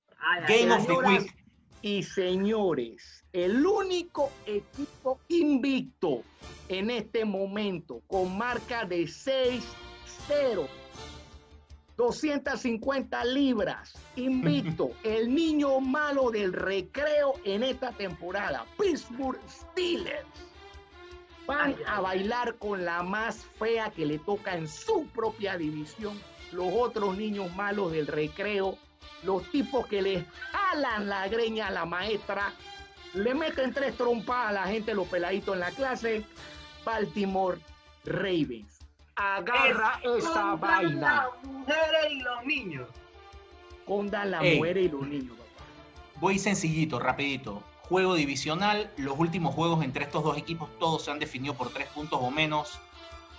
Game 0.47 0.71
of 0.71 0.85
the 0.85 0.93
Week. 0.93 1.35
Y 1.81 2.03
señores, 2.03 3.25
el 3.33 3.65
único 3.65 4.31
equipo 4.45 5.19
invicto 5.29 6.21
en 6.69 6.91
este 6.91 7.25
momento 7.25 8.01
con 8.07 8.37
marca 8.37 8.85
de 8.85 9.03
6-0, 9.03 10.67
250 12.01 13.23
libras, 13.25 13.93
invicto, 14.15 14.91
el 15.03 15.33
niño 15.33 15.79
malo 15.79 16.31
del 16.31 16.51
recreo 16.51 17.33
en 17.45 17.61
esta 17.61 17.91
temporada, 17.91 18.65
Pittsburgh 18.79 19.39
Steelers. 19.47 20.25
Van 21.45 21.75
a 21.85 22.01
bailar 22.01 22.55
con 22.55 22.85
la 22.85 23.03
más 23.03 23.45
fea 23.59 23.91
que 23.91 24.05
le 24.05 24.17
toca 24.19 24.55
en 24.55 24.67
su 24.67 25.05
propia 25.13 25.57
división. 25.57 26.19
Los 26.51 26.73
otros 26.73 27.17
niños 27.17 27.55
malos 27.55 27.91
del 27.91 28.07
recreo 28.07 28.77
los 29.23 29.43
tipos 29.51 29.85
que 29.87 30.01
le 30.01 30.25
jalan 30.51 31.07
la 31.07 31.27
greña 31.27 31.67
a 31.67 31.71
la 31.71 31.85
maestra, 31.85 32.51
le 33.13 33.33
meten 33.33 33.73
tres 33.73 33.95
trompas 33.95 34.49
a 34.49 34.51
la 34.51 34.63
gente, 34.63 34.93
los 34.93 35.07
peladitos 35.07 35.53
en 35.53 35.59
la 35.59 35.71
clase. 35.71 36.25
Baltimore 36.83 37.59
Ravens. 38.05 38.80
Agarra 39.21 39.99
esa 40.03 40.55
vaina. 40.55 41.27
Las 41.27 41.43
mujeres 41.43 42.11
y 42.11 42.21
los 42.21 42.43
niños. 42.43 42.89
Las 44.11 44.41
mujeres 44.41 44.85
y 44.85 44.89
los 44.89 45.07
niños, 45.07 45.37
Voy 46.15 46.39
sencillito, 46.39 46.97
rapidito. 46.97 47.61
Juego 47.83 48.15
divisional, 48.15 48.89
los 48.97 49.19
últimos 49.19 49.53
juegos 49.53 49.83
entre 49.83 50.05
estos 50.05 50.23
dos 50.23 50.37
equipos 50.37 50.69
todos 50.79 51.03
se 51.03 51.11
han 51.11 51.19
definido 51.19 51.53
por 51.53 51.69
tres 51.69 51.87
puntos 51.89 52.19
o 52.19 52.31
menos. 52.31 52.79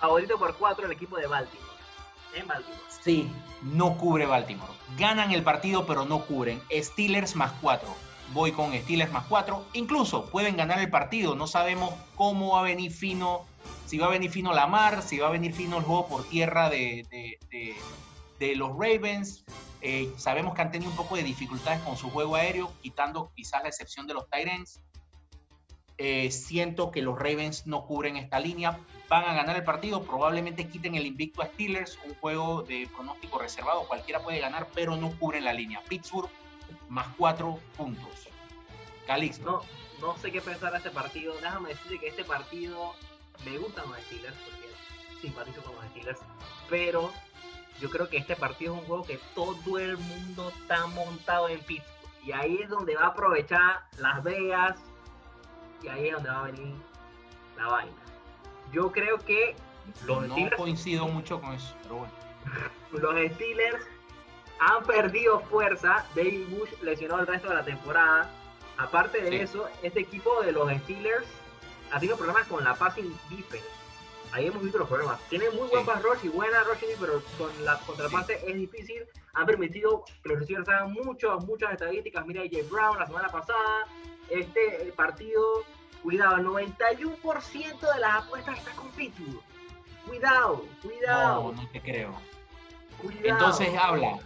Favorito 0.00 0.38
por 0.38 0.54
cuatro 0.56 0.86
el 0.86 0.92
equipo 0.92 1.16
de 1.16 1.26
Baltimore. 1.26 1.72
En 2.36 2.46
Baltimore. 2.46 2.80
Sí, 3.02 3.28
no 3.62 3.98
cubre 3.98 4.26
Baltimore. 4.26 4.72
Ganan 4.96 5.32
el 5.32 5.42
partido, 5.42 5.84
pero 5.84 6.04
no 6.04 6.24
cubren. 6.26 6.62
Steelers 6.70 7.34
más 7.34 7.52
4. 7.60 7.88
Voy 8.32 8.52
con 8.52 8.72
Steelers 8.72 9.12
más 9.12 9.26
4. 9.26 9.66
Incluso 9.74 10.26
pueden 10.26 10.56
ganar 10.56 10.78
el 10.78 10.90
partido. 10.90 11.34
No 11.34 11.46
sabemos 11.46 11.92
cómo 12.14 12.54
va 12.54 12.60
a 12.60 12.62
venir 12.62 12.92
fino. 12.92 13.46
Si 13.86 13.98
va 13.98 14.06
a 14.06 14.10
venir 14.10 14.30
fino 14.30 14.52
la 14.52 14.66
mar, 14.66 15.02
si 15.02 15.18
va 15.18 15.28
a 15.28 15.30
venir 15.30 15.52
fino 15.52 15.78
el 15.78 15.84
juego 15.84 16.08
por 16.08 16.24
tierra 16.24 16.70
de, 16.70 17.06
los 18.56 18.70
Ravens. 18.70 19.44
Eh, 19.82 20.10
sabemos 20.16 20.54
que 20.54 20.62
han 20.62 20.70
tenido 20.70 20.90
un 20.90 20.96
poco 20.96 21.16
de 21.16 21.22
dificultades 21.22 21.80
con 21.82 21.96
su 21.96 22.08
juego 22.10 22.36
aéreo, 22.36 22.72
quitando 22.80 23.32
quizás 23.34 23.62
la 23.62 23.68
excepción 23.68 24.06
de 24.06 24.14
los 24.14 24.28
Tyrants. 24.30 24.80
Eh, 25.98 26.30
siento 26.30 26.90
que 26.90 27.02
los 27.02 27.18
Ravens 27.18 27.66
no 27.66 27.84
cubren 27.84 28.16
esta 28.16 28.40
línea, 28.40 28.78
van 29.08 29.24
a 29.24 29.34
ganar 29.34 29.56
el 29.56 29.62
partido, 29.62 30.02
probablemente 30.02 30.66
quiten 30.66 30.94
el 30.94 31.06
invicto 31.06 31.42
a 31.42 31.46
Steelers, 31.46 31.98
un 32.06 32.14
juego 32.14 32.62
de 32.62 32.88
pronóstico 32.92 33.38
reservado, 33.38 33.86
cualquiera 33.86 34.22
puede 34.22 34.40
ganar, 34.40 34.68
pero 34.74 34.96
no 34.96 35.16
cubren 35.18 35.44
la 35.44 35.52
línea. 35.52 35.82
Pittsburgh 35.88 36.30
más 36.88 37.06
cuatro 37.16 37.58
puntos. 37.76 38.28
Calixto. 39.06 39.64
No, 40.00 40.06
no 40.06 40.18
sé 40.18 40.32
qué 40.32 40.40
pensar 40.40 40.72
de 40.72 40.78
este 40.78 40.90
partido, 40.90 41.34
déjame 41.40 41.70
decirte 41.70 41.98
que 41.98 42.08
este 42.08 42.24
partido 42.24 42.94
me 43.44 43.58
gustan 43.58 43.88
los 43.88 43.98
Steelers, 44.00 44.36
porque 44.36 44.68
simpatizo 45.20 45.62
con 45.62 45.74
los 45.76 45.84
Steelers, 45.86 46.20
pero 46.68 47.12
yo 47.80 47.90
creo 47.90 48.08
que 48.08 48.16
este 48.16 48.36
partido 48.36 48.74
es 48.74 48.80
un 48.80 48.86
juego 48.86 49.04
que 49.04 49.18
todo 49.34 49.78
el 49.78 49.96
mundo 49.96 50.50
está 50.50 50.86
montado 50.86 51.48
en 51.48 51.60
Pittsburgh. 51.60 51.92
Y 52.24 52.32
ahí 52.32 52.58
es 52.62 52.68
donde 52.68 52.94
va 52.94 53.02
a 53.02 53.06
aprovechar 53.08 53.84
Las 53.98 54.22
Vegas, 54.22 54.78
y 55.82 55.88
ahí 55.88 56.08
es 56.08 56.14
donde 56.14 56.30
va 56.30 56.40
a 56.40 56.42
venir 56.44 56.74
la 57.56 57.66
vaina. 57.66 57.92
Yo 58.72 58.92
creo 58.92 59.18
que 59.18 59.56
los 60.06 60.28
no 60.28 60.36
coincido 60.56 61.08
mucho 61.08 61.40
con 61.40 61.54
eso, 61.54 61.74
pero 61.82 61.96
bueno. 61.96 62.12
los 62.92 63.32
Steelers 63.34 63.84
han 64.66 64.84
perdido 64.84 65.40
fuerza. 65.40 66.04
David 66.14 66.46
Bush 66.48 66.70
lesionó 66.82 67.18
el 67.20 67.26
resto 67.26 67.48
de 67.48 67.54
la 67.54 67.64
temporada. 67.64 68.30
Aparte 68.78 69.20
de 69.20 69.42
eso, 69.42 69.68
este 69.82 70.00
equipo 70.00 70.42
de 70.42 70.52
los 70.52 70.70
Steelers 70.82 71.26
ha 71.92 71.98
tenido 71.98 72.16
problemas 72.16 72.46
con 72.46 72.64
la 72.64 72.74
passing 72.74 73.12
defense. 73.30 73.66
Ahí 74.32 74.46
hemos 74.46 74.62
visto 74.62 74.78
los 74.78 74.88
problemas. 74.88 75.20
Tiene 75.28 75.50
muy 75.50 75.68
buen 75.68 75.84
pass 75.84 76.02
rush 76.02 76.24
y 76.24 76.28
buena 76.28 76.62
rushing, 76.64 76.88
pero 76.98 77.22
con 77.36 77.50
la 77.64 77.78
contraparte 77.80 78.40
es 78.48 78.54
difícil. 78.54 79.02
Han 79.34 79.46
permitido 79.46 80.04
que 80.22 80.30
los 80.30 80.44
Steelers 80.44 80.68
hagan 80.68 80.92
muchas, 80.92 81.44
muchas 81.44 81.72
estadísticas. 81.72 82.24
Mira, 82.26 82.42
AJ 82.42 82.70
Brown 82.70 82.98
la 82.98 83.06
semana 83.06 83.28
pasada. 83.28 83.86
Este 84.30 84.92
partido 84.96 85.64
Cuidado, 86.02 86.36
el 86.36 86.46
91% 86.46 87.94
de 87.94 88.00
las 88.00 88.24
apuestas 88.24 88.58
está 88.58 88.72
con 88.72 88.88
Pittsburgh. 88.90 89.40
Cuidado, 90.06 90.64
cuidado. 90.82 91.52
No, 91.52 91.62
no 91.62 91.68
te 91.68 91.80
creo. 91.80 92.12
Entonces 93.22 93.68
habla. 93.78 94.18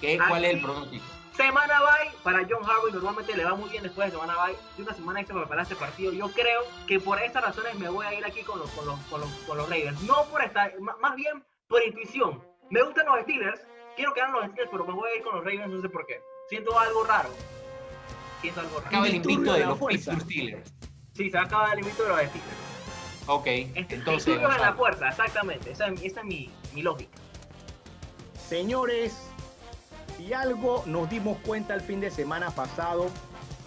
¿Qué, 0.00 0.18
¿Cuál 0.28 0.44
es 0.44 0.54
el 0.54 0.62
pronóstico? 0.62 1.04
Semana 1.36 1.80
bye 1.80 2.12
para 2.22 2.38
John 2.48 2.64
Harvey. 2.64 2.92
Normalmente 2.92 3.36
le 3.36 3.44
va 3.44 3.54
muy 3.54 3.68
bien 3.68 3.82
después 3.82 4.06
de 4.06 4.18
semana 4.18 4.34
bye. 4.42 4.56
De 4.76 4.82
una 4.82 4.94
semana 4.94 5.20
extra 5.20 5.34
para 5.34 5.46
preparar 5.46 5.62
este 5.64 5.76
partido. 5.76 6.12
Yo 6.12 6.30
creo 6.30 6.62
que 6.86 6.98
por 6.98 7.20
esas 7.20 7.42
razones 7.42 7.74
me 7.78 7.88
voy 7.88 8.06
a 8.06 8.14
ir 8.14 8.24
aquí 8.24 8.42
con 8.42 8.58
los, 8.58 8.70
con 8.70 8.86
los, 8.86 8.98
con 9.10 9.20
los, 9.20 9.30
con 9.46 9.58
los 9.58 9.68
Raiders. 9.68 10.00
No 10.02 10.24
por 10.26 10.42
esta, 10.42 10.72
más 11.00 11.14
bien 11.16 11.44
por 11.68 11.82
intuición. 11.82 12.42
Me 12.70 12.82
gustan 12.82 13.06
los 13.06 13.20
Steelers. 13.20 13.60
Quiero 13.96 14.14
que 14.14 14.20
hagan 14.20 14.34
los 14.34 14.44
Steelers, 14.46 14.70
pero 14.70 14.86
me 14.86 14.92
voy 14.92 15.10
a 15.10 15.16
ir 15.16 15.22
con 15.22 15.36
los 15.36 15.44
Ravens. 15.44 15.68
No 15.68 15.82
sé 15.82 15.88
por 15.88 16.06
qué. 16.06 16.20
Siento 16.48 16.78
algo 16.78 17.04
raro. 17.04 17.30
Siento 18.40 18.60
algo 18.60 18.76
raro. 18.76 18.88
Acaba 18.88 19.08
el 19.08 19.16
invicto 19.16 19.52
de 19.52 19.66
los 19.66 19.78
Pittsburgh 19.78 20.22
Steelers. 20.22 20.72
Sí, 21.12 21.30
se 21.30 21.36
va 21.36 21.42
a 21.42 21.46
acabar 21.46 21.72
el 21.74 21.80
invito 21.80 22.02
de 22.02 22.08
los 22.08 22.18
Steelers. 22.18 22.76
Ok, 23.28 23.46
este, 23.46 23.96
entonces. 23.96 24.36
en 24.36 24.42
la 24.42 24.76
puerta, 24.76 25.08
exactamente. 25.08 25.72
Esa, 25.72 25.88
es 25.88 26.24
mi, 26.24 26.50
lógica. 26.76 27.18
Señores, 28.48 29.25
si 30.16 30.32
algo 30.32 30.82
nos 30.86 31.08
dimos 31.10 31.38
cuenta 31.44 31.74
el 31.74 31.80
fin 31.80 32.00
de 32.00 32.10
semana 32.10 32.50
pasado 32.50 33.10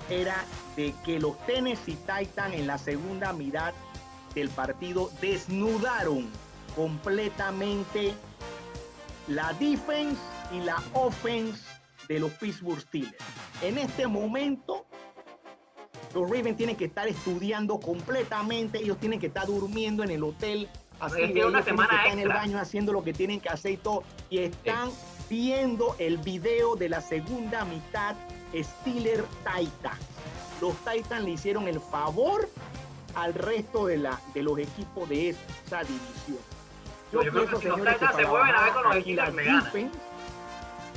era 0.09 0.43
de 0.75 0.93
que 1.05 1.19
los 1.19 1.37
Tennessee 1.45 1.97
Titans 1.97 2.55
en 2.55 2.67
la 2.67 2.77
segunda 2.77 3.33
mitad 3.33 3.73
del 4.33 4.49
partido 4.49 5.11
desnudaron 5.21 6.29
completamente 6.75 8.13
la 9.27 9.53
defense 9.53 10.21
y 10.51 10.61
la 10.61 10.81
offense 10.93 11.61
de 12.07 12.19
los 12.19 12.31
Pittsburgh 12.31 12.79
Steelers. 12.79 13.15
En 13.61 13.77
este 13.77 14.07
momento 14.07 14.85
los 16.15 16.23
Ravens 16.23 16.57
tienen 16.57 16.75
que 16.75 16.85
estar 16.85 17.07
estudiando 17.07 17.79
completamente, 17.79 18.79
ellos 18.79 18.97
tienen 18.97 19.19
que 19.19 19.27
estar 19.27 19.45
durmiendo 19.45 20.03
en 20.03 20.09
el 20.09 20.23
hotel, 20.23 20.67
una 21.47 21.61
semana 21.61 22.07
en 22.11 22.19
el 22.19 22.29
baño 22.29 22.57
haciendo 22.57 22.91
lo 22.91 23.03
que 23.03 23.13
tienen 23.13 23.39
que 23.39 23.49
hacer 23.49 23.73
y 23.73 23.77
todo. 23.77 24.03
Y 24.29 24.39
están 24.39 24.89
viendo 25.29 25.95
el 25.99 26.17
video 26.17 26.75
de 26.75 26.89
la 26.89 27.01
segunda 27.01 27.65
mitad 27.65 28.15
Steeler 28.53 29.23
Titans. 29.43 29.99
Los 30.59 30.75
Titans 30.77 31.23
le 31.23 31.31
hicieron 31.31 31.67
el 31.67 31.79
favor 31.79 32.49
al 33.15 33.33
resto 33.33 33.85
de, 33.85 33.97
la, 33.97 34.19
de 34.33 34.43
los 34.43 34.57
equipos 34.59 35.07
de 35.07 35.29
esa 35.29 35.83
división. 35.83 36.39
Yo, 37.11 37.19
creo 37.19 37.47
que 37.47 37.57
si 37.57 37.67
los 37.67 37.77
Titans 37.77 38.15
se 38.15 38.25
vuelven 38.25 38.55
a 38.55 38.63
ver 38.63 38.73
con 38.73 38.83
los 38.83 38.95
Steelers, 39.01 39.33
me 39.33 39.43
ganan. 39.43 39.91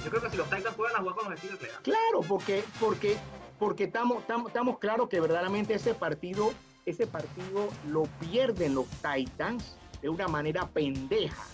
Yo 0.04 0.10
creo 0.10 0.22
que 0.22 0.30
si 0.30 0.36
los 0.36 0.50
Titans 0.50 0.76
juegan 0.76 0.96
a 0.96 0.98
jugar 1.00 1.14
con 1.14 1.30
los 1.30 1.38
Steelers, 1.38 1.62
me 1.62 1.68
ganan. 1.68 1.82
Claro, 1.82 2.20
porque, 2.26 2.64
porque 2.80 3.18
porque 3.62 3.84
estamos, 3.84 4.24
estamos, 4.48 4.80
claros 4.80 5.08
que 5.08 5.20
verdaderamente 5.20 5.74
ese 5.74 5.94
partido, 5.94 6.52
ese 6.84 7.06
partido 7.06 7.68
lo 7.86 8.08
pierden 8.18 8.74
los 8.74 8.88
Titans 8.88 9.76
de 10.00 10.08
una 10.08 10.26
manera 10.26 10.66
pendeja. 10.66 11.44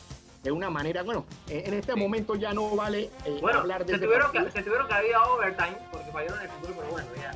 De 0.43 0.53
una 0.53 0.70
manera, 0.70 1.03
bueno, 1.03 1.26
en 1.49 1.74
este 1.74 1.97
momento 1.97 2.36
ya 2.36 2.53
no 2.53 2.74
vale 2.76 3.11
eh, 3.24 3.41
hablar 3.53 3.84
de 3.84 3.95
se 3.95 3.99
tuvieron 3.99 4.30
que, 4.30 4.51
Se 4.53 4.62
tuvieron 4.62 4.86
que 4.86 4.95
haber 4.95 5.16
overtime 5.16 5.78
porque 5.91 6.11
fallaron 6.12 6.41
el 6.41 6.49
futuro, 6.49 6.74
pero 6.78 6.91
bueno, 6.91 7.09
ya. 7.16 7.32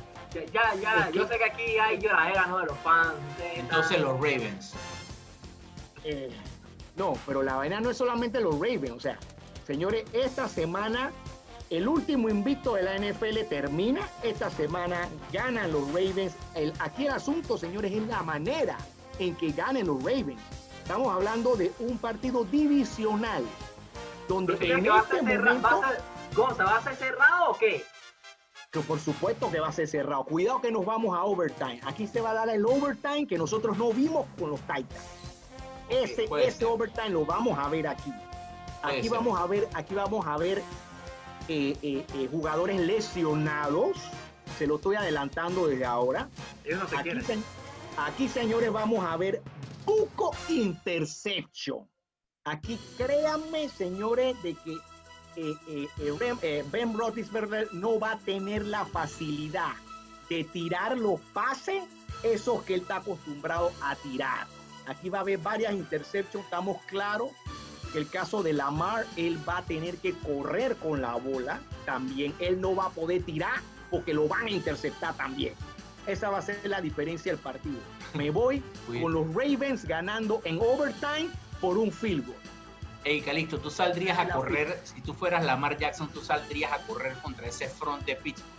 Ya, 0.51 0.73
ya, 0.81 1.11
yo 1.11 1.27
sé 1.27 1.37
que 1.37 1.45
aquí 1.45 1.77
hay 1.77 1.99
lloradera, 1.99 2.47
¿no? 2.47 2.57
De 2.59 2.65
los 2.65 2.77
fans. 2.79 3.13
Entonces 3.55 3.99
los 3.99 4.13
Ravens. 4.13 4.73
Eh, 6.03 6.31
no, 6.95 7.13
pero 7.27 7.43
la 7.43 7.55
vaina 7.55 7.79
no 7.81 7.91
es 7.91 7.97
solamente 7.97 8.39
los 8.39 8.55
Ravens, 8.55 8.91
o 8.91 8.99
sea, 8.99 9.17
señores, 9.65 10.05
esta 10.13 10.47
semana 10.47 11.11
el 11.69 11.87
último 11.87 12.29
invicto 12.29 12.75
de 12.75 12.83
la 12.83 12.97
NFL 12.97 13.47
termina 13.49 14.07
esta 14.21 14.51
semana, 14.51 15.09
ganan 15.31 15.71
los 15.71 15.87
Ravens. 15.87 16.35
El, 16.53 16.71
aquí 16.79 17.07
el 17.07 17.13
asunto, 17.13 17.57
señores, 17.57 17.91
es 17.91 18.05
la 18.07 18.21
manera 18.21 18.77
en 19.17 19.35
que 19.35 19.51
ganen 19.51 19.87
los 19.87 19.97
Ravens. 20.03 20.39
Estamos 20.83 21.13
hablando 21.13 21.55
de 21.55 21.71
un 21.79 21.97
partido 21.97 22.43
divisional, 22.43 23.41
donde 24.27 24.55
en 24.55 24.85
este 24.85 25.21
momento... 25.21 25.81
¿va 26.37 26.77
a 26.77 26.83
ser 26.83 26.95
cerrado 26.97 27.51
o 27.51 27.57
qué? 27.57 27.85
que 28.69 28.79
por 28.81 28.99
supuesto 28.99 29.49
que 29.49 29.61
va 29.61 29.69
a 29.69 29.71
ser 29.71 29.87
cerrado. 29.87 30.25
Cuidado 30.25 30.59
que 30.59 30.71
nos 30.71 30.83
vamos 30.83 31.15
a 31.15 31.23
overtime. 31.23 31.79
Aquí 31.85 32.05
se 32.05 32.19
va 32.19 32.31
a 32.31 32.33
dar 32.33 32.49
el 32.49 32.65
overtime 32.65 33.27
que 33.27 33.37
nosotros 33.37 33.77
no 33.77 33.93
vimos 33.93 34.25
con 34.37 34.49
los 34.49 34.59
Titans. 34.61 35.05
Ese, 35.89 36.27
ese 36.41 36.65
overtime 36.65 37.11
lo 37.11 37.25
vamos 37.25 37.57
a 37.57 37.69
ver 37.69 37.87
aquí. 37.87 38.11
Aquí 38.81 39.07
vamos 39.07 39.39
a 39.39 39.45
ver, 39.45 39.69
aquí 39.75 39.93
vamos 39.93 40.25
a 40.27 40.37
ver 40.37 40.57
eh, 41.47 41.77
eh, 41.81 42.05
eh, 42.13 42.27
jugadores 42.29 42.81
lesionados. 42.81 43.97
Se 44.57 44.67
lo 44.67 44.75
estoy 44.75 44.97
adelantando 44.97 45.67
desde 45.67 45.85
ahora. 45.85 46.27
aquí, 47.95 48.27
señores, 48.27 48.71
vamos 48.71 49.05
a 49.05 49.15
ver 49.15 49.41
Buco 49.85 50.35
Interception. 50.49 51.87
Aquí 52.45 52.77
créanme, 52.97 53.69
señores, 53.69 54.41
de 54.43 54.55
que 54.55 54.77
ben, 56.19 56.37
ben 56.71 56.97
Roethlisberger 56.97 57.73
no 57.73 57.99
va 57.99 58.13
a 58.13 58.19
tener 58.19 58.65
la 58.65 58.85
facilidad 58.85 59.73
de 60.29 60.43
tirar 60.43 60.97
los 60.97 61.19
pases 61.33 61.83
esos 62.23 62.63
que 62.63 62.75
él 62.75 62.81
está 62.81 62.97
acostumbrado 62.97 63.71
a 63.81 63.95
tirar. 63.95 64.47
Aquí 64.85 65.09
va 65.09 65.19
a 65.19 65.21
haber 65.21 65.37
varias 65.39 65.73
interceptions, 65.73 66.43
estamos 66.45 66.81
claros 66.83 67.31
el 67.95 68.09
caso 68.09 68.41
de 68.41 68.53
Lamar, 68.53 69.05
él 69.17 69.37
va 69.47 69.59
a 69.59 69.61
tener 69.63 69.97
que 69.97 70.13
correr 70.13 70.75
con 70.77 71.01
la 71.01 71.15
bola 71.15 71.61
también. 71.85 72.33
Él 72.39 72.59
no 72.59 72.75
va 72.75 72.85
a 72.85 72.89
poder 72.89 73.23
tirar 73.23 73.61
porque 73.91 74.13
lo 74.13 74.27
van 74.27 74.47
a 74.47 74.49
interceptar 74.49 75.15
también. 75.15 75.53
Esa 76.07 76.29
va 76.29 76.39
a 76.39 76.41
ser 76.41 76.59
la 76.65 76.81
diferencia 76.81 77.31
del 77.31 77.41
partido. 77.41 77.79
Me 78.13 78.29
voy 78.29 78.63
con 79.01 79.13
los 79.13 79.33
Ravens 79.33 79.85
ganando 79.85 80.41
en 80.43 80.59
overtime 80.59 81.29
por 81.61 81.77
un 81.77 81.91
field 81.91 82.27
goal. 82.27 82.37
Hey, 83.05 83.21
Calixto, 83.21 83.59
tú 83.59 83.69
saldrías 83.69 84.17
a 84.17 84.29
correr, 84.29 84.79
si 84.83 85.01
tú 85.01 85.13
fueras 85.13 85.43
Lamar 85.43 85.77
Jackson, 85.77 86.07
tú 86.09 86.21
saldrías 86.21 86.71
a 86.71 86.77
correr 86.87 87.13
contra 87.21 87.47
ese 87.47 87.67
front 87.67 88.05
de 88.05 88.15
Pittsburgh. 88.15 88.49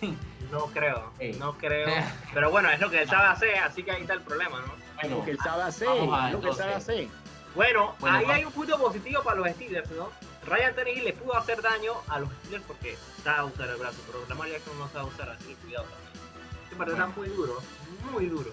No 0.52 0.66
creo, 0.66 1.10
no 1.38 1.56
creo. 1.56 1.88
Pero 2.34 2.50
bueno, 2.50 2.68
es 2.70 2.78
lo 2.78 2.90
que 2.90 3.00
él 3.00 3.08
sabe 3.08 3.28
hacer, 3.28 3.56
así 3.56 3.82
que 3.82 3.90
ahí 3.90 4.02
está 4.02 4.12
el 4.12 4.20
problema, 4.20 4.60
¿no? 4.60 4.74
Bueno, 5.00 5.16
lo 5.16 5.24
que 5.24 5.30
él 5.30 5.38
sabe 5.42 5.62
hacer, 5.62 5.88
lo 5.88 6.40
que 6.42 6.48
él 6.48 6.54
sabe 6.54 6.74
hacer. 6.74 7.08
Bueno, 7.54 7.94
ahí 8.02 8.26
hay 8.26 8.44
un 8.44 8.52
punto 8.52 8.78
positivo 8.78 9.22
para 9.22 9.36
los 9.38 9.48
Steelers, 9.48 9.90
¿no? 9.92 10.10
Ryan 10.46 10.74
Tannehill 10.74 11.04
le 11.04 11.12
pudo 11.12 11.36
hacer 11.36 11.62
daño 11.62 11.92
a 12.08 12.18
los 12.18 12.28
Steelers 12.40 12.64
porque 12.66 12.96
sabe 13.22 13.44
usar 13.44 13.68
el 13.68 13.76
brazo, 13.76 13.98
pero 14.06 14.24
Lamar 14.28 14.48
Jackson 14.48 14.78
no 14.78 14.88
sabe 14.88 15.08
usar 15.08 15.30
así, 15.30 15.54
cuidado 15.62 15.84
también. 15.84 16.12
Este 16.64 16.76
partido 16.76 16.96
está 16.96 17.20
muy 17.20 17.28
duro, 17.28 17.58
muy 18.12 18.26
duro. 18.26 18.50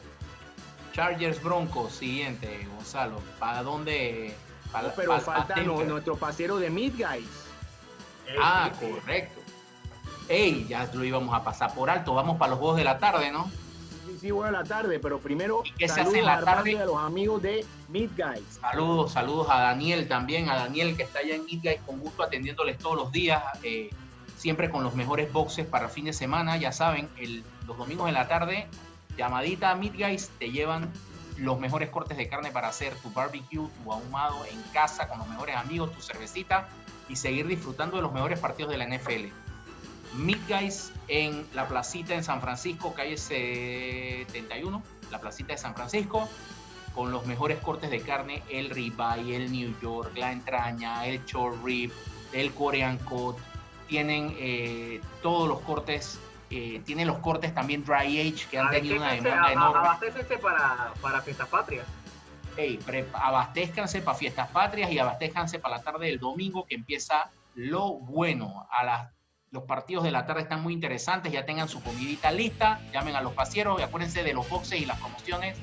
Chargers 0.93 1.41
Broncos, 1.41 1.93
siguiente, 1.93 2.67
Gonzalo. 2.75 3.21
¿Para 3.39 3.63
dónde? 3.63 4.35
Para, 4.71 4.93
pero 4.93 5.19
falta 5.19 5.55
nuestro 5.55 6.15
pasero 6.15 6.57
de 6.57 6.69
Mid 6.69 6.93
Guys. 6.93 7.29
ah, 8.39 8.71
correcto. 8.79 9.39
Ey, 10.27 10.67
ya 10.67 10.87
lo 10.93 11.03
íbamos 11.03 11.33
a 11.33 11.43
pasar 11.43 11.73
por 11.73 11.89
alto. 11.89 12.13
Vamos 12.13 12.37
para 12.37 12.51
los 12.51 12.59
juegos 12.59 12.77
de 12.77 12.83
la 12.83 12.99
tarde, 12.99 13.31
¿no? 13.31 13.49
Sí, 14.19 14.29
a 14.29 14.51
la 14.51 14.63
tarde, 14.63 14.99
pero 14.99 15.19
primero 15.19 15.61
¿Y 15.65 15.71
qué 15.71 15.87
se 15.87 16.01
hace 16.01 16.19
en 16.19 16.25
la 16.25 16.41
tarde? 16.43 16.79
a 16.79 16.85
los 16.85 16.97
amigos 16.97 17.41
de 17.41 17.65
Meet 17.89 18.11
Guys. 18.15 18.59
Saludos, 18.61 19.13
saludos 19.13 19.47
a 19.49 19.59
Daniel 19.61 20.07
también, 20.07 20.49
a 20.49 20.55
Daniel 20.55 20.95
que 20.95 21.03
está 21.03 21.19
allá 21.19 21.35
en 21.35 21.45
Meet 21.45 21.61
Guys, 21.61 21.79
con 21.85 21.99
gusto 21.99 22.23
atendiéndoles 22.23 22.77
todos 22.77 22.95
los 22.95 23.11
días, 23.11 23.43
eh, 23.63 23.89
siempre 24.37 24.69
con 24.69 24.83
los 24.83 24.95
mejores 24.95 25.31
boxes 25.31 25.65
para 25.65 25.89
fin 25.89 26.05
de 26.05 26.13
semana, 26.13 26.57
ya 26.57 26.71
saben, 26.71 27.09
el, 27.17 27.43
los 27.67 27.77
domingos 27.77 28.07
en 28.07 28.13
la 28.13 28.27
tarde, 28.27 28.67
llamadita 29.17 29.71
a 29.71 29.75
Meet 29.75 29.95
Guys, 29.95 30.29
te 30.39 30.51
llevan 30.51 30.91
los 31.37 31.59
mejores 31.59 31.89
cortes 31.89 32.17
de 32.17 32.27
carne 32.27 32.51
para 32.51 32.67
hacer 32.67 32.93
tu 32.95 33.09
barbecue, 33.11 33.67
tu 33.83 33.91
ahumado 33.91 34.45
en 34.51 34.61
casa 34.73 35.07
con 35.07 35.19
los 35.19 35.27
mejores 35.27 35.55
amigos, 35.55 35.91
tu 35.93 36.01
cervecita 36.01 36.67
y 37.07 37.15
seguir 37.15 37.47
disfrutando 37.47 37.95
de 37.97 38.03
los 38.03 38.11
mejores 38.11 38.39
partidos 38.39 38.71
de 38.71 38.77
la 38.77 38.85
NFL. 38.85 39.48
Meet 40.13 40.47
Guys 40.47 40.91
en 41.07 41.47
la 41.53 41.67
placita 41.67 42.15
en 42.15 42.23
San 42.23 42.41
Francisco, 42.41 42.93
calle 42.93 43.17
71, 43.17 44.83
la 45.11 45.19
placita 45.19 45.53
de 45.53 45.57
San 45.57 45.75
Francisco, 45.75 46.27
con 46.93 47.11
los 47.11 47.25
mejores 47.25 47.59
cortes 47.59 47.89
de 47.91 48.01
carne, 48.01 48.43
el 48.49 48.69
ribeye, 48.69 49.35
el 49.35 49.51
New 49.51 49.79
York, 49.81 50.11
la 50.17 50.31
entraña, 50.31 51.05
el 51.05 51.23
short 51.25 51.63
rib, 51.63 51.91
el 52.33 52.51
Korean 52.53 52.97
cut. 52.99 53.37
Tienen 53.87 54.35
eh, 54.39 55.01
todos 55.21 55.47
los 55.47 55.61
cortes, 55.61 56.19
eh, 56.49 56.81
tienen 56.85 57.07
los 57.07 57.19
cortes 57.19 57.53
también 57.53 57.83
dry 57.83 58.19
age 58.19 58.47
que 58.49 58.59
han 58.59 58.69
tenido 58.69 58.97
una 58.97 59.13
demanda 59.13 59.51
enorme. 59.51 59.79
Abastécense 59.79 60.37
para, 60.37 60.93
para 61.01 61.21
fiestas 61.21 61.47
patrias. 61.47 61.85
Hey, 62.57 62.79
abastézcanse 63.13 64.01
para 64.01 64.17
fiestas 64.17 64.49
patrias 64.49 64.91
y 64.91 64.99
abastézcanse 64.99 65.59
para 65.59 65.77
la 65.77 65.83
tarde 65.83 66.07
del 66.07 66.19
domingo 66.19 66.65
que 66.65 66.75
empieza 66.75 67.31
lo 67.55 67.93
bueno 67.93 68.67
a 68.69 68.83
las 68.83 69.18
los 69.51 69.63
partidos 69.63 70.03
de 70.03 70.11
la 70.11 70.25
tarde 70.25 70.41
están 70.41 70.61
muy 70.61 70.73
interesantes, 70.73 71.31
ya 71.31 71.45
tengan 71.45 71.67
su 71.67 71.81
comidita 71.81 72.31
lista, 72.31 72.81
llamen 72.93 73.15
a 73.15 73.21
los 73.21 73.33
pasieros 73.33 73.79
y 73.79 73.83
acuérdense 73.83 74.23
de 74.23 74.33
los 74.33 74.47
boxes 74.49 74.81
y 74.81 74.85
las 74.85 74.99
promociones. 74.99 75.57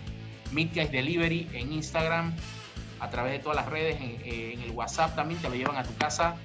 Meet 0.53 0.73
Delivery 0.73 1.49
en 1.53 1.73
Instagram, 1.73 2.35
a 3.01 3.11
través 3.11 3.33
de 3.33 3.39
todas 3.39 3.57
las 3.57 3.67
redes, 3.67 4.01
en, 4.01 4.61
el 4.61 4.71
WhatsApp 4.73 5.15
también 5.15 5.41
te 5.41 5.49
lo 5.49 5.55
llevan 5.55 5.77
a 5.77 5.85
tu 5.85 5.95
casa. 5.97 6.37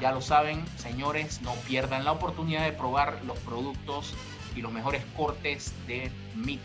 Ya 0.00 0.10
lo 0.10 0.20
saben, 0.20 0.64
señores, 0.76 1.40
no 1.42 1.52
pierdan 1.66 2.04
la 2.04 2.12
oportunidad 2.12 2.64
de 2.64 2.72
probar 2.72 3.20
los 3.24 3.38
productos 3.38 4.14
y 4.56 4.60
los 4.60 4.72
mejores 4.72 5.04
cortes 5.16 5.72
de 5.86 6.10
Meet 6.34 6.60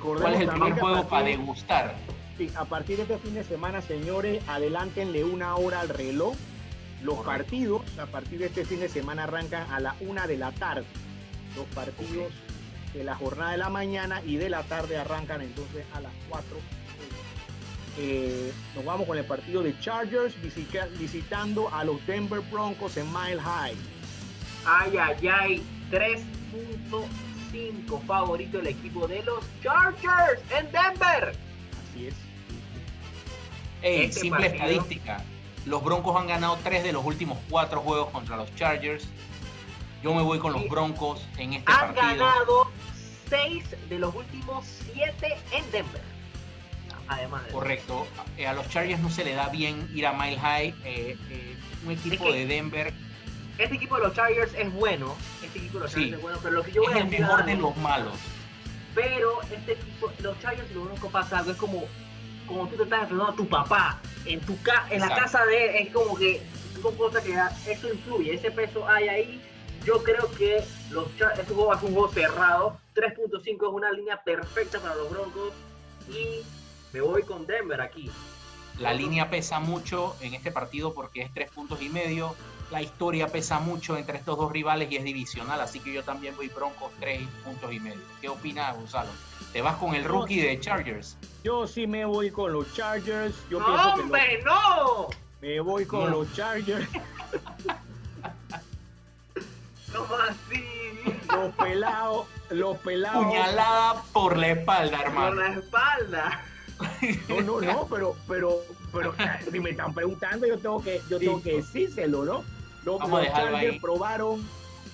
¿Cuál 0.00 0.34
es 0.34 0.40
el 0.40 0.48
primer 0.48 0.78
juego 0.78 1.08
para 1.08 1.26
degustar? 1.26 1.94
Sí, 2.38 2.50
a 2.54 2.64
partir 2.64 2.96
de 2.96 3.02
este 3.02 3.18
fin 3.18 3.34
de 3.34 3.44
semana, 3.44 3.80
señores, 3.82 4.42
adelántenle 4.48 5.24
una 5.24 5.56
hora 5.56 5.80
al 5.80 5.88
reloj 5.88 6.36
los 7.06 7.24
partidos 7.24 7.82
a 7.98 8.06
partir 8.06 8.40
de 8.40 8.46
este 8.46 8.64
fin 8.64 8.80
de 8.80 8.88
semana 8.88 9.22
arrancan 9.24 9.70
a 9.70 9.78
la 9.78 9.94
una 10.00 10.26
de 10.26 10.36
la 10.36 10.50
tarde. 10.50 10.84
Los 11.54 11.66
partidos 11.66 12.32
de 12.92 13.04
la 13.04 13.14
jornada 13.14 13.52
de 13.52 13.58
la 13.58 13.68
mañana 13.68 14.20
y 14.26 14.34
de 14.36 14.50
la 14.50 14.64
tarde 14.64 14.98
arrancan 14.98 15.40
entonces 15.40 15.86
a 15.94 16.00
las 16.00 16.10
4. 16.28 16.48
Eh, 17.98 18.52
nos 18.74 18.84
vamos 18.84 19.06
con 19.06 19.16
el 19.16 19.24
partido 19.24 19.62
de 19.62 19.78
Chargers 19.78 20.34
visitando 20.98 21.72
a 21.72 21.84
los 21.84 22.04
Denver 22.06 22.40
Broncos 22.40 22.96
en 22.96 23.06
Mile 23.12 23.40
High. 23.40 23.76
Ay, 24.66 24.96
ay, 24.98 25.28
ay, 25.28 25.62
3.5 25.92 28.02
favorito 28.04 28.58
el 28.58 28.66
equipo 28.66 29.06
de 29.06 29.22
los 29.22 29.44
Chargers 29.62 30.42
en 30.58 30.72
Denver. 30.72 31.36
Así 31.88 32.08
es. 32.08 32.14
Este 33.82 34.20
simple 34.20 34.48
estadística. 34.48 35.24
Los 35.66 35.82
Broncos 35.82 36.16
han 36.16 36.28
ganado 36.28 36.56
tres 36.62 36.84
de 36.84 36.92
los 36.92 37.04
últimos 37.04 37.38
cuatro 37.50 37.80
juegos 37.80 38.10
contra 38.10 38.36
los 38.36 38.54
Chargers. 38.54 39.08
Yo 40.02 40.14
me 40.14 40.22
voy 40.22 40.38
con 40.38 40.52
los 40.52 40.68
Broncos 40.68 41.26
en 41.38 41.54
este 41.54 41.64
partido. 41.64 42.02
Han 42.02 42.18
ganado 42.18 42.70
seis 43.28 43.64
de 43.88 43.98
los 43.98 44.14
últimos 44.14 44.64
siete 44.64 45.36
en 45.52 45.68
Denver. 45.72 46.02
Además. 47.08 47.42
Correcto. 47.50 48.06
Eh, 48.36 48.46
a 48.46 48.52
los 48.52 48.68
Chargers 48.68 49.00
no 49.00 49.10
se 49.10 49.24
le 49.24 49.34
da 49.34 49.48
bien 49.48 49.90
ir 49.92 50.06
a 50.06 50.12
Mile 50.12 50.38
High. 50.38 50.74
Eh, 50.84 51.18
eh, 51.30 51.56
un 51.84 51.90
equipo 51.90 52.30
de 52.30 52.46
Denver. 52.46 52.94
Este 53.58 53.74
equipo 53.74 53.96
de 53.96 54.02
los 54.02 54.14
Chargers 54.14 54.54
es 54.54 54.72
bueno. 54.72 55.16
Este 55.42 55.58
equipo 55.58 55.78
de 55.78 55.84
los 55.84 55.92
Chargers 55.92 56.12
es 56.14 56.22
bueno, 56.22 56.38
pero 56.42 56.54
lo 56.54 56.62
que 56.62 56.72
yo 56.72 56.82
es 56.84 56.96
el 56.96 57.08
mejor 57.08 57.44
de 57.44 57.56
los 57.56 57.76
malos. 57.78 58.14
Pero 58.94 59.42
este 59.42 59.72
equipo, 59.72 60.12
los 60.20 60.38
Chargers, 60.40 60.70
lo 60.72 60.82
único 60.82 61.08
que 61.08 61.12
pasa 61.12 61.38
algo 61.38 61.50
es 61.50 61.56
como 61.56 61.84
como 62.46 62.66
tú 62.68 62.76
te 62.76 62.82
estás 62.84 63.02
enfrentando 63.02 63.32
a 63.32 63.36
tu 63.36 63.46
papá 63.48 64.00
en 64.24 64.40
tu 64.40 64.60
ca 64.62 64.86
en 64.90 65.00
la 65.00 65.14
casa 65.14 65.44
de 65.44 65.78
es 65.80 65.92
como 65.92 66.16
que 66.16 66.42
son 66.80 66.94
cosas 66.96 67.22
que 67.22 67.34
eso 67.70 67.92
influye, 67.92 68.34
ese 68.34 68.50
peso 68.50 68.86
hay 68.88 69.08
ahí. 69.08 69.42
Yo 69.84 70.02
creo 70.02 70.30
que 70.32 70.64
los 70.90 71.08
este 71.08 71.54
juego 71.54 71.68
va 71.68 71.76
a 71.76 71.80
ser 71.80 71.88
un 71.88 71.94
juego 71.94 72.12
cerrado. 72.12 72.78
3.5 72.94 73.44
es 73.44 73.60
una 73.60 73.92
línea 73.92 74.22
perfecta 74.22 74.80
para 74.80 74.94
los 74.96 75.10
Broncos 75.10 75.52
y 76.08 76.42
me 76.92 77.00
voy 77.00 77.22
con 77.22 77.46
Denver 77.46 77.80
aquí. 77.80 78.10
La 78.78 78.92
línea 78.92 79.30
pesa 79.30 79.60
mucho 79.60 80.16
en 80.20 80.34
este 80.34 80.50
partido 80.50 80.92
porque 80.92 81.22
es 81.22 81.32
tres 81.32 81.50
puntos 81.50 81.80
y 81.80 81.88
medio. 81.88 82.34
La 82.70 82.82
historia 82.82 83.28
pesa 83.28 83.60
mucho 83.60 83.96
entre 83.96 84.18
estos 84.18 84.36
dos 84.36 84.50
rivales 84.50 84.90
y 84.90 84.96
es 84.96 85.04
divisional, 85.04 85.60
así 85.60 85.78
que 85.78 85.92
yo 85.92 86.02
también 86.02 86.34
voy 86.36 86.48
Broncos 86.48 86.90
tres 86.98 87.22
puntos 87.44 87.72
y 87.72 87.78
medio. 87.78 88.00
¿Qué 88.20 88.28
opina 88.28 88.72
Gonzalo? 88.72 89.10
¿Te 89.52 89.62
vas 89.62 89.76
con 89.76 89.94
el 89.94 90.04
rookie 90.04 90.40
de 90.40 90.58
Chargers? 90.58 91.16
Yo 91.44 91.66
sí 91.66 91.86
me 91.86 92.04
voy 92.04 92.30
con 92.30 92.52
los 92.52 92.72
Chargers. 92.74 93.36
Yo 93.48 93.60
¡No, 93.60 93.94
hombre, 93.94 94.42
no! 94.44 95.06
Me 95.40 95.60
voy 95.60 95.86
con 95.86 96.10
los 96.10 96.32
Chargers. 96.34 96.88
¿Cómo 99.94 100.14
así? 100.14 100.64
Los 101.32 101.54
pelados, 101.54 102.26
los 102.50 102.76
pelados. 102.78 103.24
Puñalada 103.24 104.02
por 104.12 104.36
la 104.36 104.48
espalda, 104.48 105.00
hermano. 105.02 105.28
Por 105.28 105.36
la 105.36 105.54
espalda. 105.54 106.44
No, 107.28 107.40
no, 107.40 107.60
no, 107.60 107.86
pero, 107.88 108.16
pero, 108.28 108.60
pero, 108.92 109.14
si 109.50 109.60
me 109.60 109.70
están 109.70 109.94
preguntando, 109.94 110.46
yo 110.46 110.58
tengo 110.58 110.82
que, 110.82 111.00
yo 111.08 111.18
tengo 111.18 111.42
que 111.42 111.56
decírselo, 111.56 112.24
¿no? 112.24 112.44
Los, 112.86 113.00
los 113.08 113.26
Chargers 113.26 113.80
probaron, 113.80 114.48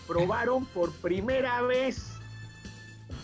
probaron 0.06 0.64
por 0.66 0.90
primera 0.92 1.60
vez 1.60 2.06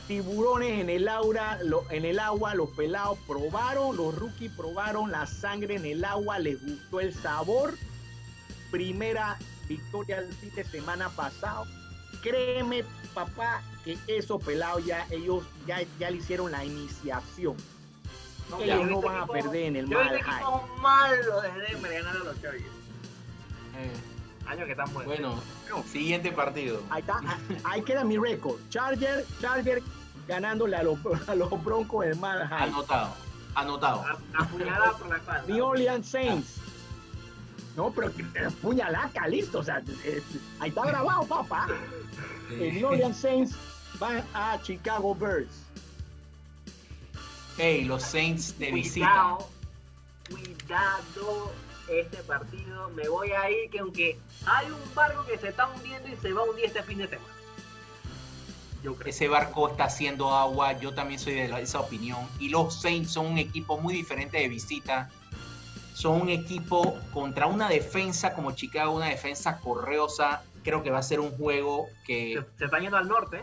tiburones 0.07 0.79
en 0.81 0.91
el, 0.91 1.09
aura, 1.09 1.59
en 1.91 2.05
el 2.05 2.19
agua, 2.19 2.55
los 2.55 2.69
pelados 2.71 3.19
probaron, 3.27 3.97
los 3.97 4.15
rookies 4.15 4.53
probaron 4.53 5.11
la 5.11 5.27
sangre 5.27 5.77
en 5.77 5.87
el 5.87 6.05
agua, 6.05 6.39
les 6.39 6.63
gustó 6.63 7.01
el 7.01 7.15
sabor. 7.15 7.75
Primera 8.71 9.39
victoria 9.67 10.19
el 10.19 10.33
fin 10.35 10.55
de 10.55 10.65
semana 10.65 11.09
pasado. 11.11 11.65
Créeme, 12.23 12.85
papá, 13.15 13.63
que 13.85 13.97
esos 14.07 14.43
pelados 14.45 14.85
ya, 14.85 15.07
ellos 15.11 15.45
ya, 15.67 15.79
ya 15.99 16.11
le 16.11 16.19
hicieron 16.19 16.53
la 16.53 16.63
iniciación. 16.63 17.57
No, 18.51 18.61
ellos 18.61 18.81
yo 18.81 18.85
no 18.87 19.01
van 19.01 19.15
a 19.17 19.19
equipos- 19.25 19.33
perder 19.45 19.63
en 19.65 19.77
el 19.77 19.89
Yo 19.89 19.99
mal 19.99 20.11
visto 20.15 20.27
high. 20.31 20.43
equipos 20.43 20.81
malos 20.83 21.43
de 21.43 21.53
Denver 21.73 21.93
ganando 21.95 22.21
a 22.21 22.25
los 22.33 22.43
Chargers. 22.43 22.65
Eh, 23.79 23.93
Años 24.49 24.67
que 24.67 24.75
buenos. 24.75 25.05
bueno, 25.05 25.43
siguiente 25.91 26.33
partido. 26.33 26.83
Ahí 26.89 27.01
está, 27.01 27.21
ah, 27.27 27.39
ahí 27.65 27.83
queda 27.83 28.03
mi 28.03 28.17
récord. 28.17 28.57
Charger, 28.71 29.27
Charger 29.41 29.83
ganándole 30.27 30.77
a 30.77 30.83
los, 30.83 30.99
a 31.29 31.35
los 31.35 31.63
Broncos 31.63 32.07
en 32.07 32.19
mal 32.19 32.47
high. 32.49 32.69
Anotado, 32.69 33.15
anotado. 33.55 34.05
Apuñalada 34.39 34.93
por 34.93 35.09
la 35.09 35.17
espalda. 35.17 35.45
New 35.55 35.65
Orleans 35.65 36.09
Saints. 36.09 36.55
No, 37.77 37.91
pero 37.91 38.13
que- 38.15 38.23
eh, 38.23 38.49
puñalaca, 38.63 39.29
listo. 39.29 39.59
O 39.59 39.63
sea, 39.63 39.83
eh, 40.05 40.23
ahí 40.61 40.71
está 40.71 40.87
grabado, 40.87 41.25
papá. 41.27 41.69
El 42.51 42.75
New 42.75 42.87
Orleans 42.89 43.17
Saints 43.19 43.55
van 44.01 44.25
a 44.33 44.59
Chicago 44.63 45.15
Bears. 45.15 45.65
Hey, 47.59 47.85
los 47.85 48.03
Saints 48.03 48.59
de 48.59 48.73
visita. 48.73 49.07
Cuidado, 49.07 49.49
cuidado 50.31 51.53
este 51.91 52.19
partido. 52.19 52.91
Me 52.91 53.09
voy 53.09 53.33
a 53.33 53.51
ir 53.51 53.71
que 53.71 53.79
aunque 53.81 54.19
hay 54.47 54.67
un 54.71 54.95
barco 54.95 55.25
que 55.27 55.39
se 55.39 55.49
está 55.49 55.69
hundiendo 55.69 56.09
y 56.09 56.17
se 56.17 56.33
va 56.33 56.43
a 56.43 56.45
hundir 56.45 56.67
este 56.67 56.83
fin 56.83 56.99
de 56.99 57.09
semana. 57.09 57.35
Yo 58.83 58.95
creo. 58.95 59.11
Ese 59.11 59.29
barco 59.29 59.69
está 59.69 59.85
haciendo 59.85 60.33
agua, 60.33 60.79
yo 60.79 60.95
también 60.95 61.19
soy 61.19 61.35
de 61.35 61.61
esa 61.61 61.81
opinión. 61.81 62.19
Y 62.39 62.49
los 62.49 62.81
Saints 62.81 63.13
son 63.13 63.27
un 63.27 63.39
equipo 63.39 63.79
muy 63.79 63.95
diferente 63.95 64.39
de 64.39 64.49
visita. 64.49 65.11
Son 65.95 66.21
un 66.21 66.29
equipo 66.29 66.97
contra 67.13 67.47
una 67.47 67.69
defensa 67.69 68.35
como 68.35 68.53
Chicago, 68.53 68.95
una 68.95 69.07
defensa 69.07 69.59
correosa. 69.59 70.43
Creo 70.63 70.83
que 70.83 70.91
va 70.91 70.99
a 70.99 71.03
ser 71.03 71.19
un 71.19 71.31
juego 71.33 71.89
que 72.07 72.35
Se, 72.35 72.59
se 72.59 72.65
está 72.67 72.79
yendo 72.79 72.97
al 72.97 73.09
norte. 73.09 73.43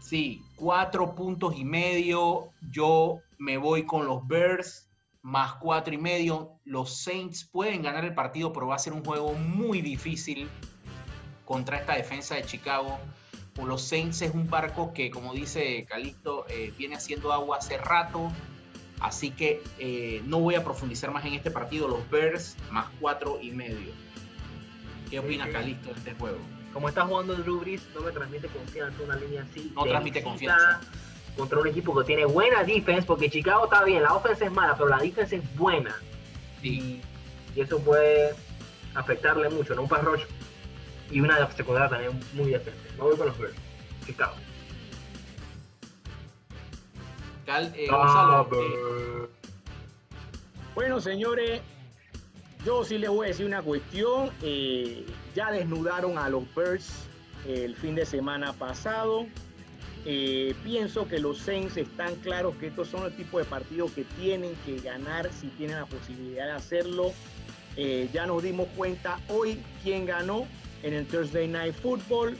Sí, 0.00 0.42
cuatro 0.56 1.14
puntos 1.14 1.56
y 1.56 1.64
medio. 1.64 2.50
Yo 2.70 3.20
me 3.38 3.56
voy 3.56 3.86
con 3.86 4.04
los 4.04 4.26
Bears 4.28 4.86
más 5.22 5.54
cuatro 5.54 5.94
y 5.94 5.98
medio. 5.98 6.58
Los 6.64 6.96
Saints 6.96 7.44
pueden 7.44 7.82
ganar 7.82 8.04
el 8.04 8.14
partido, 8.14 8.52
pero 8.52 8.66
va 8.68 8.74
a 8.76 8.78
ser 8.78 8.92
un 8.92 9.04
juego 9.04 9.34
muy 9.34 9.80
difícil 9.80 10.48
contra 11.44 11.78
esta 11.78 11.94
defensa 11.94 12.34
de 12.34 12.44
Chicago. 12.44 12.98
Los 13.64 13.82
Saints 13.82 14.22
es 14.22 14.34
un 14.34 14.48
barco 14.48 14.92
que, 14.92 15.10
como 15.10 15.32
dice 15.34 15.84
Calixto, 15.88 16.46
eh, 16.48 16.72
viene 16.76 16.96
haciendo 16.96 17.32
agua 17.32 17.58
hace 17.58 17.78
rato. 17.78 18.32
Así 19.00 19.30
que 19.30 19.62
eh, 19.78 20.22
no 20.26 20.38
voy 20.40 20.54
a 20.54 20.64
profundizar 20.64 21.10
más 21.10 21.24
en 21.24 21.34
este 21.34 21.50
partido. 21.50 21.88
Los 21.88 22.08
Bears 22.10 22.56
más 22.70 22.86
cuatro 23.00 23.38
y 23.40 23.50
medio. 23.50 23.92
¿Qué 25.10 25.18
opina 25.18 25.44
Sí. 25.46 25.52
Calixto 25.52 25.92
de 25.92 25.98
este 25.98 26.14
juego? 26.14 26.38
Como 26.72 26.88
está 26.88 27.04
jugando 27.04 27.34
Drew 27.34 27.60
Brees, 27.60 27.82
no 27.94 28.00
me 28.00 28.12
transmite 28.12 28.48
confianza 28.48 29.02
una 29.02 29.16
línea 29.16 29.42
así. 29.42 29.72
No 29.74 29.84
transmite 29.84 30.22
confianza. 30.22 30.80
Contra 31.36 31.58
un 31.60 31.66
equipo 31.68 31.96
que 31.98 32.04
tiene 32.04 32.24
buena 32.26 32.62
defense, 32.62 33.02
porque 33.06 33.30
Chicago 33.30 33.64
está 33.64 33.84
bien, 33.84 34.02
la 34.02 34.14
offense 34.14 34.44
es 34.44 34.52
mala, 34.52 34.74
pero 34.76 34.88
la 34.90 34.98
defense 34.98 35.36
es 35.36 35.56
buena. 35.56 35.94
Sí. 36.60 37.00
Y 37.56 37.60
eso 37.60 37.78
puede 37.80 38.34
afectarle 38.94 39.48
mucho, 39.48 39.74
¿no? 39.74 39.82
Un 39.82 39.88
pass 39.88 40.04
rush 40.04 40.22
y 41.10 41.20
una 41.20 41.50
secundaria 41.52 41.88
también 41.88 42.20
muy 42.34 42.50
decente. 42.50 42.78
Me 42.96 43.02
voy 43.02 43.16
con 43.16 43.26
los 43.28 43.38
Bears. 43.38 43.54
Chicago. 44.06 44.34
Cal- 47.46 47.72
eh, 47.76 47.86
Ah, 47.90 48.44
Gonzalo, 48.48 48.62
eh. 48.62 49.28
Bueno, 50.74 51.00
señores, 51.00 51.60
yo 52.64 52.84
sí 52.84 52.98
les 52.98 53.10
voy 53.10 53.26
a 53.26 53.28
decir 53.28 53.46
una 53.46 53.62
cuestión. 53.62 54.30
eh, 54.42 55.06
ya 55.34 55.50
desnudaron 55.50 56.18
a 56.18 56.28
los 56.28 56.44
Bears 56.54 56.92
el 57.46 57.74
fin 57.76 57.94
de 57.94 58.04
semana 58.06 58.52
pasado. 58.52 59.26
Eh, 60.04 60.54
pienso 60.64 61.06
que 61.06 61.20
los 61.20 61.38
Saints 61.38 61.76
están 61.76 62.16
claros 62.16 62.56
que 62.56 62.68
estos 62.68 62.88
son 62.88 63.04
el 63.04 63.14
tipo 63.14 63.38
de 63.38 63.44
partidos 63.44 63.92
que 63.92 64.04
tienen 64.20 64.54
que 64.66 64.80
ganar 64.80 65.30
si 65.32 65.46
tienen 65.48 65.76
la 65.76 65.86
posibilidad 65.86 66.46
de 66.46 66.52
hacerlo. 66.52 67.12
Eh, 67.76 68.08
ya 68.12 68.26
nos 68.26 68.42
dimos 68.42 68.66
cuenta 68.76 69.20
hoy 69.28 69.62
quién 69.82 70.04
ganó 70.06 70.46
en 70.82 70.94
el 70.94 71.06
Thursday 71.06 71.46
Night 71.46 71.74
Football. 71.74 72.36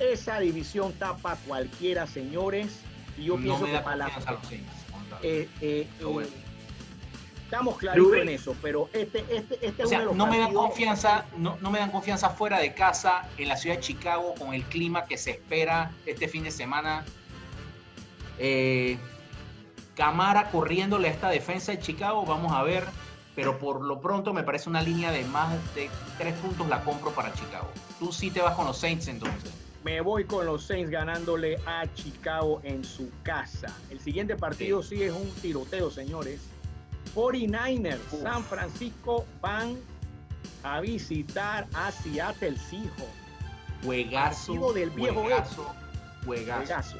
Esa 0.00 0.40
división 0.40 0.92
tapa 0.94 1.36
cualquiera, 1.46 2.06
señores. 2.06 2.80
Y 3.18 3.26
yo 3.26 3.36
no 3.36 3.42
pienso 3.42 3.66
que 3.66 3.78
para 3.78 3.96
la, 3.96 4.06
los 4.08 4.48
Saints. 4.48 4.72
Eh, 5.22 5.86
bueno. 6.02 6.43
Estamos 7.44 7.78
claritos 7.78 8.10
Drew 8.10 8.22
en 8.22 8.28
eso, 8.30 8.56
pero 8.60 8.88
este, 8.92 9.24
este, 9.30 9.66
este 9.66 9.82
o 9.82 9.84
es 9.84 9.88
sea, 9.88 9.98
uno 10.00 10.00
de 10.00 10.04
los 10.06 10.16
no 10.16 10.26
me 10.26 10.38
dan 10.38 10.52
confianza, 10.52 11.26
no, 11.36 11.56
no 11.60 11.70
me 11.70 11.78
dan 11.78 11.90
confianza 11.90 12.30
fuera 12.30 12.58
de 12.58 12.74
casa 12.74 13.28
en 13.38 13.48
la 13.48 13.56
ciudad 13.56 13.76
de 13.76 13.82
Chicago 13.82 14.34
con 14.38 14.54
el 14.54 14.64
clima 14.64 15.04
que 15.04 15.16
se 15.16 15.32
espera 15.32 15.92
este 16.06 16.28
fin 16.28 16.44
de 16.44 16.50
semana. 16.50 17.04
Eh, 18.38 18.98
Camara 19.94 20.50
corriéndole 20.50 21.08
a 21.08 21.12
esta 21.12 21.28
defensa 21.28 21.72
de 21.72 21.78
Chicago, 21.78 22.24
vamos 22.24 22.52
a 22.52 22.62
ver. 22.62 22.84
Pero 23.36 23.58
por 23.58 23.82
lo 23.82 24.00
pronto 24.00 24.32
me 24.32 24.44
parece 24.44 24.70
una 24.70 24.80
línea 24.80 25.10
de 25.10 25.24
más 25.24 25.52
de 25.74 25.90
tres 26.18 26.34
puntos 26.34 26.68
la 26.68 26.84
compro 26.84 27.10
para 27.10 27.32
Chicago. 27.32 27.68
Tú 27.98 28.12
sí 28.12 28.30
te 28.30 28.40
vas 28.40 28.54
con 28.54 28.64
los 28.64 28.78
Saints 28.78 29.08
entonces. 29.08 29.52
Me 29.82 30.00
voy 30.00 30.24
con 30.24 30.46
los 30.46 30.64
Saints 30.64 30.88
ganándole 30.88 31.58
a 31.66 31.84
Chicago 31.94 32.60
en 32.62 32.84
su 32.84 33.10
casa. 33.24 33.76
El 33.90 33.98
siguiente 33.98 34.36
partido 34.36 34.84
sí, 34.84 35.02
es 35.02 35.12
un 35.12 35.28
tiroteo, 35.42 35.90
señores. 35.90 36.40
49ers, 37.14 37.98
Uf. 38.12 38.22
San 38.22 38.42
Francisco 38.44 39.24
van 39.40 39.76
a 40.62 40.80
visitar 40.80 41.66
a 41.74 41.90
Seattle 41.92 42.56
Seahawks. 42.56 43.02
Juegazo, 43.84 44.52
Partido 44.52 44.72
del 44.72 44.90
viejo 44.90 45.20
juegazo, 45.22 45.74
juegazo. 46.24 46.64
Juegazo. 46.66 46.96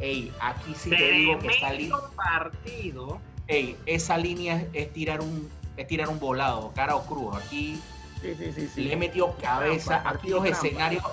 Ey, 0.00 0.32
aquí 0.40 0.74
sí 0.74 0.90
te 0.90 1.10
digo 1.12 1.38
que 1.38 1.48
línea... 1.48 1.68
Tremendo 1.68 2.10
partido. 2.16 3.20
Ey, 3.46 3.76
esa 3.86 4.16
línea 4.16 4.56
es, 4.56 4.66
es 4.72 4.92
tirar 4.92 5.20
un 5.20 5.48
es 5.76 5.86
tirar 5.86 6.08
un 6.08 6.18
volado, 6.18 6.70
cara 6.74 6.96
o 6.96 7.04
cruz. 7.06 7.34
Aquí 7.36 7.80
Sí, 8.20 8.34
sí, 8.38 8.52
sí, 8.52 8.68
sí. 8.72 8.80
le 8.84 8.92
he 8.92 8.96
metido 8.96 9.34
cabeza. 9.42 10.00
Trampa, 10.02 10.10
Aquí 10.10 10.28
los 10.28 10.42
trampa. 10.42 10.58
escenarios, 10.66 11.04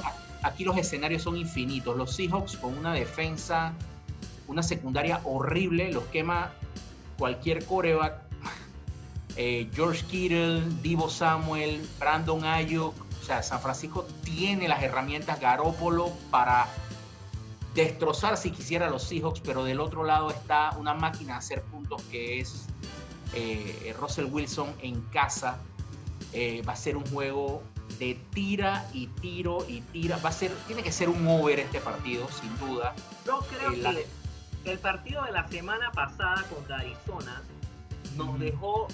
aquí 0.44 0.64
los 0.64 0.78
escenarios 0.78 1.24
son 1.24 1.38
infinitos. 1.38 1.98
Los 1.98 2.16
Seahawks 2.16 2.58
con 2.58 2.78
una 2.78 2.94
defensa, 2.94 3.74
una 4.48 4.62
secundaria 4.64 5.20
horrible, 5.24 5.92
los 5.92 6.04
quema 6.06 6.52
cualquier 7.24 7.64
coreback. 7.66 8.22
Eh, 9.36 9.70
George 9.74 10.04
Kittle, 10.06 10.64
Divo 10.82 11.10
Samuel, 11.10 11.88
Brandon 12.00 12.44
Ayuk. 12.46 12.94
O 13.22 13.24
sea, 13.24 13.44
San 13.44 13.62
Francisco 13.62 14.08
tiene 14.24 14.68
las 14.68 14.82
herramientas 14.82 15.40
Garópolo 15.40 16.12
para 16.32 16.68
destrozar 17.76 18.38
si 18.38 18.50
quisiera 18.52 18.88
a 18.88 18.90
los 18.90 19.04
Seahawks, 19.04 19.42
pero 19.42 19.64
del 19.64 19.80
otro 19.80 20.04
lado 20.04 20.32
está 20.32 20.76
una 20.80 20.94
máquina 20.96 21.34
de 21.34 21.40
hacer 21.40 21.62
puntos 21.62 22.02
que 22.04 22.40
es 22.40 22.66
eh, 23.34 23.96
Russell 24.00 24.26
Wilson 24.26 24.74
en 24.82 25.02
casa. 25.12 25.60
Eh, 26.34 26.64
va 26.68 26.74
a 26.74 26.76
ser 26.76 26.98
un 26.98 27.06
juego 27.12 27.62
de 28.00 28.20
tira 28.34 28.88
y 28.94 29.08
tiro 29.08 29.66
y 29.68 29.82
tira. 29.82 30.18
Va 30.18 30.30
a 30.30 30.34
ser, 30.34 30.52
tiene 30.68 30.82
que 30.84 30.92
ser 30.92 31.10
un 31.10 31.28
over 31.28 31.60
este 31.60 31.80
partido, 31.80 32.28
sin 32.32 32.58
duda. 32.58 32.94
Yo 33.26 33.40
creo 33.50 33.72
Eh, 33.74 33.78
la- 33.78 33.92
que 33.92 34.06
el 34.72 34.80
partido 34.80 35.24
de 35.24 35.32
la 35.32 35.48
semana 35.48 35.92
pasada 35.92 36.44
contra 36.50 36.78
Arizona 36.78 37.42
nos 38.16 38.40
dejó 38.40 38.88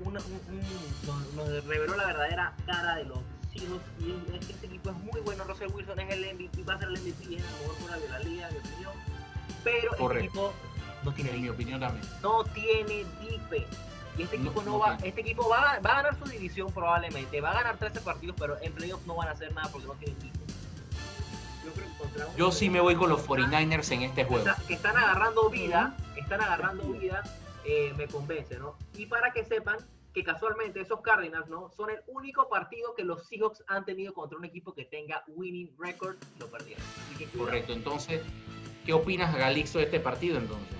una, 0.00 0.20
un- 0.20 0.54
un- 0.56 1.06
nos, 1.06 1.32
nos 1.34 1.64
reveló 1.64 1.96
la 1.96 2.06
verdadera 2.06 2.52
cara 2.66 2.96
de 2.96 3.04
los 3.04 3.18
Seahawks 3.52 3.84
y 4.00 4.34
es 4.36 4.46
que 4.46 4.52
este 4.52 4.66
equipo 4.66 4.90
es 4.90 4.96
muy 4.96 5.20
bueno. 5.20 5.44
Russell 5.44 5.70
Wilson 5.72 6.00
es 6.00 6.10
el 6.12 6.34
MVP, 6.34 6.62
va 6.64 6.74
a 6.74 6.78
ser 6.78 6.88
el 6.88 6.98
MVP, 7.00 7.22
es 7.22 7.28
el 7.42 7.50
mejor 7.60 7.76
jugador 7.80 8.02
de 8.02 8.08
la 8.08 8.18
liga, 8.20 8.48
mi 8.50 8.58
opinión. 8.58 8.92
Pero 9.62 9.92
este 9.92 10.18
equipo 10.18 10.52
no 11.04 11.12
tiene 11.12 11.30
En 11.30 11.42
mi 11.42 11.48
opinión 11.48 11.80
también. 11.80 12.04
No 12.22 12.44
tiene 12.44 13.04
defense. 13.20 13.78
Y 14.18 14.22
este 14.22 14.38
No- 14.38 14.44
equipo 14.44 14.62
no, 14.62 14.70
no 14.72 14.78
va, 14.78 14.96
tiene. 14.96 15.08
este 15.08 15.20
equipo 15.20 15.48
va, 15.48 15.78
va 15.80 15.90
a 15.98 16.02
ganar 16.02 16.18
su 16.18 16.24
división 16.24 16.72
probablemente, 16.72 17.40
va 17.40 17.50
a 17.50 17.54
ganar 17.54 17.76
13 17.76 18.00
partidos, 18.00 18.36
pero 18.38 18.56
en 18.60 18.72
playoffs 18.72 19.06
no 19.06 19.14
van 19.16 19.28
a 19.28 19.32
hacer 19.32 19.52
nada 19.54 19.68
porque 19.70 19.86
no 19.86 19.94
tienen 19.94 20.18
defense. 20.18 20.43
Yo 22.36 22.52
sí 22.52 22.70
me 22.70 22.80
voy 22.80 22.96
con 22.96 23.08
los 23.08 23.26
49ers 23.26 23.90
en 23.92 24.02
este 24.02 24.24
juego. 24.24 24.44
que 24.66 24.74
están 24.74 24.96
agarrando 24.96 25.48
vida, 25.50 25.96
están 26.16 26.40
agarrando 26.40 26.84
vida, 26.84 27.22
eh, 27.64 27.92
me 27.96 28.06
convence, 28.06 28.58
¿no? 28.58 28.76
Y 28.94 29.06
para 29.06 29.32
que 29.32 29.44
sepan 29.44 29.78
que 30.12 30.22
casualmente 30.22 30.80
esos 30.80 31.00
Cardinals, 31.00 31.48
¿no? 31.48 31.70
Son 31.76 31.90
el 31.90 31.98
único 32.06 32.48
partido 32.48 32.94
que 32.94 33.02
los 33.02 33.26
Seahawks 33.26 33.64
han 33.66 33.84
tenido 33.84 34.14
contra 34.14 34.38
un 34.38 34.44
equipo 34.44 34.72
que 34.72 34.84
tenga 34.84 35.24
winning 35.26 35.70
record 35.78 36.16
y 36.36 36.40
lo 36.40 36.46
perdieron. 36.46 36.84
Así 37.04 37.16
que 37.18 37.26
cuidado. 37.26 37.46
Correcto. 37.46 37.72
Entonces, 37.72 38.22
¿qué 38.86 38.92
opinas, 38.92 39.34
Galixo, 39.36 39.78
de 39.78 39.84
este 39.84 39.98
partido 40.00 40.38
entonces? 40.38 40.76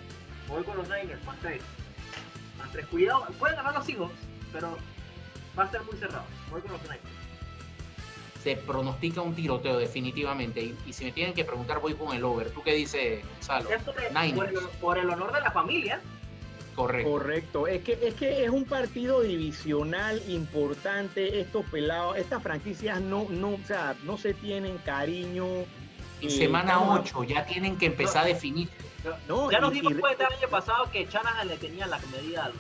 Voy 0.49 0.63
con 0.63 0.77
los 0.77 0.89
Niners, 0.89 1.25
más 1.25 1.39
tres. 1.41 1.63
Más 2.59 2.71
tres. 2.71 2.87
Cuidado, 2.87 3.27
pueden 3.39 3.57
ganar 3.57 3.75
los 3.75 3.85
Seahawks, 3.85 4.15
pero 4.53 4.77
va 5.59 5.65
a 5.65 5.71
ser 5.71 5.83
muy 5.83 5.97
cerrado. 5.97 6.25
Voy 6.51 6.61
con 6.61 6.73
los 6.73 6.83
Niners. 6.83 7.24
Se 8.45 8.57
pronostica 8.57 9.23
un 9.23 9.35
tiroteo 9.35 9.79
definitivamente. 9.79 10.61
Y, 10.61 10.77
y 10.87 10.93
si 10.93 11.05
me 11.07 11.13
tienen 11.13 11.33
que 11.35 11.45
preguntar, 11.47 11.81
voy 11.81 11.95
con 11.95 12.15
el 12.15 12.23
over. 12.23 12.51
¿Tú 12.51 12.63
qué 12.63 12.75
dices, 12.75 13.25
Gonzalo? 13.37 13.71
Por, 14.35 14.47
el, 14.49 14.55
por 14.81 14.99
el 14.99 15.09
honor 15.09 15.33
de 15.33 15.41
la 15.41 15.51
familia, 15.51 16.01
Correcto. 16.75 17.11
Correcto. 17.13 17.67
Es 17.69 17.83
que, 17.85 17.93
es 18.03 18.15
que 18.15 18.45
es 18.45 18.51
un 18.51 18.65
partido 18.65 19.21
divisional 19.23 20.21
importante. 20.29 21.41
Estos 21.41 21.65
pelados, 21.67 22.17
estas 22.19 22.43
franquicias 22.43 23.01
no, 23.01 23.27
no, 23.31 23.51
o 23.51 23.61
sea, 23.67 23.95
no 24.03 24.19
se 24.19 24.35
tienen 24.35 24.77
cariño. 24.79 25.47
En 26.21 26.29
Eh, 26.29 26.31
semana 26.31 26.73
estamos- 26.73 27.01
8 27.01 27.25
ya 27.25 27.47
tienen 27.47 27.79
que 27.79 27.87
empezar 27.87 28.25
a 28.25 28.27
definir. 28.27 28.69
No, 29.29 29.51
Ya 29.51 29.61
nos 29.61 29.73
dimos 29.73 29.95
cuenta 29.95 30.27
el 30.27 30.35
año 30.35 30.49
pasado 30.49 30.91
que 30.91 31.07
Shanahan 31.07 31.47
le 31.49 31.57
tenía 31.59 31.87
la 31.87 31.99
medida 32.11 32.47
a 32.47 32.49
los 32.49 32.57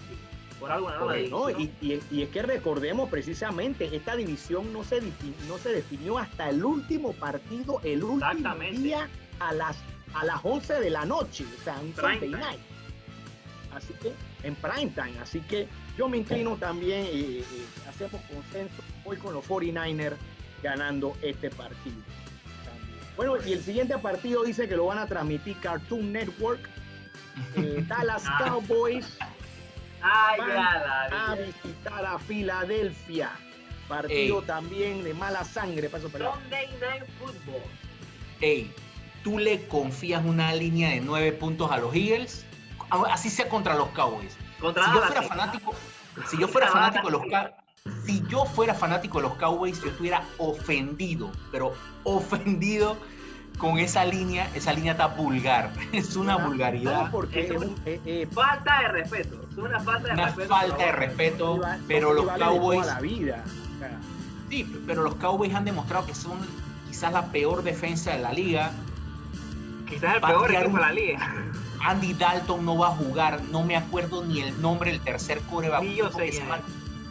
No, 1.30 1.50
y, 1.50 1.70
y- 1.80 2.02
y 2.10 2.22
es 2.22 2.28
que 2.30 2.42
recordemos 2.42 3.08
precisamente, 3.10 3.94
esta 3.94 4.16
división 4.16 4.72
no 4.72 4.84
se, 4.84 5.00
no 5.48 5.58
se 5.58 5.70
definió 5.72 6.18
hasta 6.18 6.48
el 6.50 6.64
último 6.64 7.12
partido, 7.12 7.80
el 7.84 8.02
último 8.04 8.20
día 8.82 9.08
a 9.40 9.52
las, 9.52 9.76
a 10.14 10.24
las 10.24 10.40
11 10.42 10.74
de 10.80 10.90
la 10.90 11.04
noche, 11.04 11.44
o 11.60 11.64
sea, 11.64 11.74
un 11.80 11.92
Prime 11.92 12.12
Sunday 12.14 12.30
time. 12.30 12.42
night. 12.42 12.60
Así 13.74 13.92
que, 14.00 14.12
en 14.46 14.54
prime 14.54 14.92
time, 14.94 15.18
así 15.20 15.40
que 15.40 15.66
yo 15.98 16.08
me 16.08 16.18
inclino 16.18 16.56
también, 16.56 17.04
eh, 17.06 17.38
eh, 17.40 17.44
hacemos 17.88 18.20
consenso, 18.32 18.82
voy 19.04 19.16
con 19.16 19.34
los 19.34 19.44
49ers 19.46 20.14
ganando 20.62 21.16
este 21.22 21.50
partido. 21.50 21.96
Bueno, 23.16 23.34
y 23.44 23.52
el 23.52 23.62
siguiente 23.62 23.96
partido 23.98 24.42
dice 24.44 24.68
que 24.68 24.76
lo 24.76 24.86
van 24.86 24.98
a 24.98 25.06
transmitir 25.06 25.56
Cartoon 25.60 26.12
Network, 26.12 26.60
eh, 27.56 27.84
Dallas 27.88 28.24
Ah. 28.26 28.44
Cowboys 28.44 29.18
van 30.38 30.48
ya 30.48 30.54
la 31.10 31.30
a 31.30 31.34
vi. 31.34 31.42
visitar 31.62 32.04
a 32.06 32.18
Filadelfia. 32.18 33.30
Partido 33.88 34.40
Ey. 34.40 34.46
también 34.46 35.04
de 35.04 35.12
mala 35.14 35.44
sangre 35.44 35.88
para 35.88 35.98
esos 35.98 36.12
pelados. 36.12 36.36
Sunday 36.42 36.66
Night 36.80 37.04
Football. 37.18 37.62
Ey, 38.40 38.72
¿tú 39.22 39.38
le 39.38 39.66
confías 39.68 40.24
una 40.24 40.54
línea 40.54 40.90
de 40.90 41.00
9 41.00 41.32
puntos 41.32 41.70
a 41.70 41.76
los 41.78 41.94
Eagles? 41.94 42.46
Así 43.10 43.28
sea 43.30 43.48
contra 43.48 43.74
los 43.74 43.88
Cowboys. 43.88 44.36
Contra 44.60 44.84
si 44.86 44.92
yo 44.94 45.00
fuera 45.02 45.22
fanático, 45.22 45.74
si 46.30 46.38
yo 46.38 46.48
fuera 46.48 46.68
Contra 46.68 46.80
fanático 46.90 47.06
de 47.06 47.12
los 47.12 47.22
Cow- 47.26 47.54
si 48.06 48.22
yo 48.28 48.44
fuera 48.46 48.74
fanático 48.74 49.18
de 49.18 49.28
los 49.28 49.36
Cowboys, 49.36 49.80
yo 49.82 49.88
estuviera 49.90 50.24
ofendido, 50.38 51.30
pero 51.52 51.74
ofendido 52.04 52.96
con 53.58 53.78
esa 53.78 54.04
línea, 54.04 54.50
esa 54.54 54.72
línea 54.72 54.92
está 54.92 55.06
vulgar, 55.06 55.72
es 55.92 56.16
una 56.16 56.36
No, 56.38 56.48
vulgaridad, 56.48 57.10
porque 57.10 57.46
es 57.46 57.50
un- 57.52 57.74
eh, 57.86 58.00
eh, 58.04 58.28
Falta 58.32 58.80
de 58.80 58.88
respeto. 58.88 59.40
Es 59.50 59.56
una 59.58 59.80
falta 59.80 60.08
de 60.08 60.14
una 60.14 60.24
respeto. 60.26 60.48
falta 60.48 60.76
de 60.76 60.84
pero- 60.84 60.98
respeto, 60.98 61.60
pero 61.88 62.12
los 62.12 62.26
Cowboys, 62.26 62.86
la 62.86 63.00
vida. 63.00 63.44
Sí, 64.50 64.80
pero 64.86 65.02
los 65.02 65.14
Cowboys 65.16 65.54
han 65.54 65.64
demostrado 65.64 66.06
que 66.06 66.14
son 66.14 66.38
quizás 66.88 67.12
la 67.12 67.26
peor 67.26 67.62
defensa 67.62 68.12
de 68.12 68.18
la 68.20 68.32
liga. 68.32 68.72
Quizás 69.88 70.16
el 70.16 70.20
peor 70.20 70.50
equipo 70.50 70.68
un- 70.70 70.74
de 70.76 70.80
la 70.80 70.92
liga. 70.92 71.34
Andy 71.86 72.14
Dalton 72.14 72.64
no 72.64 72.78
va 72.78 72.88
a 72.88 72.90
jugar, 72.92 73.40
no 73.50 73.62
me 73.62 73.76
acuerdo 73.76 74.24
ni 74.24 74.40
el 74.40 74.60
nombre 74.62 74.90
del 74.92 75.00
tercer 75.00 75.40
coreback. 75.42 75.82
Ni 75.82 75.96
yo 75.96 76.10
sé 76.10 76.26
que 76.26 76.32
se 76.32 76.40
llama 76.40 76.58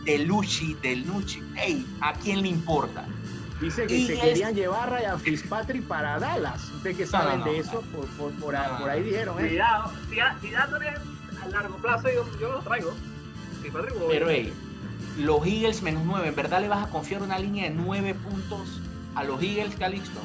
Delucci, 0.03 0.75
Delucci. 0.81 1.41
Ey, 1.57 1.85
¿a 2.01 2.13
quién 2.13 2.41
le 2.41 2.47
importa? 2.49 3.05
Dice 3.63 3.87
que 3.87 3.95
Y 3.95 4.05
se 4.07 4.13
es- 4.13 4.19
querían 4.19 4.53
llevar 4.55 4.93
a 4.93 5.17
Fitzpatrick 5.17 5.83
para 5.83 6.19
Dallas. 6.19 6.69
¿Ustedes 6.75 6.97
qué 6.97 7.05
saben 7.07 7.39
no, 7.39 7.45
de 7.45 7.51
no. 7.53 7.57
eso? 7.57 7.81
Por, 7.93 8.05
por, 8.07 8.31
por, 8.33 8.53
No, 8.53 8.77
por 8.77 8.87
no. 8.87 8.91
ahí 8.91 9.03
dijeron. 9.03 9.39
¿eh? 9.43 9.47
Cuidado. 9.49 9.91
Si, 10.09 10.19
a- 10.19 10.37
si 10.41 10.51
dándole 10.51 10.89
a 10.89 11.47
largo 11.49 11.75
plazo, 11.77 12.07
yo, 12.13 12.25
yo 12.39 12.51
lo 12.51 12.59
traigo. 12.59 12.93
Pero 14.09 14.29
hey, 14.29 14.53
los 15.19 15.45
Eagles 15.45 15.81
menos 15.81 16.03
9, 16.05 16.27
¿en 16.27 16.35
verdad 16.35 16.59
le 16.61 16.67
vas 16.67 16.85
a 16.85 16.89
confiar 16.89 17.21
una 17.23 17.39
línea 17.39 17.69
de 17.69 17.75
9 17.75 18.13
puntos 18.13 18.81
a 19.15 19.23
los 19.23 19.41
Eagles, 19.41 19.75
Calixto? 19.75 20.19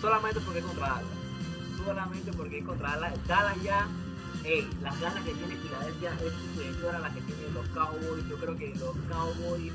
solamente 0.00 0.40
porque 0.40 0.60
es 0.60 0.64
contra 0.64 0.86
Dallas. 0.88 1.04
Solamente 1.84 2.32
porque 2.32 2.58
es 2.60 2.64
contra 2.64 2.90
Dallas. 2.90 3.12
Dallas 3.26 3.62
ya, 3.62 3.86
ey, 4.44 4.66
las 4.82 4.98
ganas 5.00 5.22
que 5.24 5.32
tiene 5.34 5.56
Filadelfia 5.56 6.10
es 6.24 6.32
superior 6.54 6.94
a 6.94 6.98
las 7.00 7.12
que 7.14 7.20
tienen 7.22 7.52
los 7.54 7.66
Cowboys. 7.68 8.24
Yo 8.28 8.36
creo 8.36 8.56
que 8.56 8.74
los 8.78 8.94
Cowboys, 9.10 9.72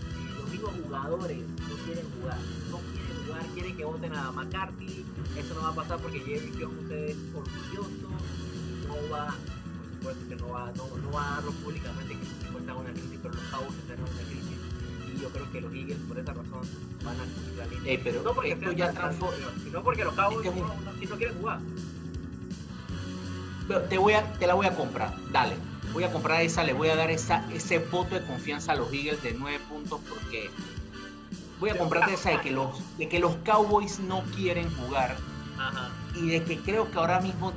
mismos 0.56 0.72
jugadores 0.84 1.38
no 1.38 1.76
quieren 1.86 2.06
jugar. 2.20 2.38
No 2.72 2.78
quieren 2.80 3.26
jugar, 3.26 3.46
quieren 3.54 3.78
que 3.78 3.86
voten 3.86 4.14
a 4.14 4.32
McCarthy. 4.32 5.06
Eso 5.38 5.54
no 5.56 5.62
va 5.64 5.70
a 5.70 5.76
pasar 5.76 5.98
porque 6.00 6.20
Jerry 6.20 6.52
Jones 6.60 6.92
es 6.92 7.18
orgulloso. 7.36 8.08
No 8.88 8.96
va, 9.14 9.28
por 9.76 10.14
supuesto 10.14 10.30
que 10.30 10.36
no 10.36 10.50
va, 10.50 10.72
no, 10.78 10.98
no 10.98 11.12
va 11.12 11.28
a 11.28 11.36
darlo 11.36 11.52
públicamente 11.52 12.16
que 12.18 12.26
su 12.26 12.58
está 12.58 12.72
en 12.72 12.78
una 12.78 12.92
crisis, 12.92 13.20
pero 13.22 13.34
los 13.34 13.44
Cowboys 13.44 13.78
están 13.80 13.98
en 13.98 14.04
una 14.04 14.22
crisis. 14.30 14.58
Y 15.16 15.22
yo 15.22 15.30
creo 15.30 15.52
que 15.52 15.62
los 15.62 15.74
Eagles 15.74 15.98
por 16.08 16.20
esa 16.20 16.34
razón 16.34 16.62
van 17.04 17.16
a 17.20 17.24
cumplir 17.24 17.58
la 17.58 17.66
línea. 17.68 17.92
Ey, 17.92 18.00
pero 18.04 18.24
no 18.24 18.34
porque 18.34 18.52
esto 18.52 18.72
ya 18.72 18.92
transforma. 18.92 19.36
sino 19.64 19.84
porque 19.84 20.04
los 20.06 20.14
Cowboys 20.14 20.46
Este 20.48 20.60
es 20.60 20.66
no, 20.66 20.74
no- 20.92 21.00
si 21.00 21.06
no 21.06 21.16
quieren 21.18 21.38
jugar. 21.38 21.60
Pero 23.68 23.82
Te, 23.82 23.98
voy 23.98 24.14
a, 24.14 24.34
te 24.34 24.46
la 24.48 24.54
voy 24.54 24.68
a 24.68 24.76
comprar, 24.76 25.16
dale. 25.32 25.56
Voy 25.96 26.04
a 26.04 26.12
comprar 26.12 26.42
esa, 26.42 26.62
le 26.66 26.74
voy 26.74 26.90
a 26.90 26.98
dar 26.98 27.10
esa, 27.10 27.48
ese 27.54 27.80
voto 27.80 28.16
de 28.16 28.26
confianza 28.26 28.74
a 28.74 28.76
los 28.76 28.92
Eagles 28.92 29.24
de 29.24 29.32
9 29.32 29.60
puntos 29.70 30.02
porque 30.10 30.50
voy 31.58 31.70
a 31.70 31.78
comprarte 31.78 32.16
esa 32.16 32.32
de 32.32 32.42
que 32.42 32.52
los, 32.52 32.98
de 32.98 33.08
que 33.08 33.18
los 33.18 33.38
Cowboys 33.46 34.00
no 34.00 34.22
quieren 34.36 34.70
jugar 34.76 35.16
Ajá. 35.58 35.90
y 36.14 36.28
de 36.28 36.44
que 36.44 36.60
creo 36.60 36.92
que 36.92 36.98
ahora 36.98 37.22
mismo 37.22 37.54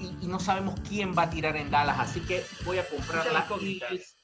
y, 0.00 0.06
y 0.22 0.28
no 0.28 0.40
sabemos 0.40 0.80
quién 0.88 1.14
va 1.14 1.24
a 1.24 1.30
tirar 1.30 1.56
en 1.56 1.70
Dallas, 1.70 1.98
así 1.98 2.20
que 2.20 2.42
voy 2.64 2.78
a 2.78 2.88
comprar 2.88 3.30
la 3.30 3.40
incógnitas. 3.40 3.90
Eagles, 3.90 4.16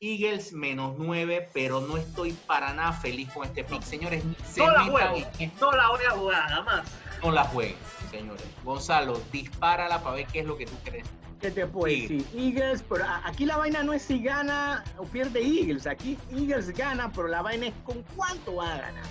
Eagles 0.00 0.52
menos 0.52 0.94
9, 0.98 1.48
pero 1.54 1.80
no 1.82 1.96
estoy 1.96 2.32
para 2.32 2.74
nada 2.74 2.92
feliz 2.92 3.30
con 3.32 3.46
este 3.46 3.62
pick, 3.62 3.82
señores. 3.82 4.24
se 4.44 4.58
No 4.58 4.72
la 4.72 4.82
metan 4.84 4.90
juego. 4.90 5.30
en 5.38 5.52
No 5.60 5.70
la 5.70 5.88
voy 5.90 6.04
a 6.08 6.10
jugar, 6.10 6.48
jamás. 6.48 6.88
no 7.22 7.30
la 7.30 7.44
jueguen, 7.44 7.76
señores. 8.10 8.42
Gonzalo, 8.64 9.20
dispárala 9.30 10.02
para 10.02 10.16
ver 10.16 10.26
qué 10.26 10.40
es 10.40 10.46
lo 10.46 10.56
que 10.56 10.66
tú 10.66 10.74
crees. 10.82 11.06
¿Qué 11.40 11.50
te 11.50 11.66
puedo 11.66 11.86
Sí. 11.94 12.02
decir? 12.02 12.26
Eagles, 12.36 12.84
pero 12.88 13.04
aquí 13.24 13.46
la 13.46 13.56
vaina 13.56 13.82
no 13.82 13.92
es 13.94 14.02
si 14.02 14.22
gana 14.22 14.84
o 14.98 15.04
pierde 15.04 15.40
Eagles. 15.40 15.86
Aquí 15.86 16.18
Eagles 16.30 16.70
gana, 16.76 17.10
pero 17.12 17.28
la 17.28 17.40
vaina 17.40 17.68
es 17.68 17.74
con 17.84 18.02
cuánto 18.14 18.56
va 18.56 18.74
a 18.74 18.78
ganar. 18.78 19.04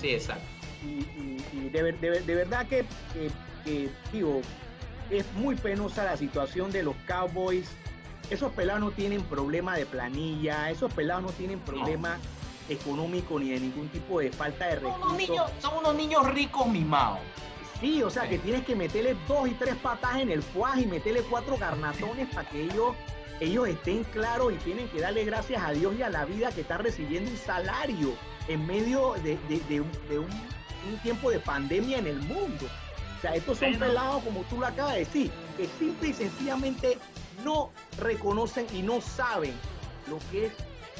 Sí, 0.00 0.10
exacto. 0.10 0.44
Y, 0.84 0.86
y- 0.88 1.46
y 1.52 1.68
de, 1.70 1.82
ver- 1.82 2.00
de 2.00 2.10
ver- 2.10 2.24
de 2.24 2.34
verdad 2.34 2.66
que, 2.66 2.84
que- 3.12 3.30
que, 3.64 3.88
digo, 4.12 4.40
es 5.10 5.24
muy 5.34 5.54
penosa 5.54 6.04
la 6.04 6.16
situación 6.16 6.72
de 6.72 6.82
los 6.82 6.96
Cowboys. 7.06 7.68
Esos 8.28 8.50
pelados 8.52 8.80
no 8.82 8.90
tienen 8.90 9.22
problema 9.22 9.76
de 9.76 9.86
planilla, 9.86 10.68
esos 10.70 10.92
pelados 10.92 11.22
no 11.22 11.30
tienen 11.30 11.60
problema 11.60 12.18
económico 12.68 13.38
ni 13.38 13.50
de 13.50 13.60
ningún 13.60 13.88
tipo 13.88 14.18
de 14.18 14.32
falta 14.32 14.66
de 14.66 14.74
Son 14.80 14.84
unos 14.86 14.96
recursos. 14.98 15.16
niños, 15.28 15.50
son 15.60 15.76
unos 15.78 15.94
niños 15.94 16.26
ricos 16.32 16.66
mimados. 16.66 17.20
Sí, 17.80 18.02
o 18.02 18.10
sea 18.10 18.22
Sí. 18.24 18.30
que 18.30 18.38
tienes 18.38 18.64
que 18.64 18.74
meterle 18.74 19.16
dos 19.28 19.48
y 19.48 19.52
tres 19.54 19.74
patas 19.76 20.16
en 20.16 20.30
el 20.30 20.42
fuaj 20.42 20.78
y 20.80 20.86
meterle 20.86 21.22
cuatro 21.22 21.56
garnatones 21.58 22.28
para 22.34 22.48
que 22.48 22.62
ellos, 22.64 22.94
ellos 23.40 23.68
estén 23.68 24.04
claros 24.04 24.52
y 24.52 24.56
tienen 24.56 24.88
que 24.88 25.00
darle 25.00 25.24
gracias 25.24 25.62
a 25.62 25.72
Dios 25.72 25.94
y 25.98 26.02
a 26.02 26.08
la 26.08 26.24
vida 26.24 26.50
que 26.52 26.62
está 26.62 26.78
recibiendo 26.78 27.30
un 27.30 27.36
salario 27.36 28.14
en 28.48 28.66
medio 28.66 29.14
de, 29.22 29.36
de- 29.48 29.60
de 29.68 29.80
un, 29.82 29.90
de 30.08 30.18
un- 30.20 30.30
un 30.88 30.98
tiempo 31.02 31.30
de 31.30 31.40
pandemia 31.40 31.98
en 31.98 32.06
el 32.06 32.18
mundo. 32.22 32.66
O 33.18 33.20
sea, 33.20 33.34
estos 33.34 33.58
son 33.58 33.74
pelados, 33.78 34.22
como 34.22 34.42
tú 34.42 34.58
lo 34.60 34.66
acabas 34.66 34.94
de 34.94 35.00
decir, 35.00 35.30
que 35.56 35.66
simple 35.78 36.08
y 36.08 36.14
sencillamente 36.14 36.98
no 37.44 37.72
reconocen 37.98 38.66
y 38.72 38.82
no 38.82 39.00
saben 39.00 39.52
lo 40.08 40.18
que 40.30 40.46
es 40.46 40.52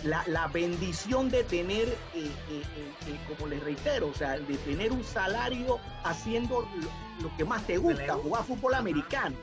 la, 0.04 0.22
la 0.26 0.46
bendición 0.48 1.30
de 1.30 1.42
tener, 1.44 1.88
eh, 2.14 2.30
eh, 2.50 2.62
eh, 3.06 3.18
como 3.28 3.48
les 3.48 3.62
reitero, 3.62 4.08
o 4.08 4.14
sea, 4.14 4.38
de 4.38 4.56
tener 4.58 4.92
un 4.92 5.02
salario 5.04 5.78
haciendo 6.04 6.68
lo, 6.76 7.28
lo 7.28 7.36
que 7.36 7.44
más 7.44 7.66
te 7.66 7.78
gusta, 7.78 8.14
jugar 8.14 8.44
fútbol 8.44 8.74
americano. 8.74 9.36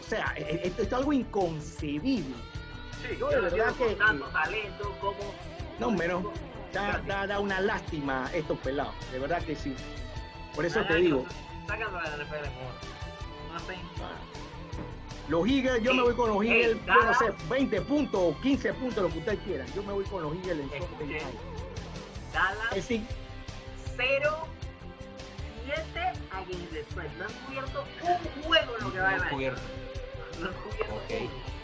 O 0.00 0.08
sea, 0.08 0.32
eh, 0.36 0.46
eh, 0.48 0.60
esto 0.64 0.82
es 0.82 0.92
algo 0.92 1.12
inconcebible. 1.12 2.34
Sí, 3.02 3.16
Yo 3.18 3.28
de 3.28 3.40
verdad 3.40 3.74
que- 3.74 3.94
tanto 3.96 4.24
talento 4.26 4.96
como. 5.00 5.16
No, 5.78 5.90
menos. 5.90 6.24
Da, 6.72 6.98
da- 7.06 7.26
da 7.26 7.40
una 7.40 7.60
lástima 7.60 8.30
estos 8.34 8.58
pelados, 8.58 8.94
de 9.12 9.18
verdad 9.18 9.42
que 9.42 9.54
sí. 9.56 9.74
Por 10.54 10.64
eso 10.66 10.82
te 10.84 10.96
digo, 10.96 11.24
Sacan 11.66 11.92
la 11.92 12.00
NFL. 12.16 12.46
No 13.50 13.56
hacen. 13.56 13.80
Los 15.28 15.46
Eagles, 15.48 15.82
yo 15.82 15.92
me 15.94 16.02
voy 16.02 16.14
con 16.14 16.30
los 16.30 16.42
Eagles, 16.44 16.76
yo 16.86 16.94
no 17.04 17.14
sé, 17.14 17.26
20 17.50 17.80
puntos 17.82 18.20
o 18.20 18.40
15 18.40 18.72
puntos, 18.74 19.02
lo 19.04 19.10
que 19.10 19.18
ustedes 19.18 19.38
quieran. 19.40 19.66
Yo 19.74 19.82
me 19.82 19.92
voy 19.92 20.04
con 20.04 20.22
los 20.22 20.32
Eagles 20.36 20.58
en 20.60 20.64
Escuchen. 20.64 20.88
Sunday 20.98 21.08
night. 21.22 21.34
Dallas 22.32 22.76
Eh, 22.76 22.82
sí, 22.82 23.06
0 23.96 24.36
7 25.66 26.12
against 26.32 26.72
the 26.72 26.82
spread. 26.90 27.10
No 27.18 27.24
han 27.24 27.32
cubierto 27.46 27.84
un 28.02 28.42
juego 28.42 28.76
en 28.78 28.84
lo 28.84 28.92
que 28.92 28.98
va 29.00 29.08
año. 29.10 29.24
cubierto. 29.30 29.60
No 30.40 30.46
han 30.48 30.54
cubierto 30.54 30.94
Ok. 30.94 31.10
uno. 31.20 31.57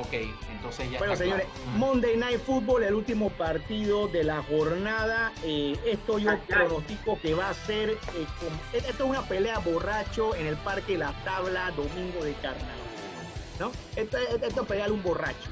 Ok, 0.00 0.12
entonces 0.50 0.90
ya 0.90 0.98
Bueno, 0.98 1.12
está 1.12 1.24
señores, 1.24 1.46
claro. 1.46 1.78
Monday 1.78 2.16
Night 2.16 2.40
Football, 2.40 2.82
el 2.82 2.94
último 2.94 3.30
partido 3.30 4.08
de 4.08 4.24
la 4.24 4.42
jornada. 4.42 5.32
Eh, 5.44 5.78
esto 5.86 6.18
yo 6.18 6.36
pronostico 6.48 7.18
que 7.20 7.34
va 7.34 7.50
a 7.50 7.54
ser. 7.54 7.90
eh, 7.90 7.98
como- 8.40 8.58
esto 8.72 9.04
es 9.04 9.10
una 9.10 9.22
pelea 9.22 9.58
borracho 9.60 10.34
en 10.34 10.46
el 10.46 10.56
Parque 10.56 10.98
La 10.98 11.12
Tabla, 11.24 11.70
domingo 11.72 12.24
de 12.24 12.32
carnaval. 12.34 12.74
¿No? 13.60 13.70
Esto, 13.94 14.16
esto, 14.18 14.46
esto 14.46 14.62
es 14.62 14.66
pelear 14.66 14.90
un 14.90 15.00
borracho. 15.02 15.48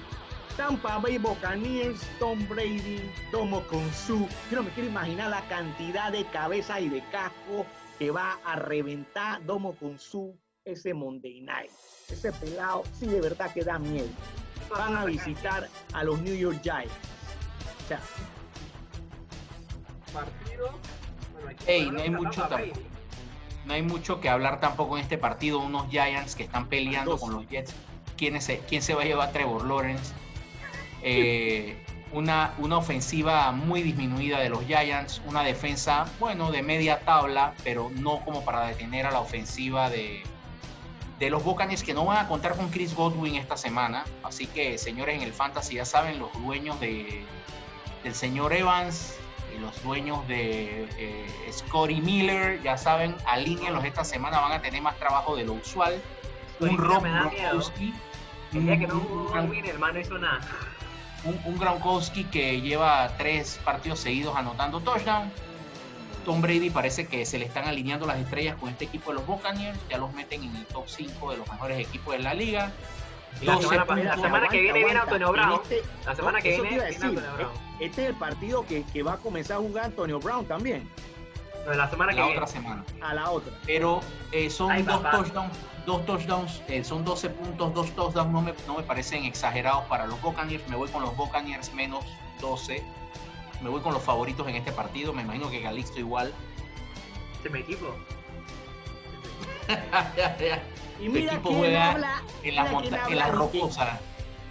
Tampa 0.56 0.98
Bay 0.98 1.18
Buccaneers, 1.18 2.00
Tom 2.18 2.46
Brady, 2.48 3.00
Domo 3.30 3.62
Consu. 3.68 4.28
Yo 4.50 4.56
no 4.56 4.64
me 4.64 4.70
quiero 4.70 4.88
imaginar 4.88 5.30
la 5.30 5.42
cantidad 5.48 6.10
de 6.10 6.24
cabezas 6.26 6.80
y 6.80 6.88
de 6.88 7.00
casco 7.12 7.64
que 7.98 8.10
va 8.10 8.38
a 8.44 8.56
reventar 8.56 9.44
Domo 9.46 9.74
Consu 9.76 10.34
ese 10.64 10.94
Monday 10.94 11.40
Night. 11.40 11.70
Ese 12.10 12.32
pelado 12.32 12.82
sí 12.98 13.06
de 13.06 13.20
verdad 13.20 13.52
que 13.52 13.62
da 13.62 13.78
miedo. 13.78 14.08
Van 14.70 14.96
a 14.96 15.04
visitar 15.04 15.68
a 15.92 16.04
los 16.04 16.20
New 16.20 16.34
York 16.34 16.60
Giants. 16.62 16.92
O 17.84 17.88
sea, 17.88 18.00
Partido. 20.12 20.78
bueno, 21.42 21.58
Ey, 21.66 21.90
no 21.90 22.00
hay 22.00 22.10
mucho 22.10 22.42
tampoco. 22.42 22.80
No 23.64 23.74
hay 23.74 23.82
mucho 23.82 24.20
que 24.20 24.28
hablar 24.28 24.60
tampoco 24.60 24.96
en 24.96 25.02
este 25.02 25.18
partido. 25.18 25.60
Unos 25.60 25.88
Giants 25.90 26.34
que 26.34 26.44
están 26.44 26.68
peleando 26.68 27.12
Dos. 27.12 27.20
con 27.20 27.32
los 27.32 27.48
Jets. 27.48 27.74
¿Quién, 28.16 28.36
es, 28.36 28.50
quién 28.68 28.82
se 28.82 28.94
va 28.94 29.02
a 29.02 29.04
llevar 29.04 29.28
a 29.28 29.32
Trevor 29.32 29.64
Lawrence? 29.66 30.12
Eh, 31.04 31.84
una, 32.12 32.54
una 32.58 32.78
ofensiva 32.78 33.50
muy 33.50 33.82
disminuida 33.82 34.38
de 34.38 34.48
los 34.48 34.64
Giants. 34.66 35.20
Una 35.26 35.42
defensa, 35.42 36.06
bueno, 36.20 36.52
de 36.52 36.62
media 36.62 37.00
tabla, 37.00 37.54
pero 37.64 37.90
no 37.96 38.20
como 38.24 38.44
para 38.44 38.68
detener 38.68 39.06
a 39.06 39.10
la 39.10 39.18
ofensiva 39.18 39.90
de, 39.90 40.22
de 41.22 41.30
los 41.30 41.44
Buccaneers 41.44 41.84
que 41.84 41.94
no 41.94 42.04
van 42.04 42.18
a 42.18 42.26
contar 42.26 42.56
con 42.56 42.68
Chris 42.68 42.96
Godwin 42.96 43.36
esta 43.36 43.56
semana. 43.56 44.02
Así 44.24 44.48
que, 44.48 44.76
señores, 44.76 45.14
en 45.14 45.22
el 45.22 45.32
Fantasy 45.32 45.76
ya 45.76 45.84
saben, 45.84 46.18
los 46.18 46.32
dueños 46.42 46.80
de, 46.80 47.24
del 48.02 48.12
señor 48.12 48.52
Evans 48.52 49.14
y 49.54 49.60
los 49.60 49.80
dueños 49.84 50.26
de 50.26 50.88
eh, 50.98 51.50
Scotty 51.52 52.00
Miller, 52.00 52.60
ya 52.64 52.76
saben, 52.76 53.14
alínealos 53.24 53.84
esta 53.84 54.02
semana, 54.02 54.40
van 54.40 54.50
a 54.50 54.60
tener 54.62 54.82
más 54.82 54.96
trabajo 54.98 55.36
de 55.36 55.44
lo 55.44 55.52
usual. 55.52 56.02
Un 56.58 56.70
Ahorita 56.70 56.82
Rob. 56.82 57.02
Gronkowski. 57.04 57.94
El 58.52 58.66
día 58.66 58.78
que 58.80 58.86
no 58.88 58.94
un- 58.94 59.00
jugó 59.02 59.22
un- 59.32 59.46
Godwin, 59.46 59.64
el 59.66 59.78
man 59.78 59.94
no 59.94 60.00
hizo 60.00 60.18
nada. 60.18 60.40
un, 61.22 61.40
un 61.44 61.56
Gronkowski 61.56 62.24
que 62.24 62.60
lleva 62.62 63.16
tres 63.16 63.60
partidos 63.64 64.00
seguidos 64.00 64.34
anotando 64.34 64.80
touchdown. 64.80 65.30
Tom 66.24 66.40
Brady 66.40 66.70
parece 66.70 67.06
que 67.06 67.24
se 67.26 67.38
le 67.38 67.46
están 67.46 67.66
alineando 67.66 68.06
las 68.06 68.18
estrellas 68.18 68.56
con 68.56 68.68
este 68.70 68.84
equipo 68.86 69.10
de 69.10 69.16
los 69.16 69.26
Buccaneers, 69.26 69.78
ya 69.88 69.98
los 69.98 70.12
meten 70.14 70.42
en 70.44 70.56
el 70.56 70.66
top 70.66 70.84
5 70.88 71.30
de 71.32 71.36
los 71.38 71.48
mejores 71.50 71.78
equipos 71.78 72.14
de 72.14 72.20
la 72.20 72.34
liga. 72.34 72.72
La 73.42 73.54
12 73.54 73.68
semana, 73.68 74.40
la 74.40 74.48
que 74.48 74.60
viene 74.60 74.72
viene 74.78 74.90
aguanta. 74.90 75.02
Antonio 75.14 75.32
Brown. 75.32 75.60
Este- 75.62 75.82
La 76.04 76.14
semana 76.14 76.38
no, 76.38 76.42
que 76.42 76.54
eso 76.54 76.62
te 76.62 76.68
viene 76.68 76.76
iba 76.76 76.84
a 76.84 76.88
viene 76.88 77.04
decir, 77.06 77.18
Antonio 77.18 77.36
Brown. 77.36 77.52
Este 77.80 78.02
es 78.02 78.08
el 78.10 78.14
partido 78.14 78.66
que, 78.66 78.84
que 78.92 79.02
va 79.02 79.12
a 79.14 79.16
comenzar 79.16 79.56
a 79.56 79.60
jugar 79.60 79.84
Antonio 79.86 80.20
Brown 80.20 80.44
también, 80.46 80.88
No, 81.66 81.72
la 81.74 81.88
semana 81.90 82.12
que 82.12 82.18
la 82.20 82.26
viene. 82.26 82.38
otra 82.40 82.46
semana. 82.52 82.84
a 83.00 83.14
la 83.14 83.30
otra. 83.30 83.52
Pero 83.66 84.00
eh, 84.32 84.50
son 84.50 84.70
Ay, 84.70 84.82
dos 84.82 85.02
touchdowns, 85.02 85.52
dos 85.86 86.04
touchdowns, 86.06 86.62
eh, 86.68 86.84
son 86.84 87.04
12 87.04 87.30
puntos, 87.30 87.72
dos 87.74 87.90
touchdowns, 87.96 88.30
no 88.30 88.42
me, 88.42 88.54
no 88.66 88.76
me 88.76 88.82
parecen 88.82 89.24
exagerados 89.24 89.84
para 89.84 90.06
los 90.06 90.20
Buccaneers. 90.20 90.68
Me 90.68 90.76
voy 90.76 90.88
con 90.90 91.02
los 91.02 91.16
Buccaneers 91.16 91.72
menos 91.72 92.04
12. 92.40 92.84
Me 93.62 93.68
voy 93.70 93.80
con 93.80 93.92
los 93.94 94.02
favoritos 94.02 94.46
en 94.48 94.56
este 94.56 94.72
partido. 94.72 95.12
Me 95.12 95.22
imagino 95.22 95.50
que 95.50 95.62
Calixto 95.62 95.98
igual. 95.98 96.32
Este 97.34 97.48
es 97.48 97.54
mi 97.54 97.60
equipo. 97.60 97.94
Y 101.00 101.06
Tu 101.06 101.12
mira 101.12 101.32
equipo 101.32 101.48
quién 101.50 101.60
juega 101.60 101.90
habla, 101.92 102.22
en 102.42 102.54
la, 102.56 102.64
monta- 102.66 103.06
en 103.08 103.16
la 103.18 103.28
rocosa. 103.28 104.00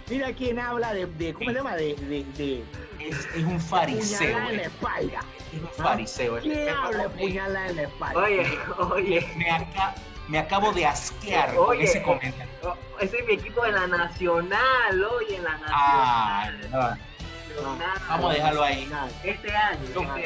mira 0.08 0.32
quién 0.32 0.58
habla 0.58 0.92
de, 0.94 1.06
de 1.06 1.32
¿cómo 1.34 1.50
se 1.50 1.56
llama? 1.56 1.76
De, 1.76 1.94
de, 1.94 2.24
de 2.36 2.64
Es, 2.98 3.26
es 3.34 3.44
un 3.44 3.60
fariseo. 3.60 4.38
en 4.48 4.56
la 4.56 4.62
eh. 4.62 4.66
espalda. 4.66 5.20
Es 5.52 5.60
un 5.62 5.84
fariseo. 5.84 6.36
es- 6.38 6.42
¿Quién 6.42 6.58
es- 6.68 6.74
habla 6.74 7.08
puñalada 7.10 7.68
en 7.68 7.76
la 7.76 7.82
espalda? 7.82 8.20
Oye, 8.22 8.58
oye. 8.90 9.32
me, 9.36 9.50
aca- 9.50 9.94
me 10.28 10.38
acabo 10.38 10.72
de 10.72 10.86
asquear 10.86 11.54
con 11.54 11.68
Oye. 11.70 11.84
ese 11.84 12.02
comentario. 12.02 12.52
Ese 13.00 13.18
es 13.18 13.26
mi 13.26 13.34
equipo 13.34 13.62
de 13.64 13.72
la 13.72 13.86
Nacional, 13.86 15.04
oye, 15.18 15.36
en 15.36 15.44
la 15.44 15.60
Ah, 15.68 16.50
Nacional. 16.58 17.00
No. 17.56 17.76
Nacional. 17.76 18.02
Vamos 18.08 18.30
a 18.30 18.34
dejarlo 18.34 18.62
ahí. 18.62 18.90
Este 19.24 19.54
año, 19.56 19.80
este 19.84 19.94
No. 20.04 20.12
año. 20.12 20.24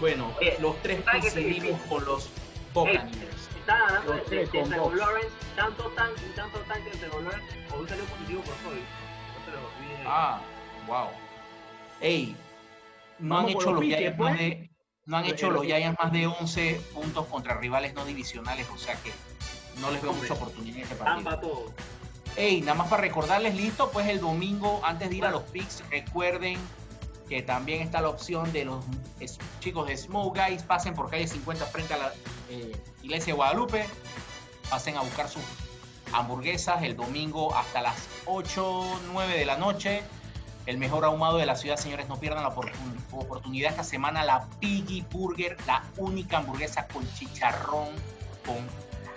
Bueno, 0.00 0.34
Oye, 0.40 0.56
los 0.60 0.82
tres 0.82 1.04
¿sabes 1.04 1.24
qué 1.24 1.30
coincidimos 1.42 1.80
con 1.82 2.04
los 2.04 2.28
Buccaneers. 2.74 3.48
Estaba 3.60 3.86
hablando 3.86 4.12
de, 4.12 4.18
Los 4.18 4.30
de, 4.30 4.36
tres 4.36 4.52
de 4.52 4.58
con 4.60 4.68
Trevor. 4.70 4.96
Lawrence, 4.96 5.30
tanto 5.54 5.84
tan 5.90 6.10
y 6.10 6.34
tanto 6.34 6.58
tan 6.60 6.82
que 6.84 6.90
Trevor 6.90 7.22
Lawrence 7.22 7.56
hoy 7.76 7.88
salió 7.88 8.04
positivo 8.04 8.42
por 8.42 8.54
COVID. 8.56 8.80
No 8.80 9.44
se 9.44 9.50
lo 9.52 9.58
olviden. 9.58 10.06
Ah, 10.06 10.40
wow. 10.86 11.08
Ey, 12.00 12.36
no 13.20 13.38
han 13.38 13.48
hecho 13.50 13.72
los 13.72 13.82
Giants 13.84 14.18
más 14.18 14.28
pues. 14.30 14.38
de 14.40 14.70
no 15.04 15.16
han 15.16 15.24
Eh, 15.24 15.28
hecho 15.30 15.46
eh, 15.46 15.50
los 15.50 15.62
eh. 15.64 15.66
Giants 15.66 15.98
más 16.02 16.12
de 16.12 16.26
11 16.26 16.80
puntos 16.94 17.26
contra 17.26 17.58
rivales 17.58 17.94
no 17.94 18.04
divisionales, 18.04 18.66
o 18.74 18.78
sea 18.78 18.94
que 19.02 19.12
no 19.80 19.90
les 19.92 20.02
veo 20.02 20.12
mucha 20.12 20.34
oportunidad 20.34 20.76
en 20.78 20.82
este 20.82 20.94
partido. 20.96 21.14
Tampa 21.30 21.40
todo. 21.40 21.72
Ey, 22.36 22.60
nada 22.62 22.74
más 22.74 22.88
para 22.88 23.02
recordarles, 23.02 23.54
listo, 23.54 23.90
pues 23.90 24.08
el 24.08 24.20
domingo, 24.20 24.80
antes 24.84 25.10
de 25.10 25.16
ir 25.16 25.24
a 25.24 25.30
los 25.30 25.42
picks, 25.42 25.82
recuerden 25.90 26.58
que 27.28 27.42
también 27.42 27.82
está 27.82 28.00
la 28.00 28.08
opción 28.08 28.52
de 28.52 28.64
los 28.64 28.84
chicos 29.60 29.86
de 29.86 29.96
Smoke 29.96 30.38
Guys, 30.38 30.62
pasen 30.62 30.94
por 30.94 31.10
calle 31.10 31.26
50 31.28 31.64
frente 31.66 31.94
a 31.94 31.98
la 31.98 32.12
eh, 32.50 32.72
iglesia 33.02 33.32
de 33.32 33.36
Guadalupe, 33.36 33.86
pasen 34.70 34.96
a 34.96 35.00
buscar 35.02 35.28
sus 35.28 35.42
hamburguesas 36.12 36.82
el 36.82 36.96
domingo 36.96 37.54
hasta 37.54 37.80
las 37.82 37.96
8, 38.26 39.00
9 39.12 39.38
de 39.38 39.44
la 39.46 39.56
noche. 39.56 40.02
El 40.64 40.78
mejor 40.78 41.04
ahumado 41.04 41.38
de 41.38 41.46
la 41.46 41.56
ciudad, 41.56 41.76
señores, 41.76 42.08
no 42.08 42.18
pierdan 42.20 42.44
la 42.44 42.54
oportun- 42.54 42.96
oportunidad 43.12 43.70
esta 43.72 43.82
semana, 43.84 44.24
la 44.24 44.46
Piggy 44.60 45.04
Burger, 45.10 45.56
la 45.66 45.82
única 45.96 46.38
hamburguesa 46.38 46.86
con 46.86 47.06
chicharrón, 47.14 47.88
con 48.46 48.56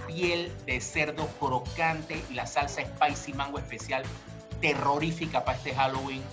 piel 0.06 0.52
de 0.66 0.80
cerdo 0.82 1.28
crocante 1.40 2.24
y 2.30 2.34
la 2.34 2.46
salsa 2.46 2.82
spicy 2.82 3.34
mango 3.34 3.60
especial 3.60 4.04
terrorífica 4.62 5.44
para 5.44 5.58
este 5.58 5.74
Halloween. 5.74 6.24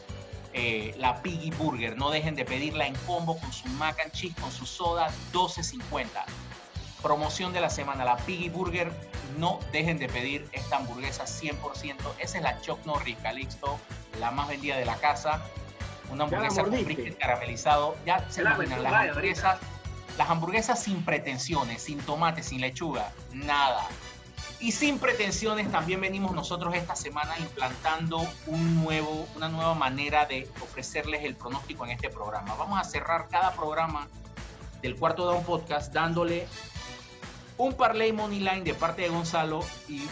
Eh, 0.54 0.94
la 0.98 1.22
Piggy 1.22 1.50
Burger, 1.50 1.96
no 1.96 2.10
dejen 2.10 2.34
de 2.34 2.44
pedirla 2.44 2.86
en 2.86 2.94
combo 3.06 3.38
con 3.38 3.52
su 3.52 3.66
mac 3.68 3.98
and 4.00 4.12
cheese, 4.12 4.34
con 4.40 4.52
su 4.52 4.66
soda, 4.66 5.10
12.50. 5.32 6.06
Promoción 7.00 7.52
de 7.52 7.60
la 7.60 7.70
semana, 7.70 8.04
la 8.04 8.16
Piggy 8.18 8.50
Burger, 8.50 8.92
no 9.38 9.58
dejen 9.72 9.98
de 9.98 10.08
pedir 10.08 10.46
esta 10.52 10.76
hamburguesa 10.76 11.24
100%. 11.24 11.96
Esa 12.18 12.38
es 12.38 12.42
la 12.42 12.60
Chuck 12.60 12.84
Norris 12.84 13.16
Calixto, 13.22 13.78
la 14.20 14.30
más 14.30 14.48
vendida 14.48 14.76
de 14.76 14.84
la 14.84 14.96
casa. 14.96 15.42
Una 16.10 16.24
hamburguesa 16.24 16.62
con 16.62 16.84
brisket 16.84 17.16
caramelizado. 17.16 17.96
Ya 18.04 18.28
se 18.30 18.42
imaginan, 18.42 18.82
las 18.82 18.92
vaya, 18.92 19.10
hamburguesas, 19.10 19.58
las 20.16 20.30
hamburguesas 20.30 20.82
sin 20.82 21.04
pretensiones, 21.04 21.82
sin 21.82 21.98
tomate, 21.98 22.42
sin 22.42 22.60
lechuga, 22.60 23.12
nada. 23.32 23.86
Y 24.60 24.70
sin 24.72 24.98
pretensiones 24.98 25.70
también 25.72 26.00
venimos 26.00 26.32
nosotros 26.34 26.74
esta 26.74 26.94
semana 26.94 27.36
implantando 27.38 28.24
un 28.46 28.82
nuevo, 28.84 29.26
una 29.34 29.48
nueva 29.48 29.74
manera 29.74 30.26
de 30.26 30.48
ofrecerles 30.62 31.24
el 31.24 31.34
pronóstico 31.34 31.84
en 31.84 31.90
este 31.90 32.10
programa. 32.10 32.54
Vamos 32.54 32.78
a 32.78 32.84
cerrar 32.84 33.28
cada 33.28 33.54
programa 33.54 34.06
del 34.80 34.96
cuarto 34.96 35.24
down 35.24 35.42
podcast 35.44 35.92
dándole 35.92 36.46
un 37.58 37.74
parlay 37.74 38.12
money 38.12 38.38
line 38.38 38.62
de 38.62 38.74
parte 38.74 39.02
de 39.02 39.08
Gonzalo 39.08 39.64
y 39.88 40.02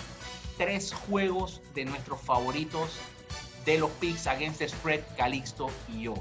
tres 0.57 0.93
juegos 0.93 1.61
de 1.75 1.85
nuestros 1.85 2.21
favoritos 2.21 2.99
de 3.65 3.79
los 3.79 3.91
picks 3.93 4.27
against 4.27 4.59
the 4.59 4.69
spread, 4.69 5.03
Calixto 5.17 5.71
y 5.89 6.03
yo. 6.03 6.15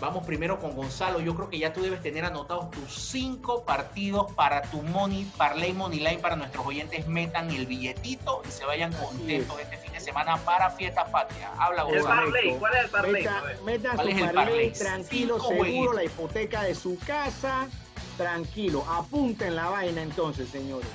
Vamos 0.00 0.26
primero 0.26 0.58
con 0.60 0.74
Gonzalo. 0.74 1.20
Yo 1.20 1.34
creo 1.34 1.48
que 1.48 1.58
ya 1.58 1.72
tú 1.72 1.80
debes 1.80 2.02
tener 2.02 2.24
anotados 2.24 2.70
tus 2.72 2.92
cinco 2.92 3.64
partidos 3.64 4.30
para 4.32 4.62
tu 4.62 4.82
money, 4.82 5.24
parlay 5.36 5.72
money 5.72 6.00
line 6.00 6.18
para 6.18 6.36
nuestros 6.36 6.66
oyentes. 6.66 7.06
Metan 7.06 7.50
el 7.50 7.64
billetito 7.66 8.42
y 8.46 8.50
se 8.50 8.64
vayan 8.66 8.92
Así 8.92 9.04
contentos 9.04 9.56
es. 9.58 9.64
este 9.64 9.76
fin 9.78 9.92
de 9.92 10.00
semana 10.00 10.36
para 10.38 10.70
fiesta 10.70 11.06
patria. 11.06 11.52
Habla 11.58 11.82
El 11.82 11.88
Gonzalo. 12.02 12.22
parlay, 12.32 12.56
¿cuál 12.58 12.74
es 12.74 12.84
el 12.84 12.90
parlay? 12.90 13.10
A 13.26 13.30
Meta, 13.30 13.40
ver. 13.42 13.62
meta 13.62 13.90
¿Cuál 13.94 14.06
su 14.06 14.12
es 14.12 14.18
el 14.18 14.24
parlay, 14.24 14.44
parlay? 14.44 14.72
tranquilo, 14.72 15.34
Cinco 15.34 15.48
seguro, 15.48 15.58
jueguitos. 15.64 15.94
la 15.94 16.04
hipoteca 16.04 16.62
de 16.64 16.74
su 16.74 16.98
casa, 17.06 17.68
tranquilo. 18.16 18.84
Apunten 18.90 19.54
la 19.56 19.68
vaina 19.70 20.02
entonces, 20.02 20.48
señores. 20.50 20.88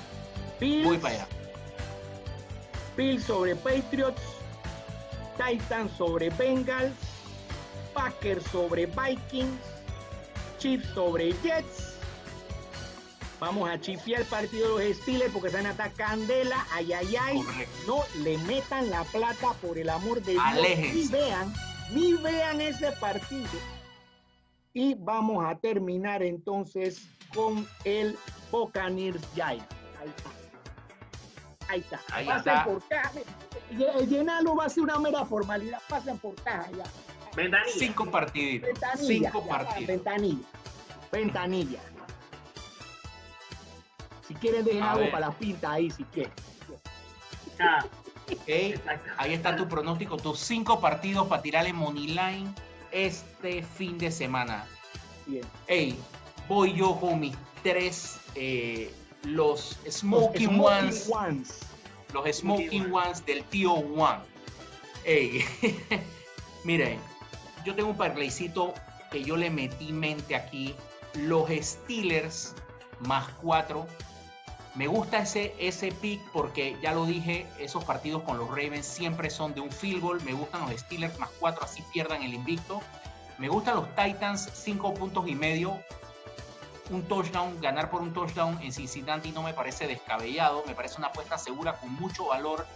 Bills, 0.60 0.86
Voy 0.86 0.98
para 0.98 1.14
allá. 1.14 1.26
Bills 2.96 3.24
sobre 3.24 3.56
Patriots, 3.56 4.20
Titans 5.38 5.90
sobre 5.96 6.28
Bengals, 6.30 6.92
Packers 7.94 8.44
sobre 8.46 8.86
Vikings, 8.86 9.60
Chiefs 10.58 10.88
sobre 10.94 11.32
Jets. 11.42 11.86
Vamos 13.38 13.70
a 13.70 13.80
chifiar 13.80 14.20
el 14.20 14.26
partido 14.26 14.76
de 14.76 14.88
los 14.90 14.98
Steelers 14.98 15.32
porque 15.32 15.48
están 15.48 15.64
hasta 15.66 15.88
candela, 15.90 16.66
ay, 16.72 16.92
ay, 16.92 17.16
ay. 17.16 17.42
Correcto. 17.42 17.72
No 17.86 18.04
le 18.22 18.36
metan 18.38 18.90
la 18.90 19.02
plata 19.04 19.54
por 19.62 19.78
el 19.78 19.88
amor 19.88 20.20
de 20.22 20.32
Dios. 20.32 20.44
Aléjense. 20.46 20.94
Ni 20.94 21.06
vean, 21.08 21.54
ni 21.92 22.12
vean 22.14 22.60
ese 22.60 22.92
partido. 22.92 23.48
Y 24.74 24.94
vamos 24.94 25.44
a 25.46 25.56
terminar 25.56 26.22
entonces 26.22 27.00
con 27.34 27.66
el 27.84 28.16
Buccaneers 28.52 29.22
Giants. 29.34 29.64
Ahí 30.00 30.08
está. 30.10 30.30
Ahí 31.68 31.80
está. 31.80 32.00
Ahí 32.12 32.26
Pasen 32.26 32.52
está. 32.52 32.64
por 32.64 32.88
caja. 32.88 33.12
Lle- 33.72 34.06
Llenarlo 34.06 34.54
va 34.54 34.66
a 34.66 34.68
ser 34.68 34.82
una 34.82 34.98
mera 34.98 35.24
formalidad. 35.24 35.80
Pasen 35.88 36.18
por 36.18 36.34
caja 36.42 36.68
ya. 36.76 36.84
Ventanilla. 37.36 37.78
Cinco 37.78 38.10
partiditos. 38.10 38.68
Ventanilla. 38.68 39.06
Cinco 39.30 39.44
ya, 39.44 39.48
partidos. 39.48 39.86
Ventanilla. 39.86 40.46
Ventanilla. 41.12 41.80
Si 44.26 44.34
quieren, 44.34 44.64
dejen 44.64 44.82
A 44.82 44.92
algo 44.92 45.02
ver. 45.02 45.10
para 45.10 45.26
la 45.28 45.32
pinta 45.34 45.72
ahí, 45.72 45.90
si 45.90 46.04
quieren. 46.04 46.32
Ah. 47.58 47.84
Ahí 49.16 49.32
está 49.32 49.56
tu 49.56 49.66
pronóstico, 49.68 50.16
tus 50.16 50.38
cinco 50.38 50.80
partidos 50.80 51.26
para 51.26 51.42
tirarle 51.42 51.72
money 51.72 52.08
line 52.08 52.54
este 52.92 53.62
fin 53.62 53.98
de 53.98 54.10
semana. 54.10 54.64
Bien. 55.26 55.44
Hey, 55.66 55.98
voy 56.48 56.74
yo 56.74 56.98
con 57.00 57.20
mis 57.20 57.36
tres 57.62 58.20
eh, 58.34 58.94
los 59.24 59.78
Smoking, 59.88 60.60
ones, 60.60 61.10
Los 62.12 62.36
Smoking 62.36 62.92
Ones 62.92 63.24
del 63.26 63.44
tío 63.44 63.72
One. 63.72 64.20
Hey, 65.04 65.44
miren, 66.64 66.98
yo 67.64 67.74
tengo 67.74 67.90
un 67.90 67.96
parlaycito 67.96 68.74
que 69.10 69.22
yo 69.22 69.36
le 69.36 69.50
metí 69.50 69.92
mente 69.92 70.34
aquí. 70.34 70.74
Los 71.14 71.50
Steelers 71.50 72.54
más 73.00 73.28
cuatro. 73.42 73.86
Me 74.74 74.86
gusta 74.86 75.18
ese, 75.18 75.54
ese 75.58 75.90
pick 75.90 76.20
porque 76.32 76.76
ya 76.80 76.92
lo 76.92 77.04
dije, 77.04 77.46
esos 77.58 77.84
partidos 77.84 78.22
con 78.22 78.38
los 78.38 78.48
Ravens 78.48 78.86
siempre 78.86 79.28
son 79.28 79.52
de 79.52 79.60
un 79.60 79.70
field 79.70 80.00
goal. 80.00 80.22
Me 80.22 80.32
gustan 80.32 80.60
los 80.62 80.80
Steelers 80.80 81.18
más 81.18 81.30
cuatro, 81.40 81.64
así 81.64 81.82
pierdan 81.92 82.22
el 82.22 82.34
invicto. 82.34 82.80
Me 83.38 83.48
gustan 83.48 83.76
los 83.76 83.88
Titans, 83.96 84.48
cinco 84.54 84.94
puntos 84.94 85.26
y 85.26 85.34
medio. 85.34 85.78
Un 86.90 87.02
touchdown, 87.02 87.60
ganar 87.60 87.90
por 87.90 88.02
un 88.02 88.12
touchdown 88.12 88.60
en 88.62 88.72
Cincinnati 88.72 89.32
no 89.32 89.42
me 89.42 89.54
parece 89.54 89.86
descabellado. 89.86 90.62
Me 90.66 90.74
parece 90.74 90.98
una 90.98 91.08
apuesta 91.08 91.36
segura 91.38 91.74
con 91.74 91.92
mucho 91.94 92.26
valor. 92.26 92.66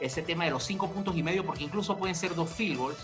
Ese 0.00 0.22
tema 0.22 0.44
de 0.44 0.50
los 0.50 0.64
cinco 0.64 0.90
puntos 0.90 1.16
y 1.16 1.22
medio, 1.22 1.44
porque 1.44 1.64
incluso 1.64 1.96
pueden 1.96 2.16
ser 2.16 2.34
dos 2.34 2.50
field 2.50 2.78
goals. 2.78 2.98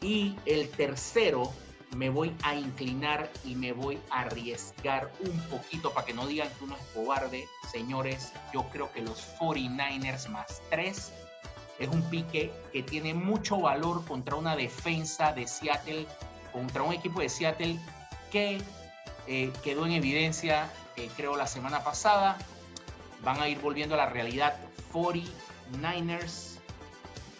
Y 0.00 0.36
el 0.46 0.68
tercero, 0.70 1.52
me 1.96 2.10
voy 2.10 2.34
a 2.42 2.54
inclinar 2.54 3.30
y 3.44 3.54
me 3.54 3.72
voy 3.72 3.98
a 4.10 4.20
arriesgar 4.20 5.10
un 5.20 5.38
poquito 5.48 5.92
para 5.92 6.06
que 6.06 6.12
no 6.12 6.26
digan 6.26 6.48
que 6.58 6.64
uno 6.64 6.76
es 6.76 6.82
cobarde. 6.94 7.48
Señores, 7.70 8.32
yo 8.52 8.68
creo 8.70 8.92
que 8.92 9.02
los 9.02 9.26
49ers 9.38 10.28
más 10.28 10.62
3 10.70 11.12
es 11.78 11.88
un 11.88 12.02
pique 12.02 12.52
que 12.72 12.82
tiene 12.82 13.14
mucho 13.14 13.58
valor 13.58 14.04
contra 14.04 14.36
una 14.36 14.56
defensa 14.56 15.32
de 15.32 15.46
Seattle, 15.46 16.06
contra 16.52 16.82
un 16.82 16.92
equipo 16.92 17.20
de 17.20 17.28
Seattle 17.28 17.78
que 18.30 18.60
eh, 19.26 19.52
quedó 19.62 19.86
en 19.86 19.92
evidencia, 19.92 20.70
eh, 20.96 21.08
creo, 21.16 21.36
la 21.36 21.46
semana 21.46 21.82
pasada. 21.82 22.36
Van 23.22 23.40
a 23.40 23.48
ir 23.48 23.60
volviendo 23.60 23.94
a 23.94 23.98
la 23.98 24.06
realidad 24.06 24.56
49ers 24.92 26.58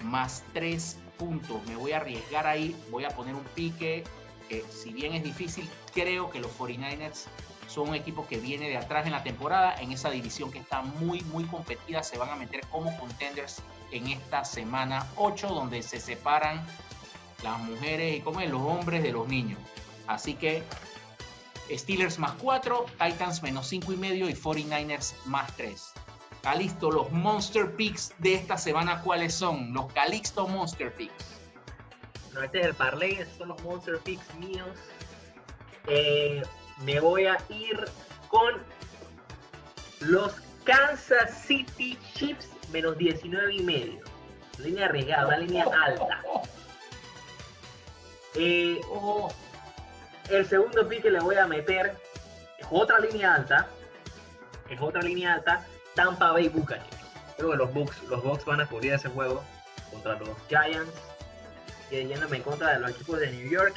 más 0.02 0.42
3 0.52 0.96
puntos. 1.18 1.62
Me 1.66 1.76
voy 1.76 1.92
a 1.92 1.98
arriesgar 1.98 2.46
ahí, 2.46 2.74
voy 2.90 3.04
a 3.04 3.10
poner 3.10 3.34
un 3.34 3.44
pique 3.44 4.04
que 4.48 4.64
si 4.70 4.92
bien 4.92 5.12
es 5.12 5.22
difícil, 5.22 5.68
creo 5.92 6.30
que 6.30 6.40
los 6.40 6.50
49ers 6.58 7.26
son 7.68 7.90
un 7.90 7.94
equipo 7.94 8.26
que 8.26 8.38
viene 8.38 8.68
de 8.68 8.78
atrás 8.78 9.04
en 9.04 9.12
la 9.12 9.22
temporada, 9.22 9.74
en 9.78 9.92
esa 9.92 10.08
división 10.10 10.50
que 10.50 10.58
está 10.58 10.80
muy, 10.80 11.20
muy 11.22 11.44
competida, 11.44 12.02
se 12.02 12.16
van 12.16 12.30
a 12.30 12.36
meter 12.36 12.66
como 12.68 12.96
contenders 12.98 13.60
en 13.92 14.06
esta 14.08 14.44
semana 14.44 15.06
8, 15.16 15.48
donde 15.48 15.82
se 15.82 16.00
separan 16.00 16.64
las 17.42 17.58
mujeres 17.60 18.16
y 18.16 18.20
como 18.20 18.40
los 18.40 18.62
hombres 18.62 19.02
de 19.02 19.12
los 19.12 19.28
niños. 19.28 19.58
Así 20.06 20.34
que 20.34 20.62
Steelers 21.70 22.18
más 22.18 22.32
4, 22.40 22.86
Titans 22.98 23.42
menos 23.42 23.68
5 23.68 23.92
y 23.92 23.96
medio 23.96 24.28
y 24.28 24.34
49ers 24.34 25.12
más 25.26 25.54
3. 25.56 25.92
Calisto, 26.42 26.90
los 26.90 27.10
Monster 27.10 27.74
Picks 27.76 28.14
de 28.18 28.34
esta 28.34 28.56
semana, 28.56 29.02
¿cuáles 29.02 29.34
son? 29.34 29.72
Los 29.72 29.92
Calixto 29.92 30.46
Monster 30.46 30.94
Picks 30.94 31.38
este 32.44 32.60
es 32.60 32.66
el 32.66 32.74
parlay, 32.74 33.12
estos 33.12 33.38
son 33.38 33.48
los 33.48 33.62
Monster 33.62 33.98
Picks 33.98 34.34
míos. 34.36 34.68
Eh, 35.86 36.42
me 36.84 37.00
voy 37.00 37.26
a 37.26 37.36
ir 37.48 37.84
con 38.28 38.54
los 40.00 40.34
Kansas 40.64 41.44
City 41.46 41.98
Chiefs 42.14 42.48
menos 42.72 42.96
19 42.98 43.54
y 43.54 43.62
medio. 43.62 44.00
Línea 44.58 44.86
arriesgada, 44.86 45.26
una 45.26 45.38
línea 45.38 45.64
alta. 45.84 46.22
Eh, 48.34 48.80
el 50.30 50.46
segundo 50.46 50.86
pick 50.88 51.02
que 51.02 51.10
le 51.10 51.20
voy 51.20 51.36
a 51.36 51.46
meter 51.46 51.96
es 52.58 52.66
otra 52.70 53.00
línea 53.00 53.34
alta. 53.34 53.68
Es 54.68 54.80
otra 54.80 55.00
línea 55.02 55.34
alta. 55.34 55.66
Tampa 55.98 56.30
Bay 56.30 56.48
Buccaneers. 56.48 56.86
Creo 57.36 57.50
que 57.50 57.56
los 57.56 57.74
Bucks, 57.74 58.02
los 58.04 58.22
Bucks 58.22 58.44
van 58.44 58.60
a 58.60 58.66
cubrir 58.66 58.92
ese 58.92 59.08
juego 59.08 59.42
contra 59.90 60.16
los 60.20 60.28
Giants 60.48 60.92
yéndome 61.90 62.36
en 62.36 62.42
contra 62.44 62.74
de 62.74 62.78
los 62.78 62.92
equipos 62.92 63.18
de 63.18 63.32
New 63.32 63.50
York. 63.50 63.74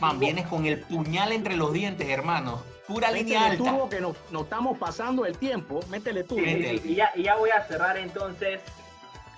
Man, 0.00 0.18
vienes 0.18 0.48
con 0.48 0.66
el 0.66 0.80
puñal 0.80 1.30
entre 1.30 1.56
los 1.56 1.72
dientes, 1.72 2.08
hermano. 2.08 2.60
Pura 2.88 3.12
línea 3.12 3.52
alta. 3.52 3.58
Turbo 3.62 3.88
que 3.88 4.00
nos, 4.00 4.16
estamos 4.32 4.78
pasando 4.78 5.24
el 5.26 5.38
tiempo. 5.38 5.80
Métele 5.88 6.24
tú. 6.24 6.36
y, 6.40 6.96
ya, 6.96 7.14
ya 7.14 7.36
voy 7.36 7.50
a 7.50 7.64
cerrar 7.68 7.98
entonces 7.98 8.60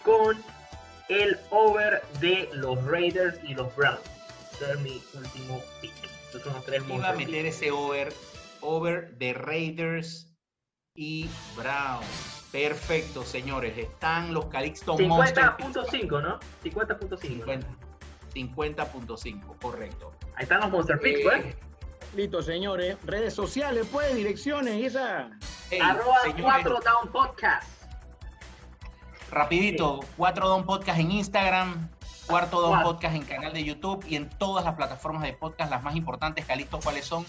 con 0.03 0.43
el 1.11 1.39
over 1.51 2.03
de 2.21 2.49
los 2.55 2.83
Raiders 2.87 3.39
y 3.45 3.55
los 3.55 3.77
Browns. 3.77 4.01
Este 4.53 4.73
es 4.73 4.81
mi 4.81 5.03
último 5.13 5.63
pick. 5.83 5.93
Estos 6.25 6.43
son 6.45 6.55
los 6.55 6.65
tres 6.65 6.83
Iba 6.89 7.11
a 7.11 7.13
meter 7.13 7.45
ese 7.45 7.71
over, 7.71 8.11
over 8.63 9.11
de 9.19 9.35
Raiders 9.35 10.27
y 10.97 11.29
Browns. 11.57 12.45
Perfecto, 12.51 13.25
señores. 13.25 13.77
Están 13.77 14.33
los 14.33 14.47
Calixto 14.47 14.97
50.5, 14.97 16.23
¿no? 16.23 16.41
50.5. 16.65 17.65
50.5, 18.35 19.59
correcto. 19.61 20.13
Ahí 20.37 20.43
están 20.43 20.61
los 20.61 20.71
Monster 20.71 20.99
Picks, 20.99 21.21
pues. 21.23 21.57
Listo, 22.15 22.43
señores. 22.43 22.97
Redes 23.05 23.35
sociales, 23.35 23.87
pues, 23.91 24.15
direcciones 24.15 24.75
y 24.77 24.87
esa. 24.87 25.31
Arroba 25.83 26.19
4 26.41 26.81
Down 26.81 27.13
Podcast. 27.13 27.69
Rapidito, 29.31 30.01
4 30.17 30.49
Down 30.49 30.65
Podcast 30.65 31.01
en 31.01 31.11
Instagram, 31.11 31.89
Cuarto 32.27 32.61
Down 32.61 32.83
Podcast 32.83 33.17
en 33.17 33.25
canal 33.25 33.53
de 33.53 33.65
YouTube 33.65 34.05
y 34.09 34.17
en 34.17 34.29
todas 34.29 34.65
las 34.65 34.75
plataformas 34.75 35.23
de 35.23 35.33
podcast, 35.33 35.71
las 35.71 35.83
más 35.83 35.97
importantes, 35.97 36.45
Calisto, 36.45 36.79
¿cuáles 36.81 37.05
son? 37.05 37.27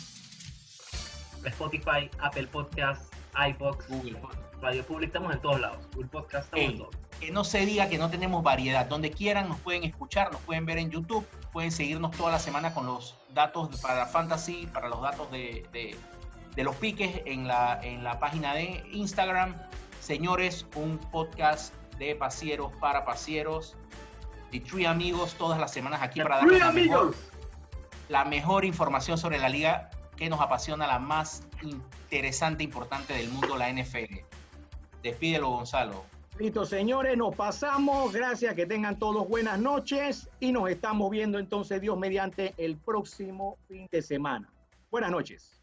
Spotify, 1.44 2.10
Apple 2.20 2.48
Podcast, 2.48 3.14
iBox, 3.50 3.88
Google 3.90 4.20
Radio 4.62 4.86
Public, 4.86 5.08
estamos 5.08 5.34
en 5.34 5.42
todos 5.42 5.60
lados. 5.60 5.88
Google 5.94 6.10
Podcast, 6.10 6.46
estamos 6.46 6.74
en 6.74 6.78
todos 6.78 7.08
que 7.20 7.32
no 7.32 7.44
se 7.44 7.66
diga 7.66 7.90
que 7.90 7.98
no 7.98 8.10
tenemos 8.10 8.44
variedad. 8.44 8.86
Donde 8.86 9.12
quieran 9.12 9.50
nos 9.50 9.60
pueden 9.60 9.84
escuchar, 9.84 10.32
nos 10.32 10.42
pueden 10.42 10.66
ver 10.66 10.78
en 10.78 10.90
YouTube, 10.90 11.26
pueden 11.52 11.72
seguirnos 11.72 12.12
toda 12.16 12.32
la 12.32 12.40
semana 12.40 12.74
con 12.74 12.86
los 12.86 13.16
datos 13.34 13.80
para 13.82 14.06
Fantasy, 14.06 14.68
para 14.68 14.90
los 14.90 15.02
datos 15.02 15.30
de, 15.32 15.98
los 16.56 16.76
piques 16.76 17.22
en 17.26 17.48
la, 17.48 17.80
en 17.82 18.04
la 18.04 18.20
página 18.20 18.54
de 18.54 18.84
Instagram. 18.92 19.56
Señores, 20.00 20.66
un 20.76 20.98
podcast 20.98 21.74
de 21.98 22.16
pasieros 22.16 22.72
para 22.80 23.06
pasieros. 23.06 23.76
De 24.52 24.62
Tree 24.62 24.86
Amigos 24.86 25.34
todas 25.34 25.60
las 25.60 25.74
semanas 25.74 26.02
aquí 26.02 26.22
para 26.22 26.38
darles 26.38 26.60
la 26.60 26.72
mejor, 26.72 27.14
la 28.08 28.24
mejor 28.24 28.64
información 28.64 29.18
sobre 29.18 29.40
la 29.40 29.50
liga 29.50 29.90
que 30.16 30.30
nos 30.30 30.40
apasiona, 30.40 30.88
la 30.88 31.00
más 31.00 31.46
interesante 32.08 32.64
e 32.64 32.66
importante 32.66 33.14
del 33.14 33.30
mundo, 33.30 33.58
la 33.58 33.72
NFL. 33.72 34.20
Despídelo, 35.04 35.50
Gonzalo. 35.50 36.06
Listo, 36.40 36.66
señores, 36.66 37.18
nos 37.18 37.36
pasamos. 37.36 38.14
Gracias, 38.14 38.56
que 38.56 38.66
tengan 38.66 38.98
todos 38.98 39.28
buenas 39.28 39.60
noches 39.60 40.30
y 40.40 40.52
nos 40.52 40.70
estamos 40.70 41.10
viendo 41.12 41.40
entonces, 41.40 41.82
Dios 41.82 41.98
mediante, 41.98 42.54
el 42.58 42.78
próximo 42.78 43.58
fin 43.68 43.88
de 43.92 44.02
semana. 44.02 44.50
Buenas 44.90 45.12
noches. 45.12 45.62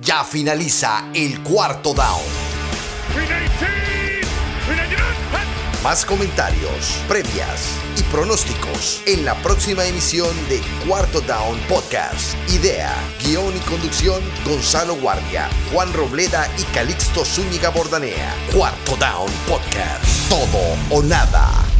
Ya 0.00 0.24
finaliza 0.24 1.10
el 1.14 1.42
cuarto 1.42 1.92
down. 1.92 2.22
Más 5.82 6.04
comentarios, 6.04 7.02
previas 7.08 7.76
y 7.98 8.04
pronósticos 8.04 9.02
en 9.04 9.24
la 9.24 9.34
próxima 9.42 9.84
emisión 9.84 10.30
de 10.48 10.60
Cuarto 10.86 11.20
Down 11.22 11.58
Podcast. 11.68 12.36
Idea, 12.48 12.94
guion 13.24 13.56
y 13.56 13.60
conducción 13.60 14.22
Gonzalo 14.44 14.94
Guardia, 14.94 15.48
Juan 15.72 15.92
Robleda 15.92 16.48
y 16.56 16.62
Calixto 16.72 17.24
Zúñiga 17.24 17.70
Bordanea. 17.70 18.32
Cuarto 18.54 18.94
Down 18.96 19.30
Podcast. 19.48 20.04
Todo 20.28 20.76
o 20.90 21.02
nada. 21.02 21.71